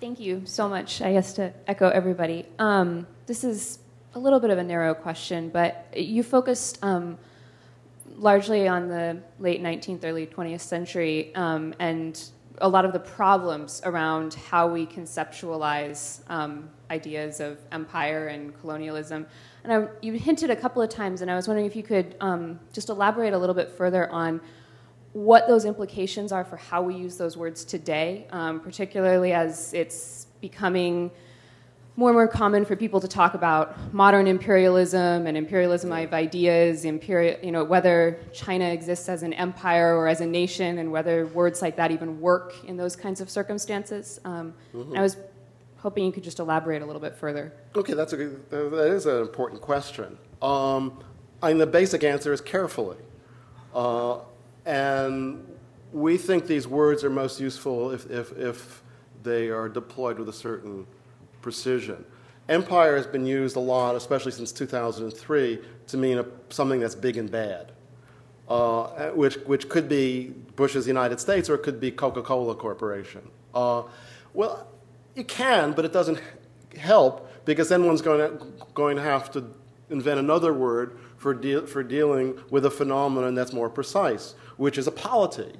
Thank 0.00 0.20
you 0.20 0.42
so 0.44 0.68
much. 0.68 1.02
I 1.02 1.12
guess 1.12 1.32
to 1.34 1.52
echo 1.66 1.88
everybody. 1.88 2.46
Um, 2.58 3.06
this 3.26 3.42
is 3.42 3.80
a 4.14 4.18
little 4.18 4.38
bit 4.38 4.50
of 4.50 4.58
a 4.58 4.62
narrow 4.62 4.94
question, 4.94 5.48
but 5.48 5.88
you 5.96 6.22
focused 6.22 6.78
um, 6.82 7.18
largely 8.16 8.68
on 8.68 8.88
the 8.88 9.20
late 9.38 9.60
19th, 9.60 10.04
early 10.04 10.26
20th 10.26 10.60
century, 10.60 11.34
um, 11.34 11.74
and 11.80 12.30
a 12.60 12.68
lot 12.68 12.84
of 12.84 12.92
the 12.92 12.98
problems 12.98 13.80
around 13.84 14.34
how 14.34 14.68
we 14.68 14.86
conceptualize 14.86 16.20
um, 16.30 16.68
ideas 16.90 17.40
of 17.40 17.58
empire 17.72 18.28
and 18.28 18.58
colonialism. 18.60 19.26
And 19.64 19.72
I, 19.72 19.88
you 20.02 20.12
hinted 20.14 20.50
a 20.50 20.56
couple 20.56 20.82
of 20.82 20.88
times, 20.88 21.22
and 21.22 21.30
I 21.30 21.36
was 21.36 21.48
wondering 21.48 21.66
if 21.66 21.76
you 21.76 21.82
could 21.82 22.16
um, 22.20 22.58
just 22.72 22.88
elaborate 22.88 23.32
a 23.32 23.38
little 23.38 23.54
bit 23.54 23.70
further 23.70 24.10
on 24.10 24.40
what 25.12 25.48
those 25.48 25.64
implications 25.64 26.32
are 26.32 26.44
for 26.44 26.56
how 26.56 26.82
we 26.82 26.94
use 26.94 27.16
those 27.16 27.36
words 27.36 27.64
today, 27.64 28.26
um, 28.30 28.60
particularly 28.60 29.32
as 29.32 29.72
it's 29.74 30.26
becoming 30.40 31.10
more 31.98 32.10
and 32.10 32.16
more 32.16 32.28
common 32.28 32.64
for 32.64 32.76
people 32.76 33.00
to 33.00 33.08
talk 33.08 33.34
about 33.34 33.76
modern 33.92 34.28
imperialism 34.28 35.26
and 35.26 35.36
imperialism 35.36 35.90
of 35.90 36.14
ideas, 36.14 36.84
imperial, 36.84 37.36
you 37.42 37.50
know, 37.50 37.64
whether 37.64 38.20
China 38.32 38.66
exists 38.66 39.08
as 39.08 39.24
an 39.24 39.32
empire 39.32 39.96
or 39.96 40.06
as 40.06 40.20
a 40.20 40.26
nation, 40.26 40.78
and 40.78 40.92
whether 40.92 41.26
words 41.26 41.60
like 41.60 41.74
that 41.74 41.90
even 41.90 42.20
work 42.20 42.54
in 42.64 42.76
those 42.76 42.94
kinds 42.94 43.20
of 43.20 43.28
circumstances. 43.28 44.20
Um, 44.24 44.54
mm-hmm. 44.72 44.96
I 44.96 45.02
was 45.02 45.16
hoping 45.78 46.04
you 46.04 46.12
could 46.12 46.22
just 46.22 46.38
elaborate 46.38 46.82
a 46.82 46.86
little 46.86 47.02
bit 47.02 47.16
further. 47.16 47.52
Okay, 47.74 47.94
that's 47.94 48.12
a 48.12 48.16
good, 48.16 48.48
that 48.50 48.92
is 48.92 49.06
an 49.06 49.20
important 49.20 49.60
question. 49.60 50.16
Um, 50.40 51.02
I 51.42 51.48
mean, 51.48 51.58
the 51.58 51.66
basic 51.66 52.04
answer 52.04 52.32
is 52.32 52.40
carefully, 52.40 52.98
uh, 53.74 54.18
and 54.64 55.44
we 55.92 56.16
think 56.16 56.46
these 56.46 56.68
words 56.68 57.02
are 57.02 57.10
most 57.10 57.40
useful 57.40 57.90
if, 57.90 58.08
if, 58.08 58.38
if 58.38 58.84
they 59.24 59.48
are 59.48 59.68
deployed 59.68 60.20
with 60.20 60.28
a 60.28 60.32
certain 60.32 60.86
precision. 61.40 62.04
Empire 62.48 62.96
has 62.96 63.06
been 63.06 63.26
used 63.26 63.56
a 63.56 63.60
lot, 63.60 63.94
especially 63.94 64.32
since 64.32 64.52
2003, 64.52 65.58
to 65.88 65.96
mean 65.96 66.18
a, 66.18 66.26
something 66.48 66.80
that's 66.80 66.94
big 66.94 67.16
and 67.16 67.30
bad, 67.30 67.72
uh, 68.48 69.10
which, 69.10 69.36
which 69.46 69.68
could 69.68 69.88
be 69.88 70.32
Bush's 70.56 70.86
United 70.86 71.20
States 71.20 71.50
or 71.50 71.54
it 71.56 71.62
could 71.62 71.78
be 71.78 71.90
Coca 71.90 72.22
Cola 72.22 72.54
Corporation. 72.54 73.28
Uh, 73.54 73.82
well, 74.32 74.66
you 75.14 75.24
can, 75.24 75.72
but 75.72 75.84
it 75.84 75.92
doesn't 75.92 76.20
help 76.78 77.30
because 77.44 77.68
then 77.68 77.84
one's 77.84 78.02
going 78.02 78.20
to, 78.20 78.46
going 78.74 78.96
to 78.96 79.02
have 79.02 79.30
to 79.32 79.54
invent 79.90 80.18
another 80.18 80.52
word 80.52 80.98
for, 81.16 81.34
de- 81.34 81.66
for 81.66 81.82
dealing 81.82 82.38
with 82.50 82.64
a 82.64 82.70
phenomenon 82.70 83.34
that's 83.34 83.52
more 83.52 83.68
precise, 83.68 84.34
which 84.56 84.78
is 84.78 84.86
a 84.86 84.92
polity, 84.92 85.52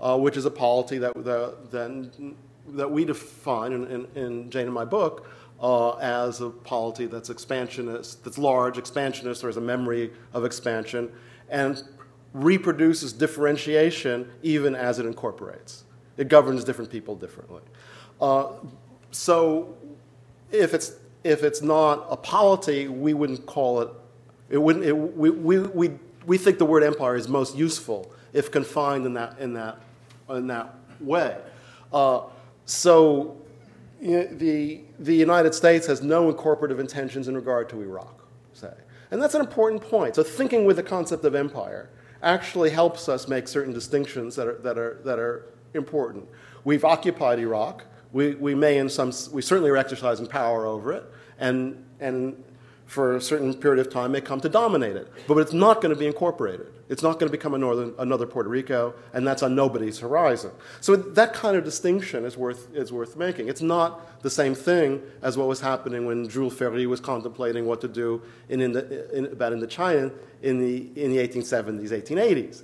uh, 0.00 0.16
which 0.16 0.36
is 0.36 0.44
a 0.44 0.50
polity 0.50 0.98
that, 0.98 1.14
that, 1.24 1.70
that 1.70 2.34
that 2.76 2.90
we 2.90 3.04
define 3.04 3.72
in, 3.72 3.86
in, 3.86 4.06
in 4.14 4.50
Jane 4.50 4.66
and 4.66 4.74
my 4.74 4.84
book 4.84 5.28
uh, 5.60 5.96
as 5.96 6.40
a 6.40 6.50
polity 6.50 7.06
that's 7.06 7.30
expansionist, 7.30 8.22
that's 8.24 8.38
large, 8.38 8.78
expansionist, 8.78 9.42
or 9.42 9.48
has 9.48 9.56
a 9.56 9.60
memory 9.60 10.10
of 10.32 10.44
expansion, 10.44 11.10
and 11.48 11.82
reproduces 12.32 13.12
differentiation 13.12 14.30
even 14.42 14.74
as 14.74 14.98
it 14.98 15.06
incorporates. 15.06 15.84
It 16.16 16.28
governs 16.28 16.64
different 16.64 16.90
people 16.90 17.16
differently. 17.16 17.62
Uh, 18.20 18.52
so 19.10 19.76
if 20.50 20.74
it's, 20.74 20.92
if 21.24 21.42
it's 21.42 21.62
not 21.62 22.06
a 22.10 22.16
polity, 22.16 22.88
we 22.88 23.14
wouldn't 23.14 23.46
call 23.46 23.80
it, 23.80 23.88
it 24.50 24.58
wouldn't, 24.58 24.84
it, 24.84 24.92
we, 24.92 25.30
we, 25.30 25.58
we, 25.58 25.90
we 26.26 26.38
think 26.38 26.58
the 26.58 26.64
word 26.64 26.82
empire 26.82 27.16
is 27.16 27.28
most 27.28 27.56
useful 27.56 28.10
if 28.32 28.50
confined 28.50 29.06
in 29.06 29.14
that, 29.14 29.38
in 29.38 29.54
that, 29.54 29.78
in 30.28 30.46
that 30.48 30.74
way. 31.00 31.36
Uh, 31.92 32.22
so 32.68 33.34
the, 33.98 34.82
the 34.98 35.14
United 35.14 35.54
States 35.54 35.86
has 35.86 36.02
no 36.02 36.30
incorporative 36.30 36.78
intentions 36.78 37.26
in 37.26 37.34
regard 37.34 37.70
to 37.70 37.80
Iraq, 37.80 38.22
say. 38.52 38.74
And 39.10 39.22
that's 39.22 39.34
an 39.34 39.40
important 39.40 39.80
point. 39.80 40.16
So 40.16 40.22
thinking 40.22 40.66
with 40.66 40.76
the 40.76 40.82
concept 40.82 41.24
of 41.24 41.34
empire 41.34 41.88
actually 42.22 42.68
helps 42.68 43.08
us 43.08 43.26
make 43.26 43.48
certain 43.48 43.72
distinctions 43.72 44.36
that 44.36 44.46
are, 44.46 44.58
that 44.58 44.76
are, 44.76 45.00
that 45.04 45.18
are 45.18 45.46
important. 45.72 46.28
We've 46.64 46.84
occupied 46.84 47.38
Iraq. 47.38 47.84
We, 48.12 48.34
we 48.34 48.54
may 48.54 48.76
in 48.76 48.90
some, 48.90 49.12
we 49.32 49.40
certainly 49.40 49.70
are 49.70 49.78
exercising 49.78 50.26
power 50.26 50.66
over 50.66 50.92
it. 50.92 51.04
And, 51.38 51.82
and 52.00 52.44
for 52.88 53.16
a 53.16 53.20
certain 53.20 53.52
period 53.52 53.86
of 53.86 53.92
time 53.92 54.12
may 54.12 54.20
come 54.20 54.40
to 54.40 54.48
dominate 54.48 54.96
it. 54.96 55.12
But 55.28 55.36
it's 55.36 55.52
not 55.52 55.82
going 55.82 55.94
to 55.94 55.98
be 55.98 56.06
incorporated. 56.06 56.68
It's 56.88 57.02
not 57.02 57.20
going 57.20 57.30
to 57.30 57.30
become 57.30 57.52
northern, 57.60 57.94
another 57.98 58.26
Puerto 58.26 58.48
Rico, 58.48 58.94
and 59.12 59.26
that's 59.26 59.42
on 59.42 59.54
nobody's 59.54 59.98
horizon. 59.98 60.50
So 60.80 60.96
that 60.96 61.34
kind 61.34 61.54
of 61.54 61.64
distinction 61.64 62.24
is 62.24 62.38
worth, 62.38 62.74
is 62.74 62.90
worth 62.90 63.14
making. 63.14 63.48
It's 63.48 63.60
not 63.60 64.22
the 64.22 64.30
same 64.30 64.54
thing 64.54 65.02
as 65.20 65.36
what 65.36 65.48
was 65.48 65.60
happening 65.60 66.06
when 66.06 66.30
Jules 66.30 66.54
Ferry 66.54 66.86
was 66.86 66.98
contemplating 66.98 67.66
what 67.66 67.82
to 67.82 67.88
do 67.88 68.22
in, 68.48 68.62
in 68.62 68.72
the, 68.72 69.14
in, 69.14 69.26
about 69.26 69.52
Indochina 69.52 70.10
in 70.40 70.58
the, 70.58 70.88
in 70.96 71.10
the 71.10 71.18
1870s, 71.18 71.90
1880s. 71.90 72.62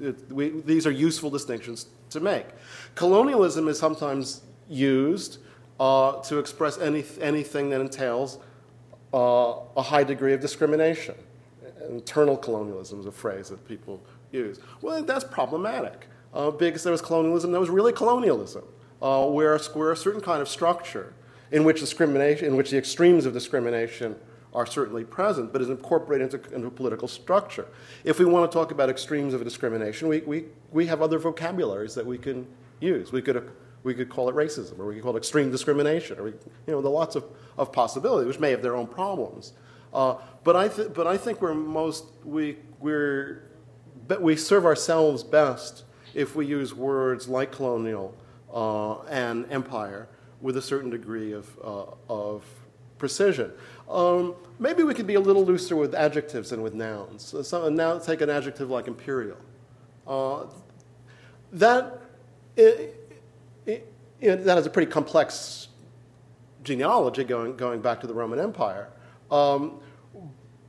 It, 0.00 0.32
we, 0.32 0.50
these 0.50 0.86
are 0.86 0.92
useful 0.92 1.30
distinctions 1.30 1.86
to 2.10 2.20
make. 2.20 2.46
Colonialism 2.94 3.66
is 3.66 3.76
sometimes 3.76 4.42
used 4.68 5.38
uh, 5.80 6.20
to 6.22 6.38
express 6.38 6.78
any, 6.78 7.04
anything 7.20 7.70
that 7.70 7.80
entails 7.80 8.38
uh, 9.12 9.54
a 9.76 9.82
high 9.82 10.04
degree 10.04 10.32
of 10.32 10.40
discrimination. 10.40 11.14
Internal 11.88 12.36
colonialism 12.36 13.00
is 13.00 13.06
a 13.06 13.12
phrase 13.12 13.48
that 13.48 13.66
people 13.66 14.02
use. 14.32 14.60
Well, 14.82 15.02
that's 15.02 15.24
problematic 15.24 16.06
uh, 16.34 16.50
because 16.50 16.82
there 16.82 16.92
was 16.92 17.00
colonialism 17.00 17.52
that 17.52 17.60
was 17.60 17.70
really 17.70 17.92
colonialism, 17.92 18.64
uh, 19.00 19.26
where, 19.26 19.56
where 19.58 19.92
a 19.92 19.96
certain 19.96 20.20
kind 20.20 20.42
of 20.42 20.48
structure 20.48 21.14
in 21.50 21.64
which 21.64 21.80
discrimination, 21.80 22.46
in 22.46 22.56
which 22.56 22.70
the 22.70 22.76
extremes 22.76 23.24
of 23.24 23.32
discrimination 23.32 24.14
are 24.54 24.66
certainly 24.66 25.04
present, 25.04 25.52
but 25.52 25.62
is 25.62 25.68
incorporated 25.68 26.32
into, 26.32 26.54
into, 26.54 26.66
a 26.66 26.70
political 26.70 27.06
structure. 27.06 27.66
If 28.04 28.18
we 28.18 28.24
want 28.24 28.50
to 28.50 28.54
talk 28.54 28.70
about 28.70 28.88
extremes 28.88 29.34
of 29.34 29.44
discrimination, 29.44 30.08
we, 30.08 30.20
we, 30.20 30.46
we 30.72 30.86
have 30.86 31.02
other 31.02 31.18
vocabularies 31.18 31.94
that 31.94 32.04
we 32.04 32.18
can 32.18 32.46
use. 32.80 33.12
We 33.12 33.22
could 33.22 33.50
we 33.88 33.94
could 33.94 34.10
call 34.10 34.28
it 34.28 34.34
racism, 34.34 34.78
or 34.78 34.86
we 34.86 34.94
could 34.94 35.02
call 35.02 35.16
it 35.16 35.18
extreme 35.18 35.50
discrimination, 35.50 36.18
or 36.18 36.24
we, 36.24 36.30
you 36.30 36.72
know, 36.72 36.82
there 36.82 36.90
are 36.90 36.94
lots 36.94 37.16
of, 37.16 37.24
of 37.56 37.72
possibilities, 37.72 38.28
which 38.28 38.38
may 38.38 38.50
have 38.50 38.62
their 38.62 38.76
own 38.76 38.86
problems. 38.86 39.54
Uh, 39.94 40.16
but, 40.44 40.54
I 40.54 40.68
but 40.68 41.06
I 41.06 41.16
think 41.16 41.40
we're 41.40 41.54
most, 41.54 42.04
we, 42.22 42.58
we're, 42.80 43.44
we 44.20 44.36
serve 44.36 44.66
ourselves 44.66 45.24
best 45.24 45.84
if 46.14 46.36
we 46.36 46.44
use 46.44 46.74
words 46.74 47.28
like 47.28 47.50
colonial 47.50 48.14
uh, 48.52 49.00
and 49.04 49.50
empire 49.50 50.08
with 50.42 50.58
a 50.58 50.62
certain 50.62 50.90
degree 50.90 51.32
of, 51.32 51.46
uh, 51.64 51.84
of 52.08 52.44
precision. 52.98 53.50
Um, 53.88 54.34
maybe 54.58 54.82
we 54.82 54.92
could 54.92 55.06
be 55.06 55.14
a 55.14 55.20
little 55.20 55.44
looser 55.46 55.76
with 55.76 55.94
adjectives 55.94 56.50
than 56.50 56.60
with 56.60 56.74
nouns. 56.74 57.34
So, 57.42 57.68
now 57.70 57.98
take 57.98 58.20
an 58.20 58.28
adjective 58.28 58.68
like 58.68 58.86
imperial. 58.86 59.38
Uh, 60.06 60.44
that, 61.52 62.02
it, 62.56 62.97
you 64.20 64.28
know, 64.28 64.36
that 64.36 64.56
has 64.56 64.66
a 64.66 64.70
pretty 64.70 64.90
complex 64.90 65.68
genealogy 66.62 67.24
going, 67.24 67.56
going 67.56 67.80
back 67.80 68.00
to 68.00 68.06
the 68.06 68.14
Roman 68.14 68.38
Empire. 68.38 68.88
Um, 69.30 69.80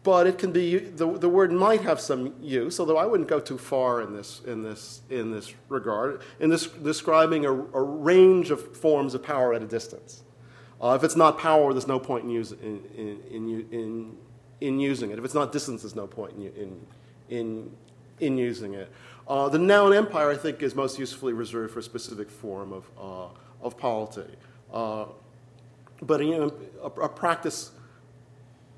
but 0.04 0.28
it 0.28 0.38
can 0.38 0.52
be 0.52 0.78
the, 0.78 1.06
the 1.18 1.30
word 1.30 1.52
might 1.52 1.82
have 1.82 2.00
some 2.00 2.34
use, 2.42 2.80
although 2.80 2.98
I 2.98 3.06
wouldn't 3.06 3.28
go 3.28 3.40
too 3.40 3.58
far 3.58 4.02
in 4.02 4.14
this 4.14 4.42
in 4.48 4.64
this 4.64 5.02
in 5.10 5.32
this 5.32 5.54
regard. 5.68 6.22
In 6.40 6.50
this 6.50 6.68
describing 6.68 7.46
a, 7.46 7.52
a 7.52 7.82
range 7.82 8.50
of 8.50 8.78
forms 8.78 9.14
of 9.14 9.22
power 9.22 9.54
at 9.54 9.62
a 9.62 9.68
distance. 9.68 10.24
Uh, 10.82 10.94
if 10.96 11.04
it's 11.04 11.16
not 11.16 11.38
power, 11.38 11.74
there's 11.74 11.88
no 11.88 12.00
point 12.00 12.24
in, 12.24 12.30
use, 12.30 12.54
in, 12.54 12.82
in, 12.96 13.68
in, 13.70 14.18
in, 14.62 14.80
using 14.80 15.12
it. 15.12 15.20
If 15.20 15.26
it's 15.26 15.34
not 15.34 15.52
distance, 15.52 15.82
there's 15.82 15.96
no 15.96 16.08
point 16.08 16.34
in, 16.38 16.44
in, 16.56 16.88
in, 17.30 17.72
in 18.22 18.38
using 18.38 18.76
it. 18.76 18.90
Uh, 19.30 19.48
the 19.48 19.60
noun 19.60 19.94
empire, 19.94 20.32
I 20.32 20.36
think, 20.36 20.64
is 20.64 20.74
most 20.74 20.98
usefully 20.98 21.34
reserved 21.34 21.74
for 21.74 21.80
a 21.80 21.84
specific 21.84 22.32
form 22.32 22.74
of, 22.74 22.90
uh, 23.00 23.28
of 23.62 23.78
polity. 23.78 24.36
Uh, 24.74 25.06
but 26.02 26.26
you 26.26 26.32
know, 26.32 26.54
a, 26.82 26.88
a, 27.02 27.10
practice 27.10 27.72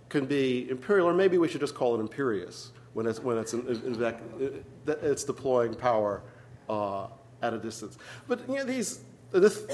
can 0.10 0.26
be 0.26 0.70
imperial, 0.70 1.08
or 1.08 1.14
maybe 1.14 1.38
we 1.38 1.48
should 1.48 1.62
just 1.62 1.74
call 1.74 1.96
it 1.96 2.02
imperious 2.02 2.72
when 2.94 3.08
it's, 3.08 3.20
when 3.22 3.38
it's, 3.38 3.54
in, 3.54 3.66
in, 3.66 4.04
in, 4.04 4.64
it's 4.88 5.24
deploying 5.24 5.74
power 5.74 6.22
uh, 6.68 7.08
at 7.42 7.54
a 7.54 7.58
distance. 7.58 7.98
But 8.28 8.42
you 8.50 8.56
know, 8.56 8.66
these, 8.66 9.00
this, 9.32 9.66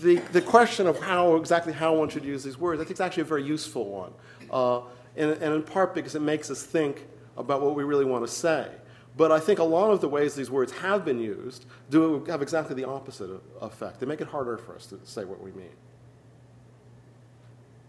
the, 0.00 0.16
the 0.32 0.42
question 0.42 0.88
of 0.88 0.98
how 0.98 1.36
exactly 1.36 1.72
how 1.72 1.94
one 1.94 2.08
should 2.08 2.24
use 2.24 2.42
these 2.42 2.58
words, 2.58 2.80
I 2.80 2.84
think 2.84 2.96
is 2.96 3.00
actually 3.00 3.22
a 3.22 3.26
very 3.26 3.44
useful 3.44 3.84
one. 3.84 4.12
Uh, 4.50 4.80
and, 5.16 5.30
and 5.32 5.54
in 5.54 5.62
part 5.62 5.94
because 5.94 6.16
it 6.16 6.22
makes 6.22 6.50
us 6.50 6.64
think 6.64 7.04
about 7.36 7.62
what 7.62 7.76
we 7.76 7.84
really 7.84 8.04
want 8.04 8.26
to 8.26 8.32
say. 8.32 8.68
But 9.18 9.32
I 9.32 9.40
think 9.40 9.58
a 9.58 9.64
lot 9.64 9.90
of 9.90 10.00
the 10.00 10.08
ways 10.08 10.36
these 10.36 10.48
words 10.48 10.70
have 10.70 11.04
been 11.04 11.18
used 11.18 11.66
do 11.90 12.24
have 12.26 12.40
exactly 12.40 12.76
the 12.76 12.84
opposite 12.84 13.28
effect. 13.60 13.98
They 13.98 14.06
make 14.06 14.20
it 14.20 14.28
harder 14.28 14.56
for 14.56 14.76
us 14.76 14.86
to 14.86 15.00
say 15.02 15.24
what 15.24 15.42
we 15.42 15.50
mean. 15.50 15.74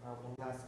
Uh, 0.03 0.09
one 0.09 0.49
last 0.49 0.65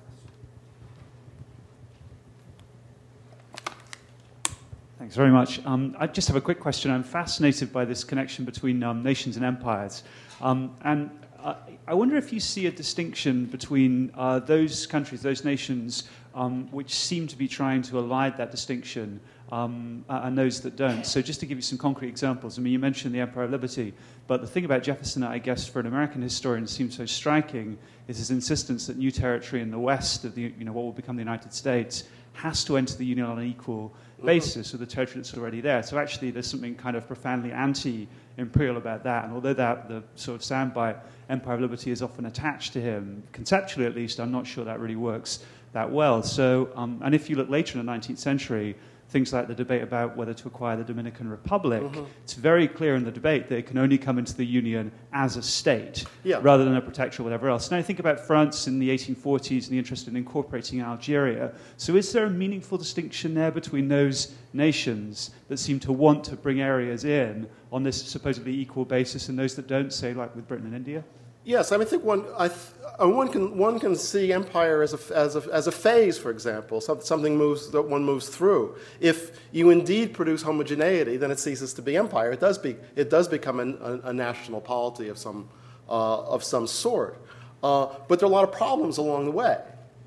Thanks 4.99 5.15
very 5.15 5.31
much. 5.31 5.65
Um, 5.65 5.95
I 5.97 6.05
just 6.05 6.27
have 6.27 6.37
a 6.37 6.41
quick 6.41 6.59
question. 6.59 6.91
I'm 6.91 7.01
fascinated 7.01 7.73
by 7.73 7.83
this 7.83 8.03
connection 8.03 8.45
between 8.45 8.83
um, 8.83 9.01
nations 9.01 9.37
and 9.37 9.43
empires. 9.43 10.03
Um, 10.41 10.75
and 10.83 11.09
uh, 11.43 11.55
I 11.87 11.95
wonder 11.95 12.17
if 12.17 12.31
you 12.31 12.39
see 12.39 12.67
a 12.67 12.71
distinction 12.71 13.45
between 13.45 14.11
uh, 14.13 14.37
those 14.37 14.85
countries, 14.85 15.23
those 15.23 15.43
nations, 15.43 16.03
um, 16.35 16.71
which 16.71 16.93
seem 16.93 17.25
to 17.27 17.35
be 17.35 17.47
trying 17.47 17.81
to 17.81 17.93
elide 17.93 18.37
that 18.37 18.51
distinction 18.51 19.19
um, 19.51 20.05
and 20.07 20.37
those 20.37 20.61
that 20.61 20.77
don't. 20.77 21.05
So, 21.05 21.21
just 21.21 21.41
to 21.41 21.45
give 21.45 21.57
you 21.57 21.61
some 21.61 21.77
concrete 21.77 22.07
examples, 22.07 22.57
I 22.57 22.61
mean, 22.61 22.71
you 22.71 22.79
mentioned 22.79 23.13
the 23.13 23.19
Empire 23.19 23.43
of 23.43 23.51
Liberty, 23.51 23.93
but 24.27 24.39
the 24.39 24.47
thing 24.47 24.63
about 24.63 24.81
Jefferson, 24.81 25.23
I 25.23 25.39
guess, 25.39 25.67
for 25.67 25.81
an 25.81 25.87
American 25.87 26.21
historian 26.21 26.65
seems 26.67 26.95
so 26.95 27.05
striking 27.05 27.77
is 28.07 28.17
his 28.17 28.31
insistence 28.31 28.87
that 28.87 28.97
new 28.97 29.11
territory 29.11 29.61
in 29.61 29.69
the 29.69 29.79
west 29.79 30.23
of 30.23 30.35
the, 30.35 30.53
you 30.57 30.63
know, 30.63 30.71
what 30.71 30.85
will 30.85 30.93
become 30.93 31.17
the 31.17 31.21
United 31.21 31.53
States 31.53 32.05
has 32.33 32.63
to 32.63 32.77
enter 32.77 32.95
the 32.95 33.05
Union 33.05 33.27
on 33.27 33.39
an 33.39 33.45
equal 33.45 33.93
basis 34.23 34.71
with 34.71 34.79
the 34.79 34.87
territory 34.87 35.17
that's 35.17 35.37
already 35.37 35.59
there. 35.59 35.83
So 35.83 35.97
actually, 35.97 36.31
there's 36.31 36.47
something 36.47 36.75
kind 36.75 36.95
of 36.95 37.05
profoundly 37.05 37.51
anti-imperial 37.51 38.77
about 38.77 39.03
that. 39.03 39.25
And 39.25 39.33
although 39.33 39.53
that 39.53 39.89
the 39.89 40.03
sort 40.15 40.35
of 40.35 40.41
soundbite 40.41 40.97
Empire 41.29 41.55
of 41.55 41.61
Liberty 41.61 41.91
is 41.91 42.01
often 42.01 42.25
attached 42.25 42.71
to 42.73 42.81
him, 42.81 43.23
conceptually 43.33 43.85
at 43.85 43.95
least, 43.95 44.19
I'm 44.19 44.31
not 44.31 44.47
sure 44.47 44.63
that 44.63 44.79
really 44.79 44.95
works 44.95 45.43
that 45.73 45.89
well. 45.91 46.23
So, 46.23 46.69
um, 46.75 47.01
and 47.03 47.13
if 47.15 47.29
you 47.29 47.35
look 47.35 47.49
later 47.49 47.79
in 47.79 47.85
the 47.85 47.91
19th 47.91 48.17
century, 48.17 48.75
things 49.11 49.33
like 49.33 49.47
the 49.47 49.53
debate 49.53 49.83
about 49.83 50.15
whether 50.15 50.33
to 50.33 50.47
acquire 50.47 50.77
the 50.77 50.85
Dominican 50.85 51.29
Republic, 51.29 51.83
mm-hmm. 51.83 52.03
it's 52.23 52.33
very 52.33 52.65
clear 52.65 52.95
in 52.95 53.03
the 53.03 53.11
debate 53.11 53.49
that 53.49 53.57
it 53.57 53.67
can 53.67 53.77
only 53.77 53.97
come 53.97 54.17
into 54.17 54.33
the 54.33 54.45
Union 54.45 54.89
as 55.11 55.35
a 55.35 55.43
state 55.43 56.05
yeah. 56.23 56.39
rather 56.41 56.63
than 56.63 56.77
a 56.77 56.81
protectorate 56.81 57.19
or 57.19 57.23
whatever 57.23 57.49
else. 57.49 57.69
Now, 57.69 57.77
I 57.77 57.81
think 57.81 57.99
about 57.99 58.21
France 58.21 58.67
in 58.67 58.79
the 58.79 58.89
1840s 58.89 59.65
and 59.65 59.73
the 59.73 59.77
interest 59.77 60.07
in 60.07 60.15
incorporating 60.15 60.81
Algeria. 60.81 61.53
So, 61.75 61.97
is 61.97 62.11
there 62.13 62.25
a 62.25 62.29
meaningful 62.29 62.77
distinction 62.77 63.33
there 63.33 63.51
between 63.51 63.89
those 63.89 64.33
nations 64.53 65.31
that 65.49 65.57
seem 65.57 65.79
to 65.81 65.91
want 65.91 66.23
to 66.25 66.37
bring 66.37 66.61
areas 66.61 67.03
in 67.03 67.49
on 67.71 67.83
this 67.83 68.01
supposedly 68.01 68.57
equal 68.57 68.85
basis 68.85 69.27
and 69.27 69.37
those 69.37 69.55
that 69.55 69.67
don't, 69.67 69.91
say, 69.91 70.13
like 70.13 70.33
with 70.35 70.47
Britain 70.47 70.67
and 70.67 70.75
India? 70.75 71.03
Yes, 71.43 71.71
I, 71.71 71.77
mean, 71.77 71.87
I 71.87 71.89
think 71.89 72.03
one, 72.03 72.25
I 72.37 72.49
th- 72.49 72.59
uh, 73.01 73.07
one, 73.07 73.27
can, 73.27 73.57
one 73.57 73.79
can 73.79 73.95
see 73.95 74.31
empire 74.31 74.83
as 74.83 74.93
a, 74.93 75.17
as 75.17 75.35
a, 75.35 75.43
as 75.51 75.65
a 75.65 75.71
phase, 75.71 76.17
for 76.17 76.29
example, 76.29 76.79
something 76.81 77.35
moves, 77.35 77.71
that 77.71 77.81
one 77.81 78.03
moves 78.03 78.29
through. 78.29 78.75
If 78.99 79.39
you 79.51 79.71
indeed 79.71 80.13
produce 80.13 80.43
homogeneity, 80.43 81.17
then 81.17 81.31
it 81.31 81.39
ceases 81.39 81.73
to 81.73 81.81
be 81.81 81.97
empire. 81.97 82.31
It 82.31 82.39
does, 82.39 82.59
be, 82.59 82.75
it 82.95 83.09
does 83.09 83.27
become 83.27 83.59
an, 83.59 83.77
a, 83.81 84.09
a, 84.09 84.13
national 84.13 84.61
polity 84.61 85.09
of 85.09 85.17
some, 85.17 85.49
uh, 85.89 86.19
of 86.25 86.43
some 86.43 86.67
sort. 86.67 87.17
Uh, 87.63 87.87
but 88.07 88.19
there 88.19 88.27
are 88.27 88.31
a 88.31 88.33
lot 88.33 88.43
of 88.43 88.51
problems 88.51 88.99
along 88.99 89.25
the 89.25 89.31
way. 89.31 89.57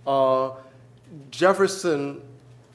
Uh, 0.06 0.50
Jefferson 1.32 2.22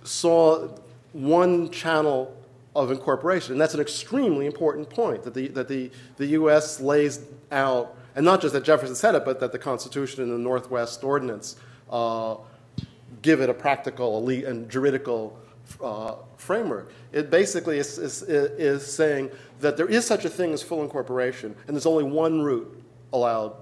saw 0.03 0.67
one 1.13 1.69
channel 1.69 2.35
of 2.75 2.91
incorporation, 2.91 3.53
and 3.53 3.61
that's 3.61 3.73
an 3.73 3.79
extremely 3.79 4.45
important 4.45 4.89
point 4.89 5.23
that 5.23 5.33
the, 5.33 5.47
that 5.49 5.69
the, 5.69 5.91
the 6.17 6.27
U.S. 6.27 6.81
lays 6.81 7.21
out 7.51 7.95
and 8.19 8.25
not 8.25 8.41
just 8.41 8.51
that 8.51 8.65
Jefferson 8.65 8.95
said 8.95 9.15
it, 9.15 9.23
but 9.23 9.39
that 9.39 9.53
the 9.53 9.57
Constitution 9.57 10.23
and 10.23 10.33
the 10.33 10.37
Northwest 10.37 11.05
Ordinance 11.05 11.55
uh, 11.89 12.35
give 13.21 13.39
it 13.39 13.49
a 13.49 13.53
practical 13.53 14.17
elite 14.17 14.43
and 14.43 14.69
juridical 14.69 15.39
uh, 15.81 16.15
framework. 16.35 16.91
It 17.13 17.29
basically 17.29 17.77
is, 17.77 17.97
is, 17.97 18.23
is, 18.23 18.85
saying 18.85 19.31
that 19.61 19.77
there 19.77 19.85
is 19.87 20.05
such 20.05 20.25
a 20.25 20.29
thing 20.29 20.51
as 20.51 20.61
full 20.61 20.83
incorporation, 20.83 21.55
and 21.65 21.77
there's 21.77 21.85
only 21.85 22.03
one 22.03 22.41
route 22.41 22.83
allowed 23.13 23.55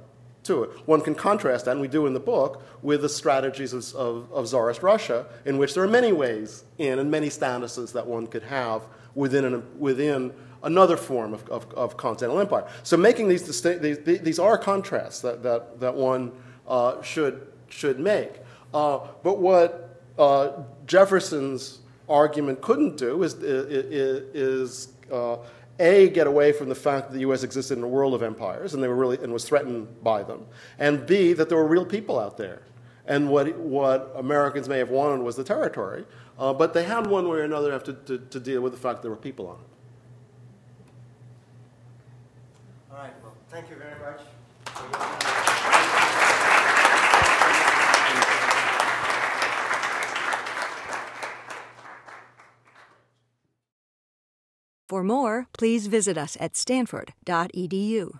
to 0.45 0.63
it. 0.63 0.71
One 0.87 1.01
can 1.01 1.13
contrast 1.13 1.65
that, 1.65 1.73
and 1.73 1.79
we 1.79 1.87
do 1.87 2.07
in 2.07 2.15
the 2.15 2.19
book, 2.19 2.63
with 2.81 3.03
the 3.03 3.09
strategies 3.09 3.73
of, 3.73 3.93
of, 3.93 4.33
of 4.33 4.47
Tsarist 4.47 4.81
Russia, 4.81 5.27
in 5.45 5.59
which 5.59 5.75
there 5.75 5.83
are 5.83 5.87
many 5.87 6.11
ways 6.11 6.63
in 6.79 6.97
and 6.97 7.11
many 7.11 7.29
statuses 7.29 7.93
that 7.93 8.07
one 8.07 8.25
could 8.25 8.41
have 8.41 8.81
within, 9.13 9.45
an, 9.45 9.63
within 9.77 10.33
another 10.63 10.97
form 10.97 11.33
of, 11.33 11.47
of, 11.49 11.71
of 11.73 11.97
continental 11.97 12.39
empire. 12.39 12.67
So 12.83 12.97
making 12.97 13.27
these, 13.27 13.61
these, 13.61 13.99
these 14.03 14.39
are 14.39 14.57
contrasts 14.57 15.21
that, 15.21 15.43
that, 15.43 15.79
that 15.79 15.93
one 15.93 16.31
uh, 16.67 17.01
should, 17.01 17.47
should 17.69 17.99
make. 17.99 18.33
Uh, 18.73 18.99
but 19.23 19.39
what 19.39 20.01
uh, 20.17 20.63
Jefferson's 20.85 21.79
argument 22.09 22.61
couldn't 22.61 22.97
do 22.97 23.23
is, 23.23 23.35
is, 23.35 24.23
is 24.33 24.93
uh, 25.11 25.37
a 25.79 26.09
get 26.09 26.27
away 26.27 26.51
from 26.51 26.69
the 26.69 26.75
fact 26.75 27.09
that 27.09 27.13
the 27.13 27.21
U.S. 27.21 27.43
existed 27.43 27.77
in 27.77 27.83
a 27.83 27.87
world 27.87 28.13
of 28.13 28.23
empires 28.23 28.73
and 28.73 28.81
they 28.81 28.87
were 28.87 28.95
really 28.95 29.17
and 29.21 29.31
was 29.31 29.45
threatened 29.45 30.03
by 30.03 30.23
them, 30.23 30.45
and 30.79 31.05
b 31.05 31.33
that 31.33 31.49
there 31.49 31.57
were 31.57 31.67
real 31.67 31.85
people 31.85 32.19
out 32.19 32.37
there, 32.37 32.63
and 33.05 33.29
what 33.29 33.55
what 33.57 34.11
Americans 34.15 34.67
may 34.67 34.79
have 34.79 34.89
wanted 34.89 35.21
was 35.21 35.35
the 35.35 35.43
territory, 35.43 36.05
uh, 36.39 36.53
but 36.53 36.73
they 36.73 36.83
had 36.83 37.05
one 37.07 37.27
way 37.27 37.37
or 37.37 37.43
another 37.43 37.71
have 37.71 37.83
to, 37.83 37.93
to, 37.93 38.17
to 38.17 38.39
deal 38.39 38.61
with 38.61 38.73
the 38.73 38.79
fact 38.79 38.97
that 38.97 39.01
there 39.03 39.11
were 39.11 39.17
people 39.17 39.47
on 39.47 39.55
it. 39.55 39.76
Thank 43.49 43.69
you 43.69 43.75
very 43.77 43.99
much. 43.99 44.21
For 54.89 55.03
more, 55.03 55.47
please 55.57 55.87
visit 55.87 56.17
us 56.17 56.37
at 56.39 56.55
stanford.edu. 56.55 58.19